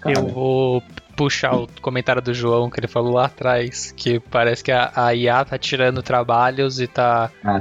[0.00, 0.20] Cara.
[0.20, 0.82] Eu vou
[1.18, 5.12] puxar o comentário do João que ele falou lá atrás, que parece que a, a
[5.12, 7.58] IA tá tirando trabalhos e tá ah,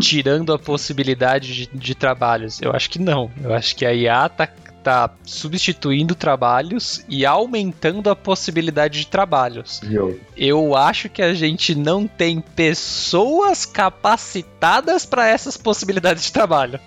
[0.00, 2.60] tirando a possibilidade de, de, trabalhos.
[2.60, 3.30] Eu acho que não.
[3.40, 4.48] Eu acho que a IA tá,
[4.82, 9.80] tá substituindo trabalhos e aumentando a possibilidade de trabalhos.
[9.88, 16.80] Eu, Eu acho que a gente não tem pessoas capacitadas para essas possibilidades de trabalho.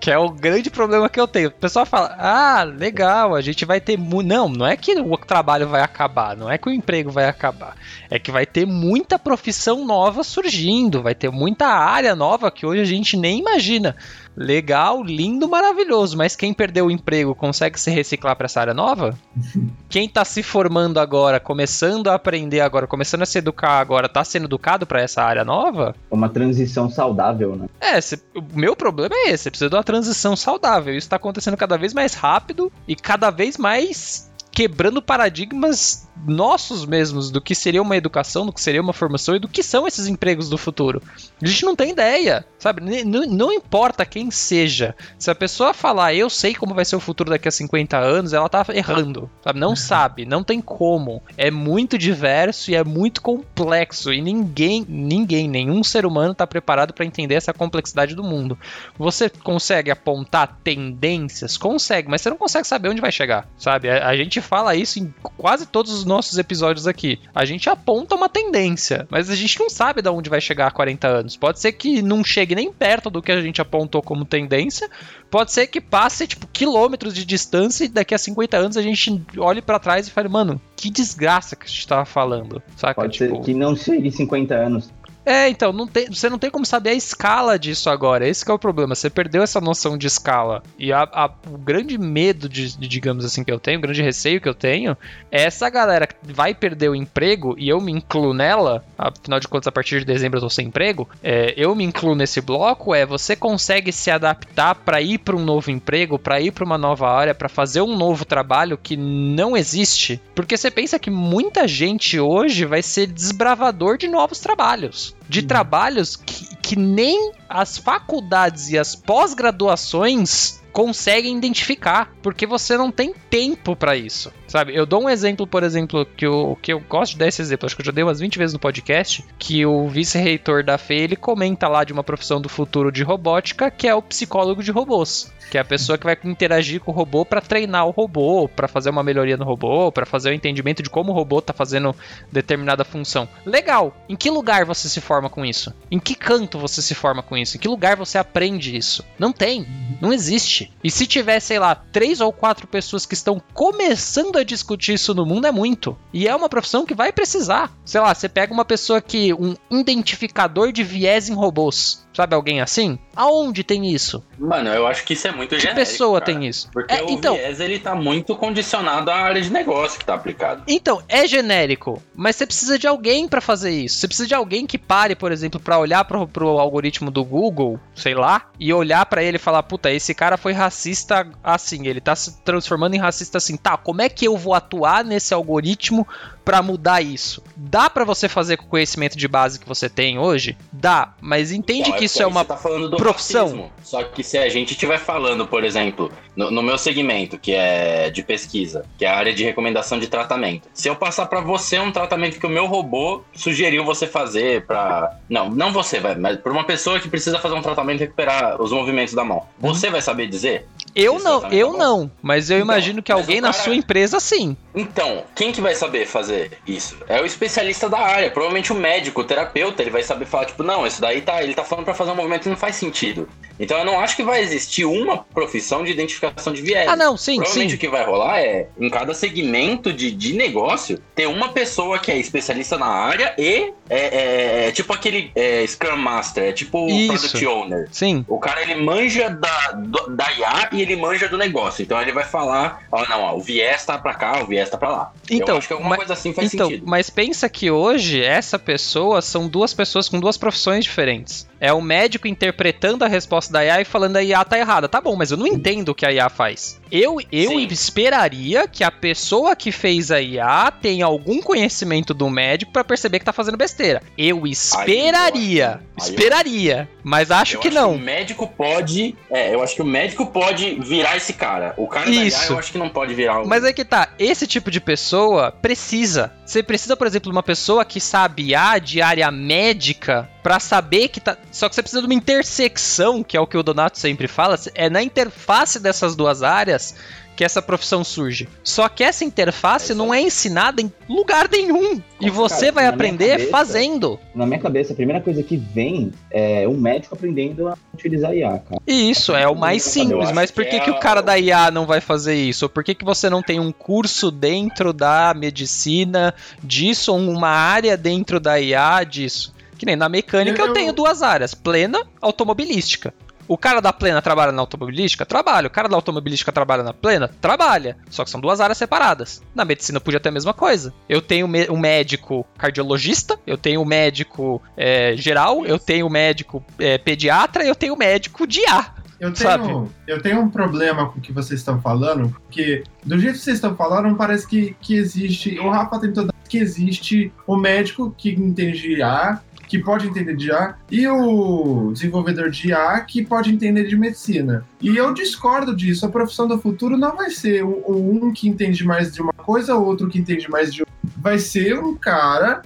[0.00, 1.48] Que é o grande problema que eu tenho.
[1.48, 3.98] O pessoal fala: ah, legal, a gente vai ter.
[3.98, 7.26] Mu não, não é que o trabalho vai acabar, não é que o emprego vai
[7.26, 7.76] acabar.
[8.08, 12.80] É que vai ter muita profissão nova surgindo, vai ter muita área nova que hoje
[12.80, 13.96] a gente nem imagina
[14.38, 19.18] legal, lindo, maravilhoso, mas quem perdeu o emprego consegue se reciclar para essa área nova?
[19.90, 24.22] quem está se formando agora, começando a aprender agora, começando a se educar agora, está
[24.24, 25.94] sendo educado para essa área nova?
[26.10, 27.66] Uma transição saudável, né?
[27.80, 30.92] É, cê, o meu problema é esse, você precisa de uma transição saudável.
[30.94, 34.28] Isso está acontecendo cada vez mais rápido e cada vez mais
[34.58, 39.38] quebrando paradigmas nossos mesmos do que seria uma educação, do que seria uma formação e
[39.38, 41.00] do que são esses empregos do futuro.
[41.40, 43.04] A gente não tem ideia, sabe?
[43.04, 44.94] Não, não importa quem seja.
[45.18, 48.32] Se a pessoa falar, eu sei como vai ser o futuro daqui a 50 anos,
[48.32, 49.58] ela tá errando, sabe?
[49.58, 51.22] Não sabe, não tem como.
[51.36, 56.92] É muito diverso e é muito complexo e ninguém, ninguém, nenhum ser humano tá preparado
[56.92, 58.58] para entender essa complexidade do mundo.
[58.98, 61.56] Você consegue apontar tendências?
[61.56, 63.88] Consegue, mas você não consegue saber onde vai chegar, sabe?
[63.88, 67.20] A, a gente fala isso em quase todos os nossos episódios aqui.
[67.34, 70.70] A gente aponta uma tendência, mas a gente não sabe de onde vai chegar a
[70.70, 71.36] 40 anos.
[71.36, 74.88] Pode ser que não chegue nem perto do que a gente apontou como tendência,
[75.30, 79.22] pode ser que passe tipo quilômetros de distância e daqui a 50 anos a gente
[79.36, 83.00] olhe para trás e fale, mano, que desgraça que a gente tava falando, saca?
[83.00, 83.36] Pode tipo...
[83.36, 84.92] ser que não chegue 50 anos.
[85.30, 88.26] É, então, não tem, você não tem como saber a escala disso agora.
[88.26, 88.94] Esse é o problema.
[88.94, 90.62] Você perdeu essa noção de escala.
[90.78, 94.00] E a, a- o grande medo, de, de, digamos assim, que eu tenho, o grande
[94.02, 94.96] receio que eu tenho,
[95.30, 99.46] é essa galera que vai perder o emprego, e eu me incluo nela, afinal de
[99.48, 102.94] contas, a partir de dezembro eu tô sem emprego, é, eu me incluo nesse bloco,
[102.94, 106.78] é você consegue se adaptar para ir para um novo emprego, para ir para uma
[106.78, 110.18] nova área, para fazer um novo trabalho que não existe.
[110.34, 115.17] Porque você pensa que muita gente hoje vai ser desbravador de novos trabalhos.
[115.28, 122.90] De trabalhos que, que nem as faculdades e as pós-graduações conseguem identificar, porque você não
[122.90, 124.74] tem tempo para isso, sabe?
[124.74, 127.66] Eu dou um exemplo, por exemplo, que eu, que eu gosto de dar esse exemplo,
[127.66, 131.00] acho que eu já dei umas 20 vezes no podcast, que o vice-reitor da FEI,
[131.00, 134.72] ele comenta lá de uma profissão do futuro de robótica, que é o psicólogo de
[134.72, 138.48] robôs, que é a pessoa que vai interagir com o robô para treinar o robô,
[138.48, 141.52] para fazer uma melhoria no robô, para fazer o entendimento de como o robô tá
[141.52, 141.94] fazendo
[142.32, 143.28] determinada função.
[143.44, 143.94] Legal.
[144.08, 145.72] Em que lugar você se forma com isso?
[145.90, 147.56] Em que canto você se forma com isso?
[147.56, 149.04] Em que lugar você aprende isso?
[149.18, 149.66] Não tem.
[150.00, 150.72] Não existe.
[150.82, 155.14] E se tiver, sei lá, três ou quatro pessoas que estão começando a discutir isso
[155.14, 155.96] no mundo, é muito.
[156.12, 157.72] E é uma profissão que vai precisar.
[157.84, 159.32] Sei lá, você pega uma pessoa que.
[159.34, 162.06] um identificador de viés em robôs.
[162.14, 162.98] Sabe alguém assim?
[163.14, 164.24] Aonde tem isso?
[164.36, 165.86] Mano, eu acho que isso é muito Que genérico.
[165.86, 166.32] pessoa cara.
[166.32, 166.68] tem isso?
[166.72, 170.14] Porque É, o então, viés, ele tá muito condicionado à área de negócio que tá
[170.14, 170.64] aplicado.
[170.66, 173.98] Então, é genérico, mas você precisa de alguém pra fazer isso.
[173.98, 177.78] Você precisa de alguém que pare, por exemplo, pra olhar pro, pro algoritmo do Google,
[177.94, 182.00] sei lá, e olhar pra ele e falar: puta, esse cara foi racista assim, ele
[182.00, 183.56] tá se transformando em racista assim.
[183.56, 186.06] Tá, como é que eu vou atuar nesse algoritmo
[186.48, 187.42] pra mudar isso?
[187.54, 190.56] Dá pra você fazer com o conhecimento de base que você tem hoje?
[190.72, 193.42] Dá, mas entende Então, que isso é uma tá profissão.
[193.44, 193.72] racismo.
[193.82, 198.08] Só que se a gente estiver falando, por exemplo, no, no meu segmento, que é
[198.10, 200.68] de pesquisa, que é a área de recomendação de tratamento.
[200.72, 205.16] Se eu passar pra você um tratamento que o meu robô sugeriu você fazer pra.
[205.28, 208.60] Não, não você, vai, mas pra uma pessoa que precisa fazer um tratamento e recuperar
[208.62, 209.44] os movimentos da mão.
[209.62, 209.74] Uhum.
[209.74, 210.66] Você vai saber dizer?
[210.94, 213.62] Eu não, tratamento eu tá não, mas eu Então, imagino que alguém o na cara-
[213.64, 214.56] sua empresa sim.
[214.74, 216.96] Então, quem que vai saber fazer isso?
[217.08, 220.62] É o especialista da área, provavelmente o médico, o terapeuta, ele vai saber falar, tipo,
[220.62, 223.28] não, isso daí tá, ele tá falando pra fazer um movimento que não faz sentido.
[223.58, 226.88] Então eu não acho que vai existir uma profissão de identificação de viés.
[226.88, 227.76] Ah, não, sim, Provavelmente sim.
[227.76, 232.10] o que vai rolar é, em cada segmento de, de negócio, ter uma pessoa que
[232.12, 236.84] é especialista na área e é, é- é tipo aquele é, Scrum Master, é tipo
[236.86, 237.06] o.
[237.08, 237.88] Product Owner.
[237.90, 238.24] Sim.
[238.28, 241.82] O cara, ele manja da, do- da IA e ele manja do negócio.
[241.82, 244.76] Então ele vai falar, ó, não, ó, o viés tá pra cá, o viés tá
[244.76, 245.12] pra lá.
[245.30, 246.84] Então, Eu acho que alguma ma- coisa assim faz então, sentido.
[246.86, 251.46] mas pensa que hoje essa pessoa são duas pessoas com duas profissões diferentes.
[251.60, 254.88] É o médico interpretando a resposta da IA e falando a IA tá errada.
[254.88, 256.80] Tá bom, mas eu não entendo o que a IA faz.
[256.90, 257.66] Eu, eu Sim.
[257.66, 263.18] esperaria que a pessoa que fez a IA tenha algum conhecimento do médico pra perceber
[263.18, 264.02] que tá fazendo besteira.
[264.16, 265.80] Eu esperaria.
[265.98, 266.88] Eu- esperaria.
[267.02, 267.94] Mas acho Eu que acho não.
[267.94, 269.14] o médico pode.
[269.30, 271.74] É, eu acho que o médico pode virar esse cara.
[271.76, 272.44] O cara da Isso.
[272.44, 273.46] IA, eu acho que não pode virar o.
[273.48, 276.32] Mas é que tá, esse tipo de pessoa precisa.
[276.44, 281.08] Você precisa, por exemplo, de uma pessoa que sabe IA de área médica pra saber
[281.08, 281.36] que tá.
[281.52, 284.58] Só que você precisa de uma intersecção, que é o que o Donato sempre fala,
[284.74, 286.94] é na interface dessas duas áreas
[287.36, 288.48] que essa profissão surge.
[288.64, 292.00] Só que essa interface É não é ensinada em lugar nenhum.
[292.18, 294.18] E você Cara, vai aprender cabeça- fazendo.
[294.34, 298.58] Na minha cabeça, a primeira coisa que vem é um médico aprendendo a utilizar IA,
[298.58, 298.80] cara.
[298.86, 301.38] E isso é o mais simples, mas por que que, é que o cara da
[301.38, 302.64] IA não vai fazer isso?
[302.64, 306.34] Ou por que, que você não tem um curso dentro da medicina
[306.64, 309.57] disso, ou uma área dentro da IA disso?
[309.78, 313.14] Que nem na mecânica eu, Eu- tenho duas áreas, plena, automobilística.
[313.46, 315.24] O cara da plena trabalha na automobilística?
[315.24, 315.68] Trabalha.
[315.68, 317.28] O cara da automobilística trabalha na plena?
[317.40, 317.96] Trabalha.
[318.10, 319.40] Só que são duas áreas separadas.
[319.54, 320.92] Na medicina podia ter a mesma coisa.
[321.08, 326.62] Eu tenho um médico cardiologista, eu tenho um médico é, geral, eu tenho um médico
[326.78, 328.94] é, pediatra e eu tenho um médico de IA.
[329.18, 329.64] Eu Sabe?
[329.64, 333.40] tenho, eu tenho um problema com o que vocês estão falando, porque do jeito que
[333.44, 335.58] vocês estão falando, parece que, que existe.
[335.58, 340.34] O Rafa tentou dar que existe o médico que entende de IA, que pode entender
[340.34, 344.64] de IA, e o desenvolvedor de IA que pode entender de medicina.
[344.80, 346.06] E eu discordo disso.
[346.06, 349.76] A profissão do futuro não vai ser o, um que entende mais de uma coisa,
[349.76, 350.94] o outro que entende mais de outra.
[351.18, 352.62] Vai ser um cara,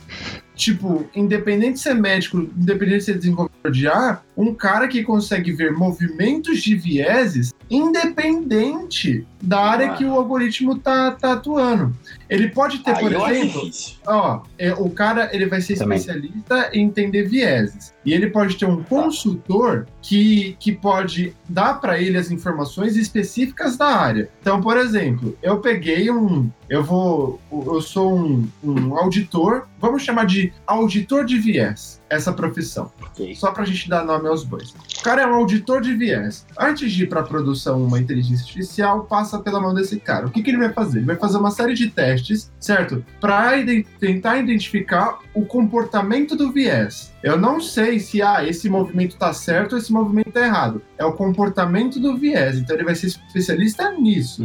[0.55, 5.53] tipo, independente de ser médico, independente de ser desenvolvedor de IA, um cara que consegue
[5.53, 9.95] ver movimentos de vieses independente da área Ah.
[9.97, 11.95] que o algoritmo tá, tá atuando.
[12.29, 13.71] Ele pode ter, Aí por exemplo,
[14.07, 15.99] ó, é, o cara ele vai ser Também.
[15.99, 17.93] especialista em entender vieses.
[18.05, 23.77] E ele pode ter um consultor que, que pode dar para ele as informações específicas
[23.77, 24.29] da área.
[24.41, 26.51] Então, por exemplo, eu peguei um.
[26.69, 27.41] Eu vou.
[27.51, 32.93] Eu sou um, um auditor, vamos chamar de auditor de viés, essa profissão.
[33.03, 33.35] Ok.
[33.35, 34.71] Só pra gente dar nome aos bois.
[34.99, 36.47] O cara é um auditor de viés.
[36.59, 40.27] Antes de ir pra produção uma inteligência artificial, passa pela mão desse cara.
[40.27, 40.99] O que, que ele vai fazer?
[40.99, 43.05] Ele vai fazer uma série de testes, certo?
[43.21, 47.13] Pra ide- tentar identificar o comportamento do viés.
[47.23, 50.83] Eu não sei se ah, esse movimento tá certo ou esse movimento tá errado.
[50.99, 52.59] É o comportamento do viés.
[52.59, 54.45] Então ele vai ser especialista nisso.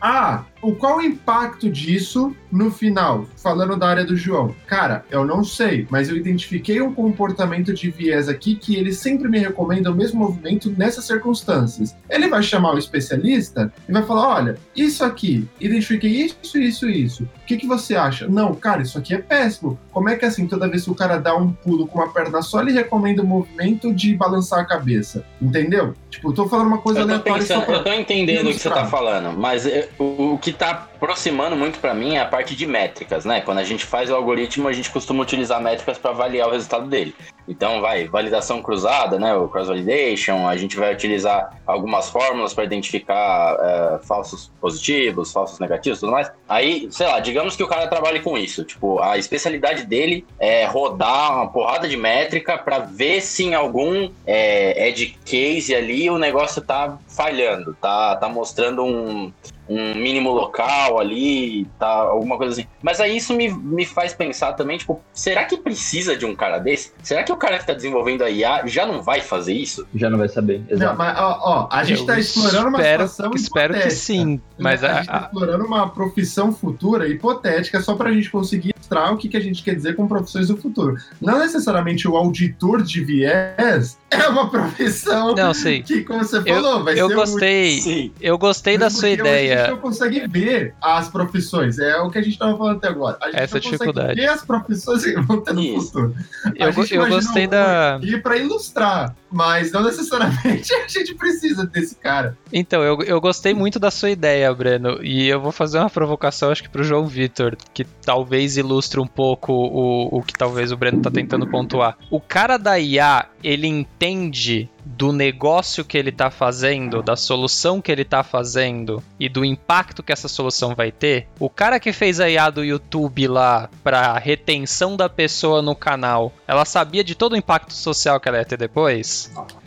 [0.00, 3.26] Ah, o qual o impacto disso no final?
[3.36, 4.54] Falando da área do João.
[4.66, 9.28] Cara, eu não sei, mas eu identifiquei um comportamento de viés aqui que ele sempre
[9.28, 11.96] me recomenda o mesmo movimento nessas circunstâncias.
[12.08, 17.24] Ele vai chamar o especialista e vai falar: olha, isso aqui, identifiquei isso, isso, isso.
[17.24, 18.26] O que, que você acha?
[18.28, 19.78] Não, cara, isso aqui é péssimo.
[19.92, 22.42] Como é que assim, toda vez que o cara dá um pulo com uma perna
[22.42, 25.24] só, ele recomenda o movimento de balançar a cabeça?
[25.40, 25.94] Entendeu?
[26.10, 27.74] Tipo, eu tô falando uma coisa Eu aleatória só pensando, pra...
[27.76, 31.56] eu tô entendendo o que você tá falando, mas é, o, o que tá aproximando
[31.56, 33.40] muito pra mim é a parte de métricas, né?
[33.40, 36.88] Quando a gente faz o algoritmo, a gente costuma utilizar métricas para avaliar o resultado
[36.88, 37.14] dele.
[37.46, 39.34] Então, vai, validação cruzada, né?
[39.34, 46.00] O cross-validation, a gente vai utilizar algumas fórmulas para identificar é, falsos positivos, falsos negativos,
[46.00, 46.30] tudo mais.
[46.46, 48.64] Aí, sei lá, digamos que o cara trabalhe com isso.
[48.64, 54.10] Tipo, a especialidade dele é rodar uma porrada de métrica para ver se em algum
[54.26, 59.32] é, edge case ali o negócio tá falhando, tá, tá mostrando um,
[59.68, 62.68] um mínimo local ali, tá, alguma coisa assim.
[62.80, 66.58] Mas aí isso me, me faz pensar também, tipo, será que precisa de um cara
[66.60, 66.92] desse?
[67.02, 69.84] Será que o cara que tá desenvolvendo a IA já não vai fazer isso?
[69.92, 70.60] Já não vai saber.
[70.70, 70.96] Não, Exato.
[70.96, 74.02] mas, ó, ó, a gente Eu tá explorando uma espero, situação espero que hipotética.
[74.04, 74.40] sim.
[74.56, 79.10] Mas a, a- gente tá explorando uma profissão futura hipotética só pra gente conseguir mostrar
[79.12, 80.96] o que, que a gente quer dizer com profissões do futuro.
[81.20, 85.82] Não necessariamente o auditor de viés é uma profissão Não, sei.
[85.82, 87.80] que, como você Eu- falou, vai Eu ser gostei.
[87.80, 88.12] Sim.
[88.20, 89.70] Eu gostei da Mesmo sua porque hoje A gente ideia.
[89.70, 91.78] não consegue ver as profissões.
[91.78, 93.18] É o que a gente estava falando até agora.
[93.20, 94.20] A gente Essa não consegue dificuldade.
[94.20, 96.14] ver as profissões que vão ter no futuro.
[96.54, 98.00] Eu, eu gostei da.
[98.02, 102.36] E para ilustrar, mas não necessariamente a gente precisa desse cara.
[102.52, 104.98] Então, eu, eu gostei muito da sua ideia, Breno.
[105.02, 109.06] E eu vou fazer uma provocação, acho que pro João Vitor, que talvez ilustre um
[109.06, 111.96] pouco o, o que talvez o Breno tá tentando pontuar.
[112.10, 117.92] O cara da IA, ele entende do negócio que ele tá fazendo, da solução que
[117.92, 121.28] ele tá fazendo e do impacto que essa solução vai ter.
[121.38, 126.32] O cara que fez a IA do YouTube lá pra retenção da pessoa no canal,
[126.46, 129.17] ela sabia de todo o impacto social que ela ia ter depois?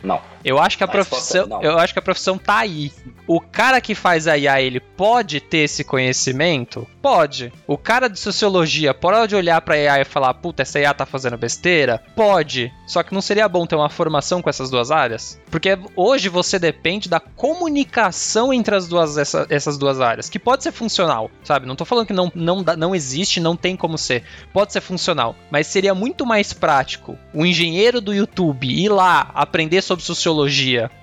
[0.02, 0.20] Não.
[0.44, 2.92] Eu acho que a resposta profissão, eu acho que a profissão tá aí.
[3.26, 6.86] O cara que faz a IA, ele pode ter esse conhecimento?
[7.00, 7.52] Pode.
[7.66, 11.36] O cara de sociologia pode olhar pra IA e falar, puta, essa IA tá fazendo
[11.38, 12.02] besteira?
[12.16, 12.72] Pode.
[12.86, 15.40] Só que não seria bom ter uma formação com essas duas áreas?
[15.50, 20.62] Porque hoje você depende da comunicação entre as duas, essa- essas duas áreas, que pode
[20.62, 21.66] ser funcional, sabe?
[21.66, 24.24] Não tô falando que não, não, não existe, não tem como ser.
[24.52, 29.80] Pode ser funcional, mas seria muito mais prático o engenheiro do YouTube ir lá aprender
[29.82, 30.31] sobre sociologia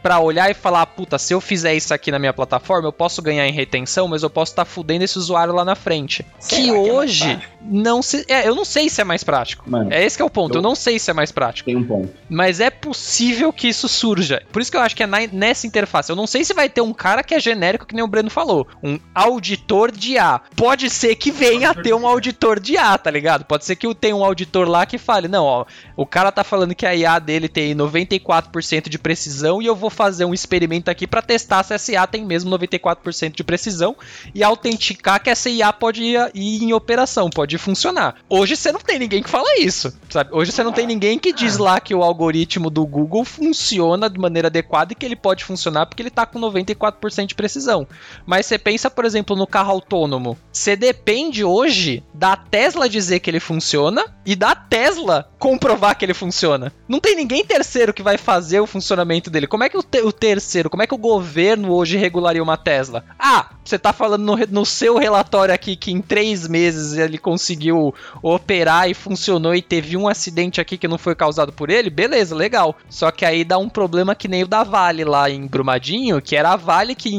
[0.02, 3.22] pra olhar e falar, puta, se eu fizer isso aqui na minha plataforma, eu posso
[3.22, 6.26] ganhar em retenção, mas eu posso estar fudendo esse usuário lá na frente.
[6.40, 9.70] Será que que é hoje não se, é, eu não sei se é mais prático.
[9.70, 11.66] Mano, É esse que é o ponto, eu Eu- não sei se é mais prático.
[11.66, 12.10] tem um ponto.
[12.30, 14.42] Mas é possível que isso surja.
[14.52, 16.10] Por isso que eu acho que é na- nessa interface.
[16.10, 18.30] Eu não sei se vai ter um cara que é genérico, que nem o Breno
[18.30, 18.68] falou.
[18.84, 20.42] Um auditor de A.
[20.56, 23.46] Pode ser que venha a ter um auditor de A, tá ligado?
[23.46, 25.66] Pode ser que tenha um auditor lá que fale: não, ó,
[25.96, 29.19] o cara tá falando que a IA dele tem 94% de precisão
[29.62, 33.36] e eu vou fazer um experimento aqui pra testar se essa IA tem mesmo 94%
[33.36, 33.96] de precisão
[34.34, 38.16] e autenticar que essa IA pode ir, ir em operação, pode funcionar.
[38.30, 40.30] Hoje você não tem ninguém que fala isso, sabe?
[40.34, 44.20] Hoje você não tem ninguém que diz lá que o algoritmo do Google funciona de
[44.20, 47.88] maneira adequada e que ele pode funcionar porque ele tá com 94% de precisão.
[48.26, 50.38] Mas você pensa, por exemplo, no carro autônomo.
[50.52, 56.14] Você depende hoje da Tesla dizer que ele funciona e da Tesla comprovar que ele
[56.14, 56.72] funciona.
[56.88, 59.48] Não tem ninguém terceiro que vai fazer o funcionamento dele.
[59.48, 62.58] Como é que o, te- o terceiro, como é que o governo hoje regularia uma
[62.58, 63.04] Tesla?
[63.18, 67.94] Ah, você tá falando no, no seu relatório aqui que em três meses ele conseguiu
[68.22, 72.36] operar e funcionou e teve um acidente aqui que não foi causado por ele, beleza,
[72.36, 72.76] legal.
[72.90, 76.36] Só que aí dá um problema que nem o da Vale lá em Brumadinho, que
[76.36, 77.10] era a Vale que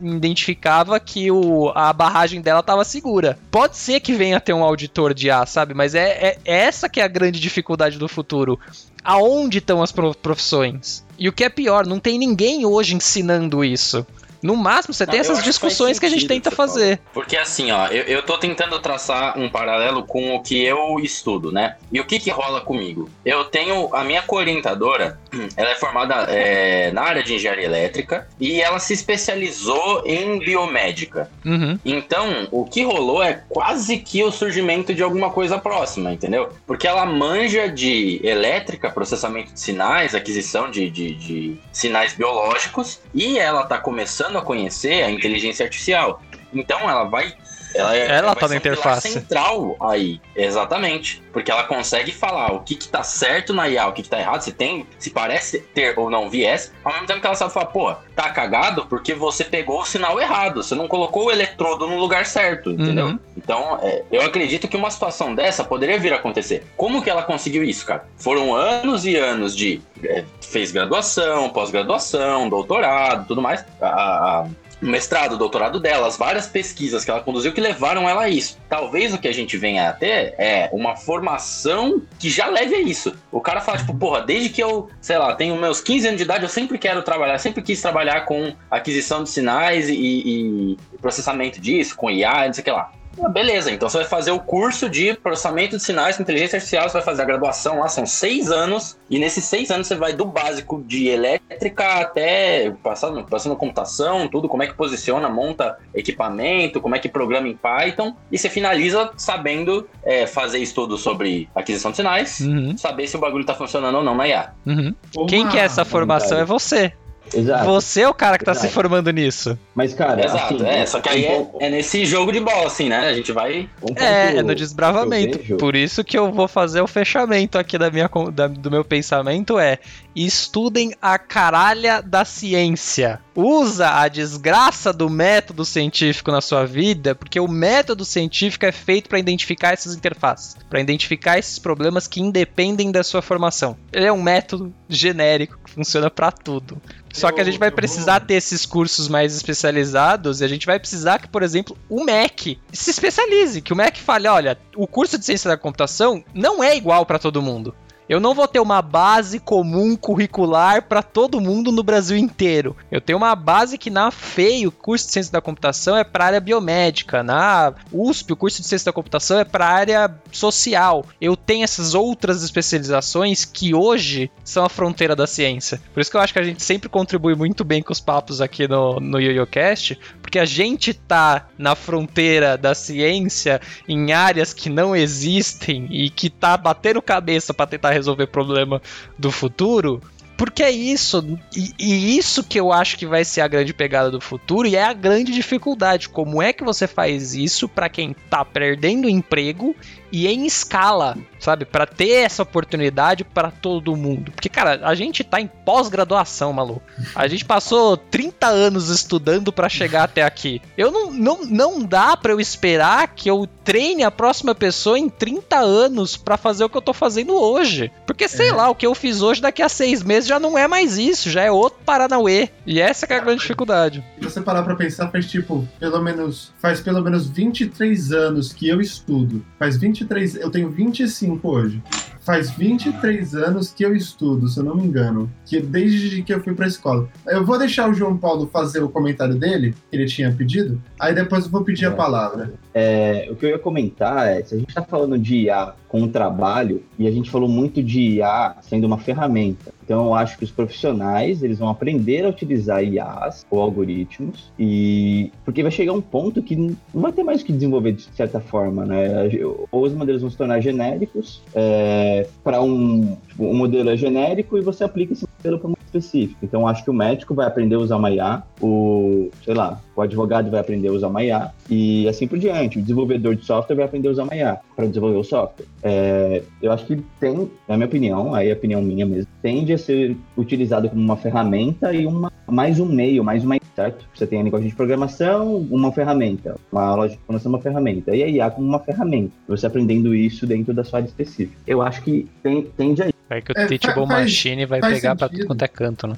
[0.00, 3.38] identificava que o, a barragem dela tava segura.
[3.50, 5.74] Pode ser que venha ter um auditor de A, sabe?
[5.74, 8.58] Mas é, é, é essa que é a grande dificuldade do futuro.
[9.04, 11.04] Aonde estão as profissões?
[11.22, 14.04] E o que é pior, não tem ninguém hoje ensinando isso.
[14.42, 17.00] No máximo, você tem essas discussões que, que, a gente tenta fazer.
[17.14, 21.52] Porque assim, ó, eu, eu tô tentando traçar um paralelo com o que eu estudo,
[21.52, 21.76] né?
[21.92, 23.08] E o que que rola comigo?
[23.24, 25.18] Eu tenho a minha co-orientadora,
[25.56, 31.30] ela é formada é, na área de engenharia elétrica e ela se especializou em biomédica.
[31.44, 31.78] Uhum.
[31.84, 36.50] Então, o que rolou é quase que o surgimento de alguma coisa próxima, entendeu?
[36.66, 43.38] Porque ela manja de elétrica, processamento de sinais, aquisição de, de, de sinais biológicos e
[43.38, 46.22] ela tá começando começando a conhecer a inteligência artificial.
[46.52, 47.34] Então ela vai.
[47.74, 49.10] Ela, é, ela tá na interface.
[49.10, 51.22] central aí, exatamente.
[51.32, 54.20] Porque ela consegue falar o que, que tá certo na IA, o que, que tá
[54.20, 57.52] errado, se tem, se parece ter ou não viés, ao mesmo tempo que ela sabe
[57.52, 61.86] falar, pô, tá cagado porque você pegou o sinal errado, você não colocou o eletrodo
[61.86, 63.06] no lugar certo, entendeu?
[63.06, 63.18] Uhum.
[63.36, 66.64] Então, é, eu acredito que uma situação dessa poderia vir a acontecer.
[66.76, 68.06] Como que ela conseguiu isso, cara?
[68.16, 69.80] Foram anos e anos de.
[70.04, 73.64] É, fez graduação, pós-graduação, doutorado, tudo mais.
[73.80, 74.46] A, a,
[74.82, 78.58] mestrado, doutorado dela, as várias pesquisas que ela conduziu que levaram ela a isso.
[78.68, 82.80] Talvez o que a gente venha a ter é uma formação que já leve a
[82.80, 83.16] isso.
[83.30, 86.24] O cara fala, tipo, porra, desde que eu, sei lá, tenho meus 15 anos de
[86.24, 91.60] idade, eu sempre quero trabalhar, sempre quis trabalhar com aquisição de sinais e, e processamento
[91.60, 92.92] disso, com IA, não sei o que lá.
[93.22, 96.88] Ah, beleza, então você vai fazer o curso de processamento de sinais com inteligência artificial,
[96.88, 100.12] você vai fazer a graduação lá, são seis anos, e nesses seis anos você vai
[100.12, 106.80] do básico de elétrica até passando, passando computação, tudo, como é que posiciona, monta equipamento,
[106.80, 111.90] como é que programa em Python, e você finaliza sabendo é, fazer estudo sobre aquisição
[111.90, 112.76] de sinais, uhum.
[112.76, 114.52] saber se o bagulho tá funcionando ou não na IA.
[114.66, 114.94] Uhum.
[115.28, 116.92] Quem quer essa formação é você.
[117.34, 117.64] Exato.
[117.64, 118.66] Você é o cara que tá Exato.
[118.66, 119.58] se formando nisso.
[119.74, 120.24] Mas, cara.
[120.24, 120.86] Exato, assim, é.
[120.86, 122.98] Só que aí é, é, nesse jogo de bola, assim, né?
[123.08, 123.68] A gente vai.
[123.96, 125.56] é, é no desbravamento.
[125.56, 129.58] Por isso que eu vou fazer o fechamento aqui da minha, da, do meu pensamento:
[129.58, 129.78] é
[130.14, 133.20] estudem a caralha da ciência.
[133.34, 139.08] Usa a desgraça do método científico na sua vida, porque o método científico é feito
[139.08, 143.76] para identificar essas interfaces, para identificar esses problemas que independem da sua formação.
[143.90, 146.80] Ele é um método genérico funciona para tudo.
[147.12, 150.78] Só que a gente vai precisar ter esses cursos mais especializados e a gente vai
[150.78, 155.18] precisar que, por exemplo, o MEC se especialize, que o MEC fale, olha, o curso
[155.18, 157.74] de ciência da computação não é igual para todo mundo.
[158.08, 162.76] Eu não vou ter uma base comum curricular para todo mundo no Brasil inteiro.
[162.90, 166.26] Eu tenho uma base que na FEI, o curso de ciência da computação, é para
[166.26, 167.22] área biomédica.
[167.22, 171.06] Na USP, o curso de ciência da computação é para área social.
[171.20, 175.80] Eu tenho essas outras especializações que hoje são a fronteira da ciência.
[175.94, 178.40] Por isso que eu acho que a gente sempre contribui muito bem com os papos
[178.40, 184.68] aqui no, no YoYoCast, porque a gente tá na fronteira da ciência em áreas que
[184.68, 188.80] não existem e que tá batendo cabeça para tentar resolver problema
[189.18, 190.00] do futuro.
[190.36, 194.10] Porque é isso, e, e, isso que eu acho que vai ser a grande pegada
[194.10, 196.08] do futuro e é a grande dificuldade.
[196.08, 199.76] Como é que você faz isso para quem tá perdendo emprego
[200.12, 201.64] e em escala, sabe?
[201.64, 204.30] Para ter essa oportunidade para todo mundo.
[204.30, 206.82] Porque, cara, a gente tá em pós-graduação, maluco.
[207.14, 210.60] A gente passou 30 anos estudando para chegar até aqui.
[210.76, 215.08] Eu não, não, não dá para eu esperar que eu treine a próxima pessoa em
[215.08, 217.90] 30 anos para fazer o que eu tô fazendo hoje.
[218.06, 218.52] Porque, sei é.
[218.52, 221.30] lá, o que eu fiz hoje daqui a seis meses já não é mais isso,
[221.30, 222.50] já é outro Paranauê.
[222.66, 224.04] E essa é a grande dificuldade.
[224.18, 228.68] Se você parar pra pensar, faz tipo, pelo menos, faz pelo menos 23 anos que
[228.68, 229.44] eu estudo.
[229.58, 231.82] Faz 20 23, eu tenho 25 hoje.
[232.22, 235.30] Faz 23 anos que eu estudo, se eu não me engano.
[235.44, 237.08] Que desde que eu fui pra escola.
[237.26, 241.14] Eu vou deixar o João Paulo fazer o comentário dele, que ele tinha pedido, aí
[241.14, 241.88] depois eu vou pedir é.
[241.88, 242.54] a palavra.
[242.72, 246.02] É, o que eu ia comentar é, se a gente tá falando de IA com
[246.02, 249.72] o trabalho, e a gente falou muito de IA sendo uma ferramenta.
[249.84, 255.30] Então, eu acho que os profissionais eles vão aprender a utilizar IAs ou algoritmos, e
[255.44, 258.40] porque vai chegar um ponto que não vai ter mais o que desenvolver de certa
[258.40, 259.28] forma, né?
[259.70, 262.11] Ou os modelos vão se tornar genéricos é,
[262.42, 266.38] para um, tipo, um modelo é genérico e você aplica esse modelo para um específico.
[266.42, 270.00] Então, acho que o médico vai aprender a usar uma IA, o, sei lá, o
[270.00, 272.78] advogado vai aprender a usar uma IA, e assim por diante.
[272.78, 274.60] O desenvolvedor de software vai aprender a usar uma IA.
[274.76, 275.66] para desenvolver o software.
[275.82, 279.72] É, eu acho que tem, na minha opinião, aí é a opinião minha mesmo, tende
[279.72, 284.04] a ser utilizado como uma ferramenta e uma, mais um meio, mais uma certo?
[284.14, 288.22] Você tem a linguagem de programação, uma ferramenta, uma aula de programação, uma ferramenta, e
[288.22, 291.56] a IA como uma ferramenta, você aprendendo isso dentro da sua área específica.
[291.66, 295.16] Eu acho que tem, tende a Vai que o é, Teachable Machine vai pegar sentido.
[295.16, 296.16] pra tudo quanto é canto, né?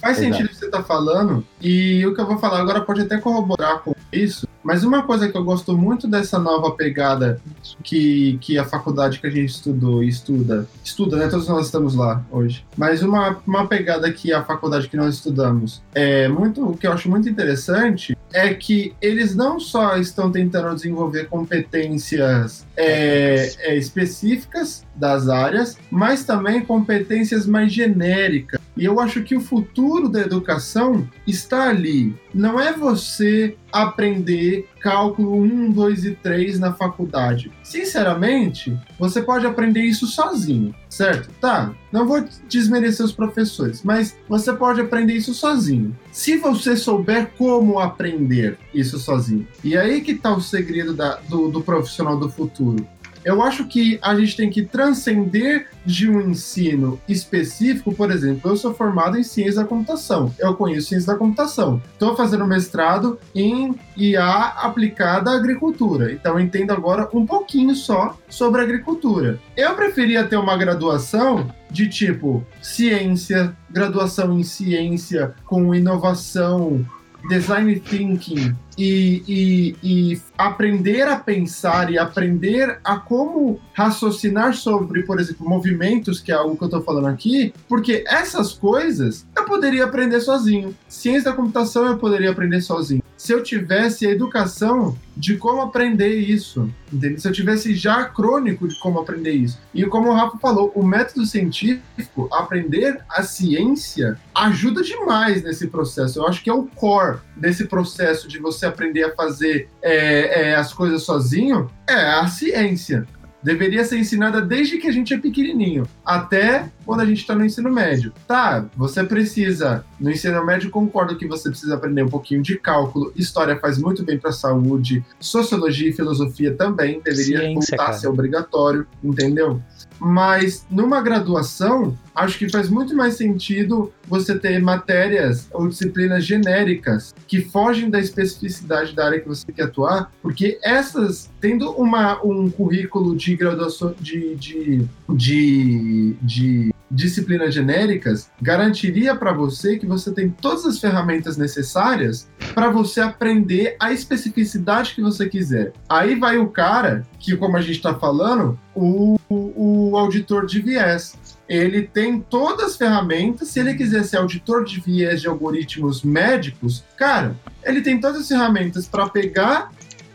[0.00, 0.34] faz Exato.
[0.34, 3.16] sentido o que você tá falando, e o que eu vou falar agora pode até
[3.18, 7.40] corroborar com isso, mas uma coisa que eu gosto muito dessa nova pegada
[7.82, 11.28] que, que a faculdade que a gente estudou e estuda, estuda, né?
[11.28, 12.64] Todos nós estamos lá hoje.
[12.76, 16.92] Mas uma, uma pegada que a faculdade que nós estudamos é muito, o que eu
[16.92, 24.84] acho muito interessante é que eles não só estão tentando desenvolver competências é, é, específicas
[24.94, 28.60] das áreas, mas também competências mais genéricas.
[28.78, 32.14] E eu acho que o futuro da educação está ali.
[32.32, 37.50] Não é você aprender cálculo 1, 2 e 3 na faculdade.
[37.62, 41.28] Sinceramente, você pode aprender isso sozinho, certo?
[41.40, 45.96] Tá, não vou desmerecer os professores, mas você pode aprender isso sozinho.
[46.12, 49.46] Se você souber como aprender isso sozinho.
[49.64, 52.86] E aí que está o segredo da, do, do profissional do futuro
[53.24, 58.56] eu acho que a gente tem que transcender de um ensino específico, por exemplo, eu
[58.56, 63.74] sou formado em ciência da computação, eu conheço ciência da computação, estou fazendo mestrado em
[63.96, 69.38] IA aplicada à agricultura, então entendo agora um pouquinho só sobre agricultura.
[69.56, 76.84] Eu preferia ter uma graduação de tipo ciência, graduação em ciência com inovação,
[77.28, 85.18] design thinking e, e, e, aprender a pensar e aprender a como raciocinar sobre, por
[85.18, 89.84] exemplo, movimentos, que é algo que eu estou falando aqui, porque essas coisas eu poderia
[89.84, 90.76] aprender sozinho.
[90.88, 93.02] Ciência da computação eu poderia aprender sozinho.
[93.16, 97.20] Se eu tivesse a educação de como aprender isso, entende?
[97.20, 99.58] se eu tivesse já crônico de como aprender isso.
[99.74, 106.20] E como o Rafa falou, o método científico, aprender a ciência, ajuda demais nesse processo.
[106.20, 110.54] Eu acho que é o core desse processo de você aprender a fazer é, é,
[110.54, 113.06] as coisas sozinho é a ciência.
[113.40, 117.44] Deveria ser ensinada desde que a gente é pequenininho, até quando a gente está no
[117.44, 118.12] ensino médio.
[118.26, 123.12] Tá, você precisa, no ensino médio, concordo que você precisa aprender um pouquinho de cálculo,
[123.14, 127.90] história faz muito bem para a saúde, sociologia e filosofia também deveria Ciência, voltar cara.
[127.90, 129.62] a ser obrigatório, entendeu?
[130.00, 137.14] Mas numa graduação, acho que faz muito mais sentido você ter matérias ou disciplinas genéricas
[137.26, 142.48] que fogem da especificidade da área que você quer atuar, porque essas, tendo uma, um
[142.50, 150.30] currículo de graduação, de, de, de, de disciplinas genéricas, garantiria para você que você tem
[150.30, 155.72] todas as ferramentas necessárias para você aprender a especificidade que você quiser.
[155.88, 160.60] Aí vai o cara que, como a gente está falando, o, o, o auditor de
[160.60, 161.16] viés
[161.48, 163.48] ele tem todas as ferramentas.
[163.48, 167.34] Se ele quiser ser auditor de viés de algoritmos médicos, cara,
[167.64, 169.72] ele tem todas as ferramentas para pegar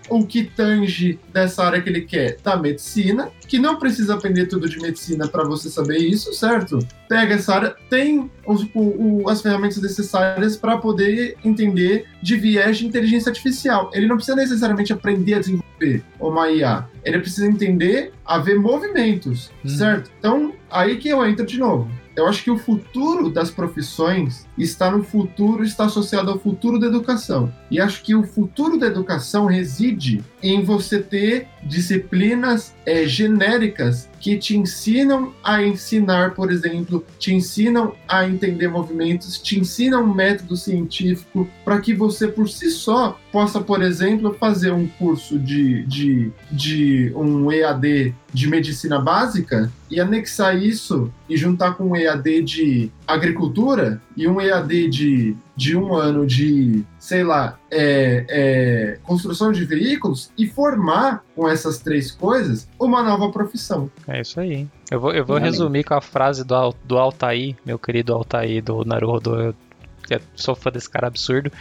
[0.09, 4.67] o que tange dessa área que ele quer da medicina, que não precisa aprender tudo
[4.67, 6.80] de medicina para você saber isso, certo?
[7.07, 12.88] Pega essa área, tem os, o, as ferramentas necessárias para poder entender de viés de
[12.88, 13.89] inteligência artificial.
[13.93, 16.88] Ele não precisa necessariamente aprender a desenvolver uma IA.
[17.03, 19.69] Ele precisa entender a ver movimentos, hum.
[19.69, 20.11] certo?
[20.19, 24.91] Então, aí que eu entro de novo eu acho que o futuro das profissões está
[24.91, 27.52] no futuro, está associado ao futuro da educação.
[27.72, 34.38] E acho que o futuro da educação reside em você ter disciplinas é, genéricas que
[34.38, 40.56] te ensinam a ensinar, por exemplo, te ensinam a entender movimentos, te ensinam um método
[40.56, 46.32] científico para que você por si só possa, por exemplo, fazer um curso de, de,
[46.50, 52.91] de um EAD de medicina básica e anexar isso e juntar com um EAD de
[53.07, 59.65] agricultura e um EAD de, de um ano de, sei lá, é, é, construção de
[59.65, 63.89] veículos e formar com essas três coisas uma nova profissão.
[64.07, 64.67] É isso aí.
[64.89, 68.84] Eu vou, eu vou resumir com a frase do, do Altair, meu querido Altair do
[68.85, 69.55] Naruto.
[70.14, 71.52] Eu sou fã desse cara absurdo.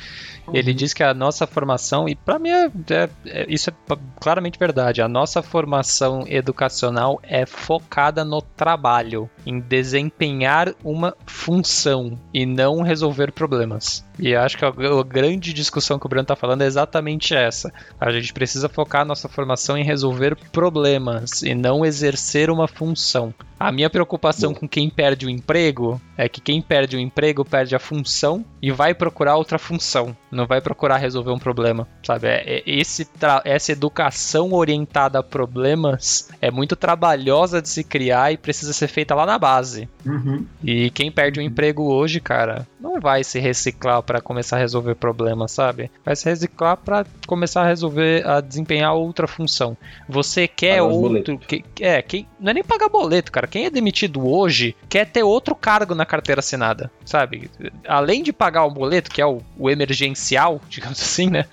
[0.47, 0.57] Uhum.
[0.57, 3.75] Ele diz que a nossa formação, e para mim é, é, é, isso é
[4.21, 12.45] claramente verdade, a nossa formação educacional é focada no trabalho, em desempenhar uma função e
[12.45, 14.05] não resolver problemas.
[14.19, 17.73] E acho que a, a grande discussão que o Bruno está falando é exatamente essa.
[18.01, 23.35] A gente precisa focar a nossa formação em resolver problemas e não exercer uma função.
[23.63, 27.77] A minha preocupação com quem perde o emprego é que quem perde o emprego perde
[27.77, 30.17] a função e vai procurar outra função.
[30.33, 32.27] Não vai procurar resolver um problema, sabe?
[32.27, 33.09] É, é esse
[33.45, 39.15] essa educação orientada a problemas é muito trabalhosa de se criar e precisa ser feita
[39.15, 39.89] lá na base.
[40.05, 40.45] Uhum.
[40.63, 44.61] E quem perde o um emprego hoje, cara, não vai se reciclar para começar a
[44.61, 45.91] resolver problemas, sabe?
[46.05, 49.77] Vai se reciclar para começar a resolver, a desempenhar outra função.
[50.09, 51.39] Você quer Pagar outro.
[51.39, 53.47] Que, é, quem, não é nem pagar boleto, cara.
[53.47, 57.51] Quem é demitido hoje quer ter outro cargo na carteira assinada, sabe?
[57.87, 61.47] Além de pagar o boleto, que é o, o emergencial, digamos assim, né?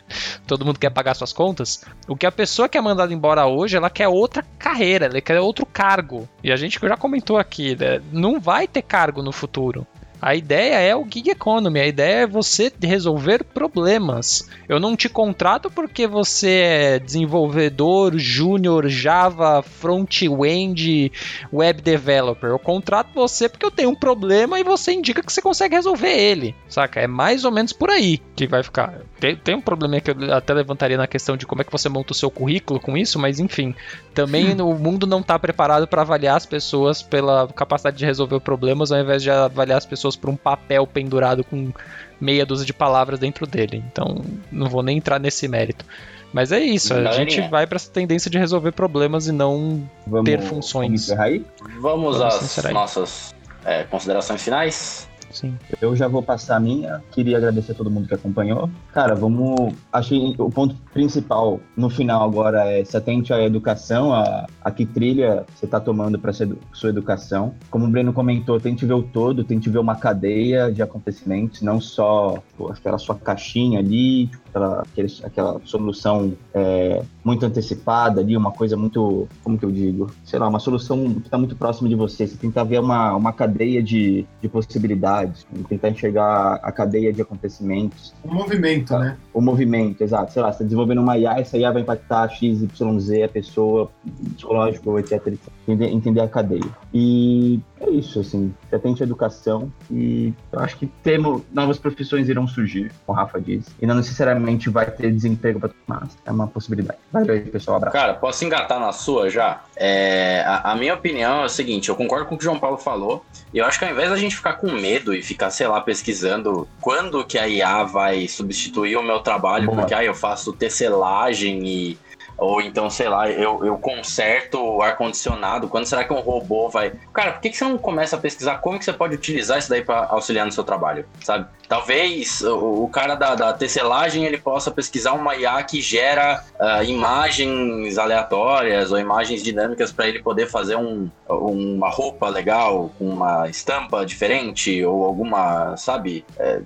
[0.47, 1.83] Todo mundo quer pagar suas contas.
[2.07, 5.39] O que a pessoa que é mandada embora hoje, ela quer outra carreira, ela quer
[5.39, 6.27] outro cargo.
[6.43, 8.01] E a gente já comentou aqui, né?
[8.11, 9.85] Não vai ter cargo no futuro.
[10.21, 14.49] A ideia é o gig economy, a ideia é você resolver problemas.
[14.67, 21.11] Eu não te contrato porque você é desenvolvedor, júnior, Java, front-end,
[21.51, 22.49] web developer.
[22.49, 26.13] Eu contrato você porque eu tenho um problema e você indica que você consegue resolver
[26.13, 26.99] ele, saca?
[26.99, 29.01] É mais ou menos por aí que vai ficar.
[29.19, 31.89] Tem, tem um problema que eu até levantaria na questão de como é que você
[31.89, 33.75] monta o seu currículo com isso, mas enfim,
[34.13, 34.69] também hum.
[34.69, 38.99] o mundo não está preparado para avaliar as pessoas pela capacidade de resolver problemas ao
[38.99, 41.71] invés de avaliar as pessoas por um papel pendurado com
[42.19, 43.83] meia dúzia de palavras dentro dele.
[43.91, 45.85] Então, não vou nem entrar nesse mérito.
[46.31, 50.25] Mas é isso, a gente vai para essa tendência de resolver problemas e não vamos,
[50.25, 51.07] ter funções.
[51.07, 51.45] Vamos, aí?
[51.81, 53.35] vamos, vamos às nossas
[53.65, 55.08] é, considerações finais.
[55.31, 55.55] Sim.
[55.81, 57.03] Eu já vou passar a minha.
[57.11, 58.69] Queria agradecer a todo mundo que acompanhou.
[58.93, 59.73] Cara, vamos.
[59.91, 64.85] Achei o ponto principal no final agora é se atente à educação, a, a que
[64.85, 67.53] trilha você está tomando para sua educação.
[67.69, 71.79] Como o Breno comentou, tente ver o todo, tente ver uma cadeia de acontecimentos, não
[71.79, 74.83] só pô, aquela sua caixinha ali, tipo, aquela,
[75.23, 80.47] aquela solução é, muito antecipada ali, uma coisa muito, como que eu digo, sei lá,
[80.47, 82.27] uma solução que está muito próxima de você.
[82.27, 85.18] Você tentar ver uma, uma cadeia de, de possibilidades,
[85.67, 88.13] tentar enxergar a cadeia de acontecimentos.
[88.23, 88.99] O movimento, tá?
[88.99, 89.17] né?
[89.33, 90.31] O movimento, exato.
[90.31, 93.29] Sei lá, você está desenvolvendo uma IA, essa IA vai impactar X, Y, Z, a
[93.29, 93.89] pessoa,
[94.35, 95.33] psicológico, etc.
[95.67, 96.69] Entender, entender a cadeia.
[96.93, 102.91] E é isso, assim, à educação e eu acho que temos novas profissões irão surgir,
[103.05, 106.99] como o Rafa diz, e não necessariamente vai ter desemprego para tomar, é uma possibilidade.
[107.11, 107.95] Valeu aí, pessoal, abraço.
[107.95, 109.61] Cara, posso engatar na sua já?
[109.75, 112.59] É, a, a, minha opinião é o seguinte, eu concordo com o que o João
[112.59, 115.49] Paulo falou, e eu acho que ao invés da gente ficar com medo e ficar,
[115.51, 119.79] sei lá, pesquisando quando que a IA vai substituir o meu trabalho, Boa.
[119.79, 121.97] porque aí ah, eu faço tecelagem e
[122.39, 125.67] ou então, sei lá, eu, eu conserto o ar-condicionado.
[125.67, 126.93] Quando será que um robô vai.
[127.13, 129.69] Cara, por que, que você não começa a pesquisar como que você pode utilizar isso
[129.69, 131.05] daí para auxiliar no seu trabalho?
[131.23, 131.47] Sabe?
[131.67, 136.83] Talvez o, o cara da, da tecelagem ele possa pesquisar uma IA que gera uh,
[136.83, 143.47] imagens aleatórias ou imagens dinâmicas para ele poder fazer um, uma roupa legal com uma
[143.49, 146.25] estampa diferente ou alguma, sabe?
[146.39, 146.61] É,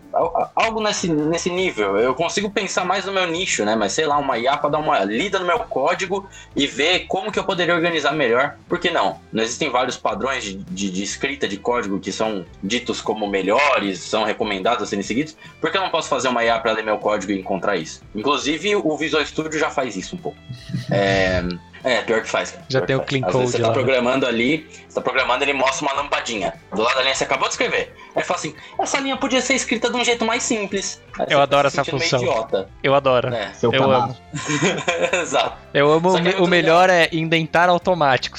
[0.55, 1.97] algo nesse, nesse nível.
[1.97, 3.75] Eu consigo pensar mais no meu nicho, né?
[3.75, 7.31] Mas sei lá, uma IA para dar uma lida no meu código e ver como
[7.31, 8.55] que eu poderia organizar melhor.
[8.67, 9.19] Por que não?
[9.31, 13.99] Não existem vários padrões de, de, de escrita de código que são ditos como melhores,
[13.99, 15.35] são recomendados a serem seguidos.
[15.59, 18.01] Por que eu não posso fazer uma IA para ler meu código e encontrar isso?
[18.13, 20.37] Inclusive, o Visual Studio já faz isso um pouco.
[20.91, 21.41] É.
[21.83, 22.57] É, pior que faz.
[22.69, 23.51] Já tem o clean code.
[23.51, 23.73] Você tá lá.
[23.73, 26.53] programando ali, você tá programando, ele mostra uma lampadinha.
[26.73, 27.93] Do lado da linha você acabou de escrever.
[28.15, 31.01] Aí fala assim: essa linha podia ser escrita de um jeito mais simples.
[31.19, 32.47] Aí eu adoro essa função.
[32.81, 33.33] Eu adoro.
[33.33, 33.51] É.
[33.61, 33.91] eu canal.
[33.91, 34.17] amo.
[35.21, 35.57] Exato.
[35.73, 38.37] Eu amo o, o melhor é indentar automático.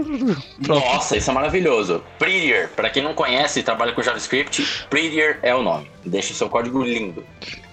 [0.66, 2.04] Nossa, isso é maravilhoso.
[2.18, 5.90] Prettier, para quem não conhece e trabalha com JavaScript, Prettier é o nome.
[6.04, 7.24] Deixa o seu código lindo.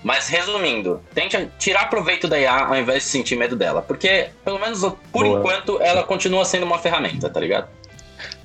[0.04, 3.82] Mas resumindo, tente tirar proveito da IA ao invés de sentir medo dela.
[3.82, 5.40] Porque, pelo menos por Boa.
[5.40, 7.68] enquanto, ela continua sendo uma ferramenta, tá ligado?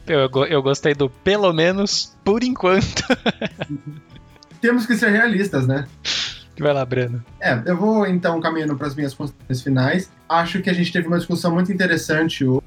[0.07, 3.03] Eu, eu gostei do pelo menos por enquanto.
[4.61, 5.87] Temos que ser realistas, né?
[6.59, 7.23] Vai lá, Breno.
[7.41, 10.11] É, eu vou então caminhando para as minhas considerações finais.
[10.29, 12.63] Acho que a gente teve uma discussão muito interessante hoje,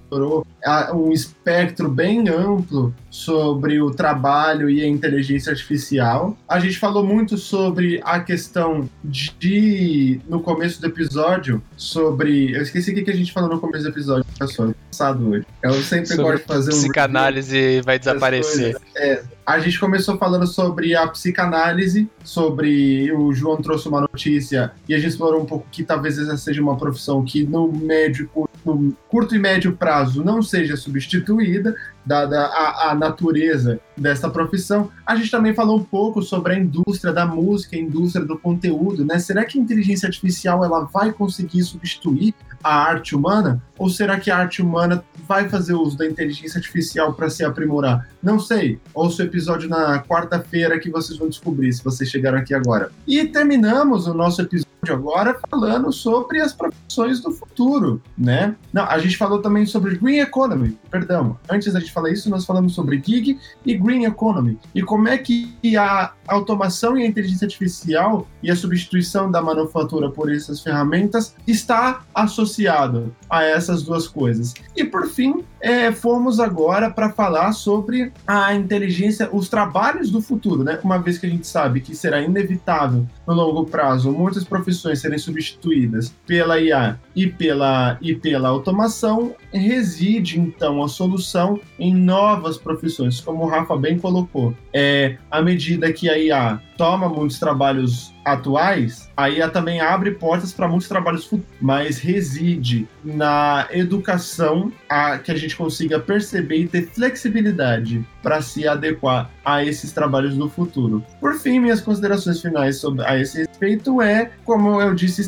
[0.93, 6.37] um espectro bem amplo sobre o trabalho e a inteligência artificial.
[6.47, 12.55] A gente falou muito sobre a questão de, no começo do episódio, sobre.
[12.55, 14.73] Eu esqueci o que a gente falou no começo do episódio, pessoal.
[14.91, 15.45] Passado hoje.
[15.61, 16.77] Eu sempre sobre gosto de fazer um.
[16.77, 18.77] Psicanálise vai desaparecer.
[18.95, 23.11] É, a gente começou falando sobre a psicanálise, sobre.
[23.11, 26.61] O João trouxe uma notícia e a gente explorou um pouco que talvez essa seja
[26.61, 28.29] uma profissão que no médio,
[28.65, 31.75] no curto e médio prazo não seja substituída,
[32.09, 34.89] dada a, a natureza dessa profissão.
[35.05, 39.05] A gente também falou um pouco sobre a indústria da música, a indústria do conteúdo,
[39.05, 39.19] né?
[39.19, 42.33] Será que a inteligência artificial ela vai conseguir substituir
[42.63, 43.61] a arte humana?
[43.77, 48.09] Ou será que a arte humana vai fazer uso da inteligência artificial para se aprimorar?
[48.23, 48.79] Não sei.
[48.91, 52.91] Ouça o episódio na quarta-feira que vocês vão descobrir se vocês chegaram aqui agora.
[53.07, 58.55] E terminamos o nosso episódio agora falando sobre as profissões do futuro, né?
[58.71, 61.37] Não, a gente falou também sobre Green Economy, perdão.
[61.49, 64.57] Antes da gente falar isso, nós falamos sobre gig e Green Economy.
[64.73, 70.09] E como é que a automação e a inteligência artificial e a substituição da manufatura
[70.09, 74.53] por essas ferramentas está associado a essas duas coisas.
[74.75, 80.63] E por fim, é, fomos agora para falar sobre a inteligência, os trabalhos do futuro,
[80.63, 80.79] né?
[80.83, 85.17] Uma vez que a gente sabe que será inevitável no longo prazo muitas profissões serem
[85.17, 93.19] substituídas pela IA e pela, e pela automação, reside então a solução em novas profissões,
[93.19, 94.55] como o Rafa bem colocou.
[94.71, 100.53] É, à medida que a IA toma muitos trabalhos atuais, a IA também abre portas
[100.53, 106.67] para muitos trabalhos futuros, mas reside na educação a que a gente consiga perceber e
[106.69, 111.03] ter flexibilidade para se adequar a esses trabalhos do futuro.
[111.19, 115.27] Por fim, minhas considerações finais sobre a esse respeito é, como eu disse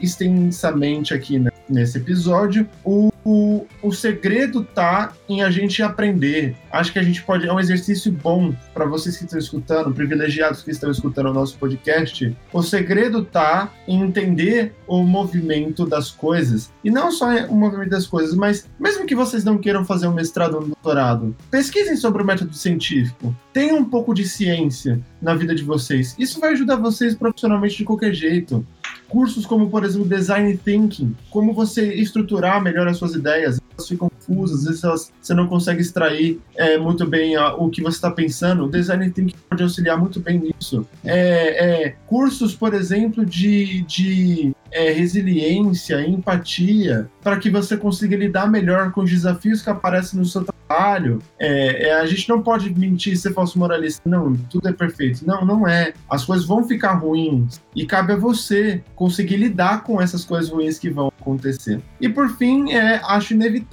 [0.00, 6.56] extensamente aqui né, nesse episódio, o o, o segredo tá em a gente aprender.
[6.72, 7.46] Acho que a gente pode.
[7.46, 11.58] É um exercício bom para vocês que estão escutando, privilegiados que estão escutando o nosso
[11.58, 12.34] podcast.
[12.50, 16.72] O segredo tá em entender o movimento das coisas.
[16.82, 20.14] E não só o movimento das coisas, mas mesmo que vocês não queiram fazer um
[20.14, 23.36] mestrado ou um doutorado, pesquisem sobre o método científico.
[23.52, 26.14] Tenham um pouco de ciência na vida de vocês.
[26.18, 28.64] Isso vai ajudar vocês profissionalmente de qualquer jeito
[29.08, 34.60] cursos como, por exemplo, Design Thinking, como você estruturar melhor as suas ideias, ficam confusas,
[34.60, 38.10] às vezes elas, você não consegue extrair é, muito bem a, o que você está
[38.10, 38.64] pensando.
[38.64, 40.86] O Design Thinking pode auxiliar muito bem nisso.
[41.04, 48.50] É, é, cursos, por exemplo, de, de é, resiliência, empatia, para que você consiga lidar
[48.50, 51.20] melhor com os desafios que aparecem no seu trabalho.
[51.38, 54.02] É, é, a gente não pode mentir ser falso moralista.
[54.04, 55.26] Não, tudo é perfeito.
[55.26, 55.92] Não, não é.
[56.10, 60.78] As coisas vão ficar ruins e cabe a você conseguir lidar com essas coisas ruins
[60.78, 61.80] que vão acontecer.
[62.00, 63.67] E por fim, é, acho inevitável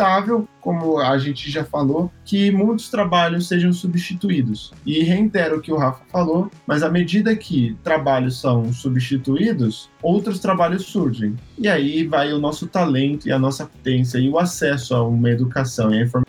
[0.62, 4.74] como a gente já falou, que muitos trabalhos sejam substituídos.
[4.86, 10.40] E reitero o que o Rafa falou, mas à medida que trabalhos são substituídos, outros
[10.40, 11.36] trabalhos surgem.
[11.58, 15.30] E aí vai o nosso talento e a nossa potência e o acesso a uma
[15.30, 16.25] educação e a informação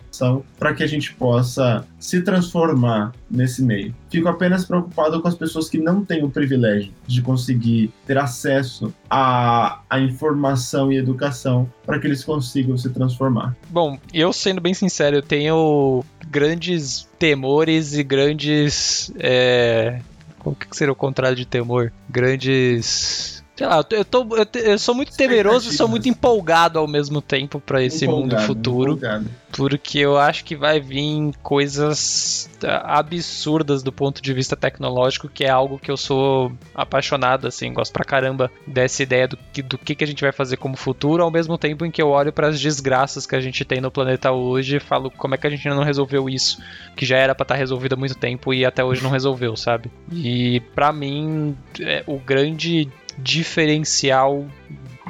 [0.57, 3.93] para que a gente possa se transformar nesse meio.
[4.09, 8.93] Fico apenas preocupado com as pessoas que não têm o privilégio de conseguir ter acesso
[9.09, 13.55] à, à informação e educação para que eles consigam se transformar.
[13.69, 19.11] Bom, eu sendo bem sincero, eu tenho grandes temores e grandes.
[19.19, 19.99] É...
[20.43, 21.91] O que seria o contrário de temor?
[22.09, 26.87] Grandes Sei lá, eu, tô, eu, eu sou muito temeroso e sou muito empolgado ao
[26.87, 28.91] mesmo tempo para esse empolgado, mundo futuro.
[28.91, 29.25] Empolgado.
[29.51, 35.43] Porque eu acho que vai vir coisas ah, absurdas do ponto de vista tecnológico, que
[35.43, 39.75] é algo que eu sou apaixonado, assim, gosto pra caramba dessa ideia do que, do
[39.75, 42.31] que, que a gente vai fazer como futuro, ao mesmo tempo em que eu olho
[42.31, 45.47] para as desgraças que a gente tem no planeta hoje e falo como é que
[45.47, 46.61] a gente ainda não resolveu isso,
[46.95, 49.55] que já era para estar tá resolvido há muito tempo e até hoje não resolveu,
[49.55, 49.89] sabe?
[50.11, 52.87] E para mim, é, o grande
[53.17, 54.45] diferencial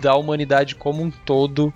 [0.01, 1.73] da humanidade como um todo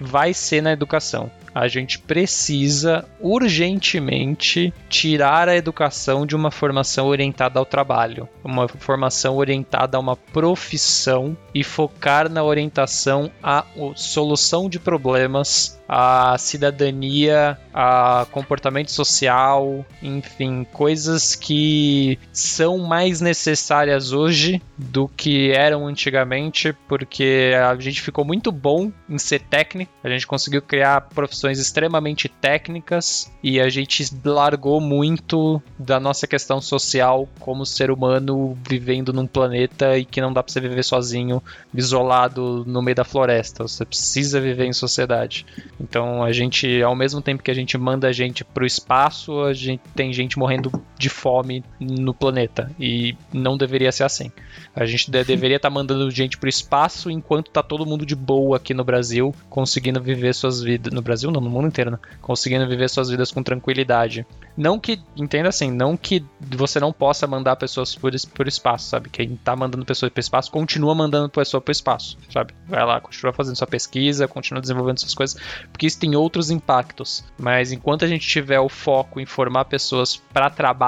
[0.00, 1.30] vai ser na educação.
[1.54, 9.36] A gente precisa urgentemente tirar a educação de uma formação orientada ao trabalho, uma formação
[9.36, 13.64] orientada a uma profissão e focar na orientação à
[13.94, 24.62] solução de problemas a cidadania, a comportamento social, enfim, coisas que são mais necessárias hoje
[24.76, 30.26] do que eram antigamente, porque a gente ficou muito bom em ser técnico, a gente
[30.26, 37.66] conseguiu criar profissões extremamente técnicas e a gente largou muito da nossa questão social como
[37.66, 41.42] ser humano vivendo num planeta e que não dá para você viver sozinho,
[41.74, 45.44] isolado no meio da floresta, você precisa viver em sociedade.
[45.80, 49.82] Então a gente, ao mesmo tempo que a gente manda gente pro espaço, a gente
[49.94, 52.70] tem gente morrendo de fome no planeta.
[52.78, 54.30] E não deveria ser assim.
[54.74, 58.14] A gente de deveria estar tá mandando gente pro espaço enquanto tá todo mundo de
[58.14, 60.92] boa aqui no Brasil, conseguindo viver suas vidas.
[60.92, 61.98] No Brasil não, no mundo inteiro, né?
[62.20, 64.26] Conseguindo viver suas vidas com tranquilidade.
[64.56, 69.10] Não que, entenda assim, não que você não possa mandar pessoas por, por espaço, sabe?
[69.10, 72.54] Quem tá mandando pessoas pro espaço continua mandando pessoa pro espaço, sabe?
[72.68, 75.40] Vai lá, continua fazendo sua pesquisa, continua desenvolvendo suas coisas,
[75.70, 77.24] porque isso tem outros impactos.
[77.38, 80.84] Mas enquanto a gente tiver o foco em formar pessoas para trabalho,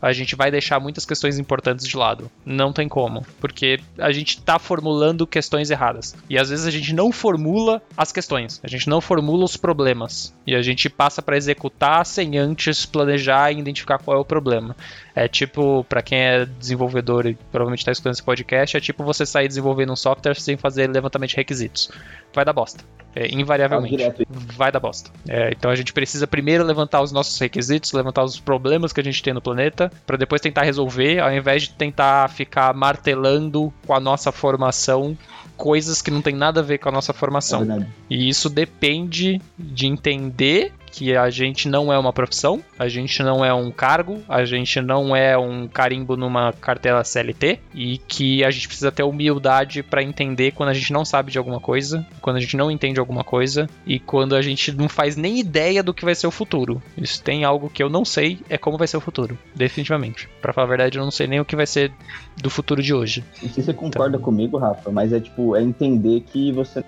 [0.00, 2.30] a gente vai deixar muitas questões importantes de lado.
[2.44, 6.14] Não tem como, porque a gente tá formulando questões erradas.
[6.28, 10.34] E às vezes a gente não formula as questões, a gente não formula os problemas.
[10.46, 14.76] E a gente passa para executar sem antes planejar e identificar qual é o problema.
[15.20, 19.26] É tipo, para quem é desenvolvedor e provavelmente está escutando esse podcast, é tipo você
[19.26, 21.90] sair desenvolvendo um software sem fazer levantamento de requisitos.
[22.32, 22.82] Vai dar bosta.
[23.14, 24.26] É, invariavelmente.
[24.56, 25.10] Vai dar bosta.
[25.28, 29.04] É, então a gente precisa primeiro levantar os nossos requisitos, levantar os problemas que a
[29.04, 33.92] gente tem no planeta, para depois tentar resolver, ao invés de tentar ficar martelando com
[33.92, 35.18] a nossa formação
[35.54, 37.58] coisas que não tem nada a ver com a nossa É formação.
[37.58, 37.86] verdade.
[38.08, 43.44] E isso depende de entender que a gente não é uma profissão, a gente não
[43.44, 48.50] é um cargo, a gente não é um carimbo numa cartela CLT e que a
[48.50, 52.36] gente precisa ter humildade para entender quando a gente não sabe de alguma coisa, quando
[52.36, 55.94] a gente não entende alguma coisa e quando a gente não faz nem ideia do
[55.94, 56.82] que vai ser o futuro.
[56.96, 60.28] Isso tem algo que eu não sei, é como vai ser o futuro, definitivamente.
[60.40, 61.92] Para falar a verdade, eu não sei nem o que vai ser
[62.36, 63.24] do futuro de hoje.
[63.42, 66.84] Não sei se você concorda comigo, Rafa, mas é tipo, é entender que você.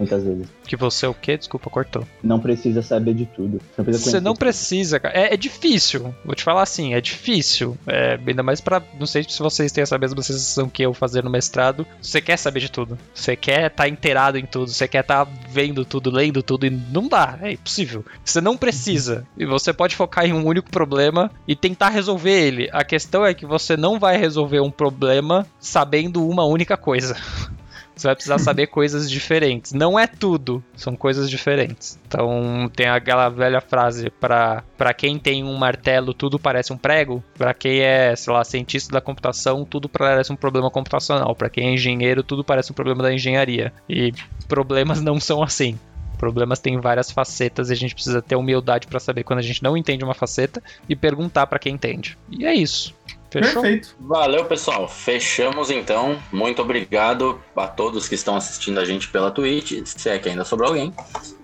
[0.00, 0.46] Muitas vezes.
[0.64, 1.36] Que você é o quê?
[1.36, 2.06] Desculpa, cortou.
[2.22, 3.60] Não precisa saber de tudo.
[3.76, 5.14] Você, precisa Você não precisa, cara.
[5.14, 6.14] É, é difícil.
[6.24, 7.76] Vou te falar assim, é difícil.
[7.86, 8.82] É, ainda mais pra.
[8.98, 11.86] Não sei se vocês têm essa mesma sensação que eu fazer no mestrado.
[12.00, 12.96] Você quer saber de tudo.
[13.12, 14.70] Você quer estar inteirado em tudo.
[14.70, 16.64] Você quer estar vendo tudo, lendo tudo.
[16.64, 17.38] E não dá.
[17.42, 18.02] É impossível.
[18.24, 19.26] Você não precisa.
[19.36, 22.70] E você pode focar em um único problema e tentar resolver ele.
[22.72, 27.16] A questão é que você não vai resolver um problema sabendo uma única coisa.
[28.00, 29.72] Você vai precisar saber coisas diferentes.
[29.72, 31.98] Não é tudo, são coisas diferentes.
[32.06, 37.22] Então tem aquela velha frase para para quem tem um martelo, tudo parece um prego.
[37.36, 41.34] Para quem é, sei lá, cientista da computação, tudo parece um problema computacional.
[41.34, 43.72] Para quem é engenheiro, tudo parece um problema da engenharia.
[43.86, 44.12] E
[44.48, 45.78] problemas não são assim.
[46.16, 49.62] Problemas têm várias facetas e a gente precisa ter humildade para saber quando a gente
[49.62, 52.16] não entende uma faceta e perguntar para quem entende.
[52.30, 52.94] E é isso.
[53.30, 53.62] Fechou?
[53.62, 53.94] Perfeito.
[54.00, 54.88] Valeu, pessoal.
[54.88, 56.18] Fechamos então.
[56.32, 60.44] Muito obrigado a todos que estão assistindo a gente pela Twitch, se é que ainda
[60.44, 60.92] sobrou alguém.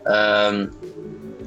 [0.05, 0.69] Ahn,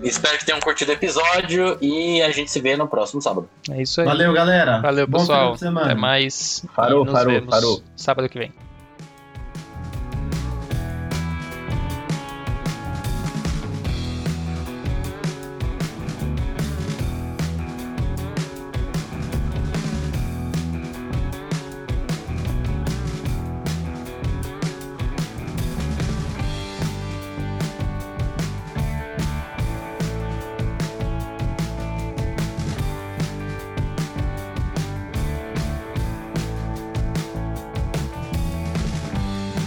[0.01, 3.49] espero que tenham curtido o episódio e a gente se vê no próximo sábado.
[3.69, 4.07] É isso aí.
[4.07, 4.79] Valeu, galera.
[4.79, 5.53] Valeu, Bom pessoal.
[5.53, 6.65] Até mais.
[6.75, 7.83] Parou, E nos parou, vemos parou.
[7.95, 8.53] Sábado que vem.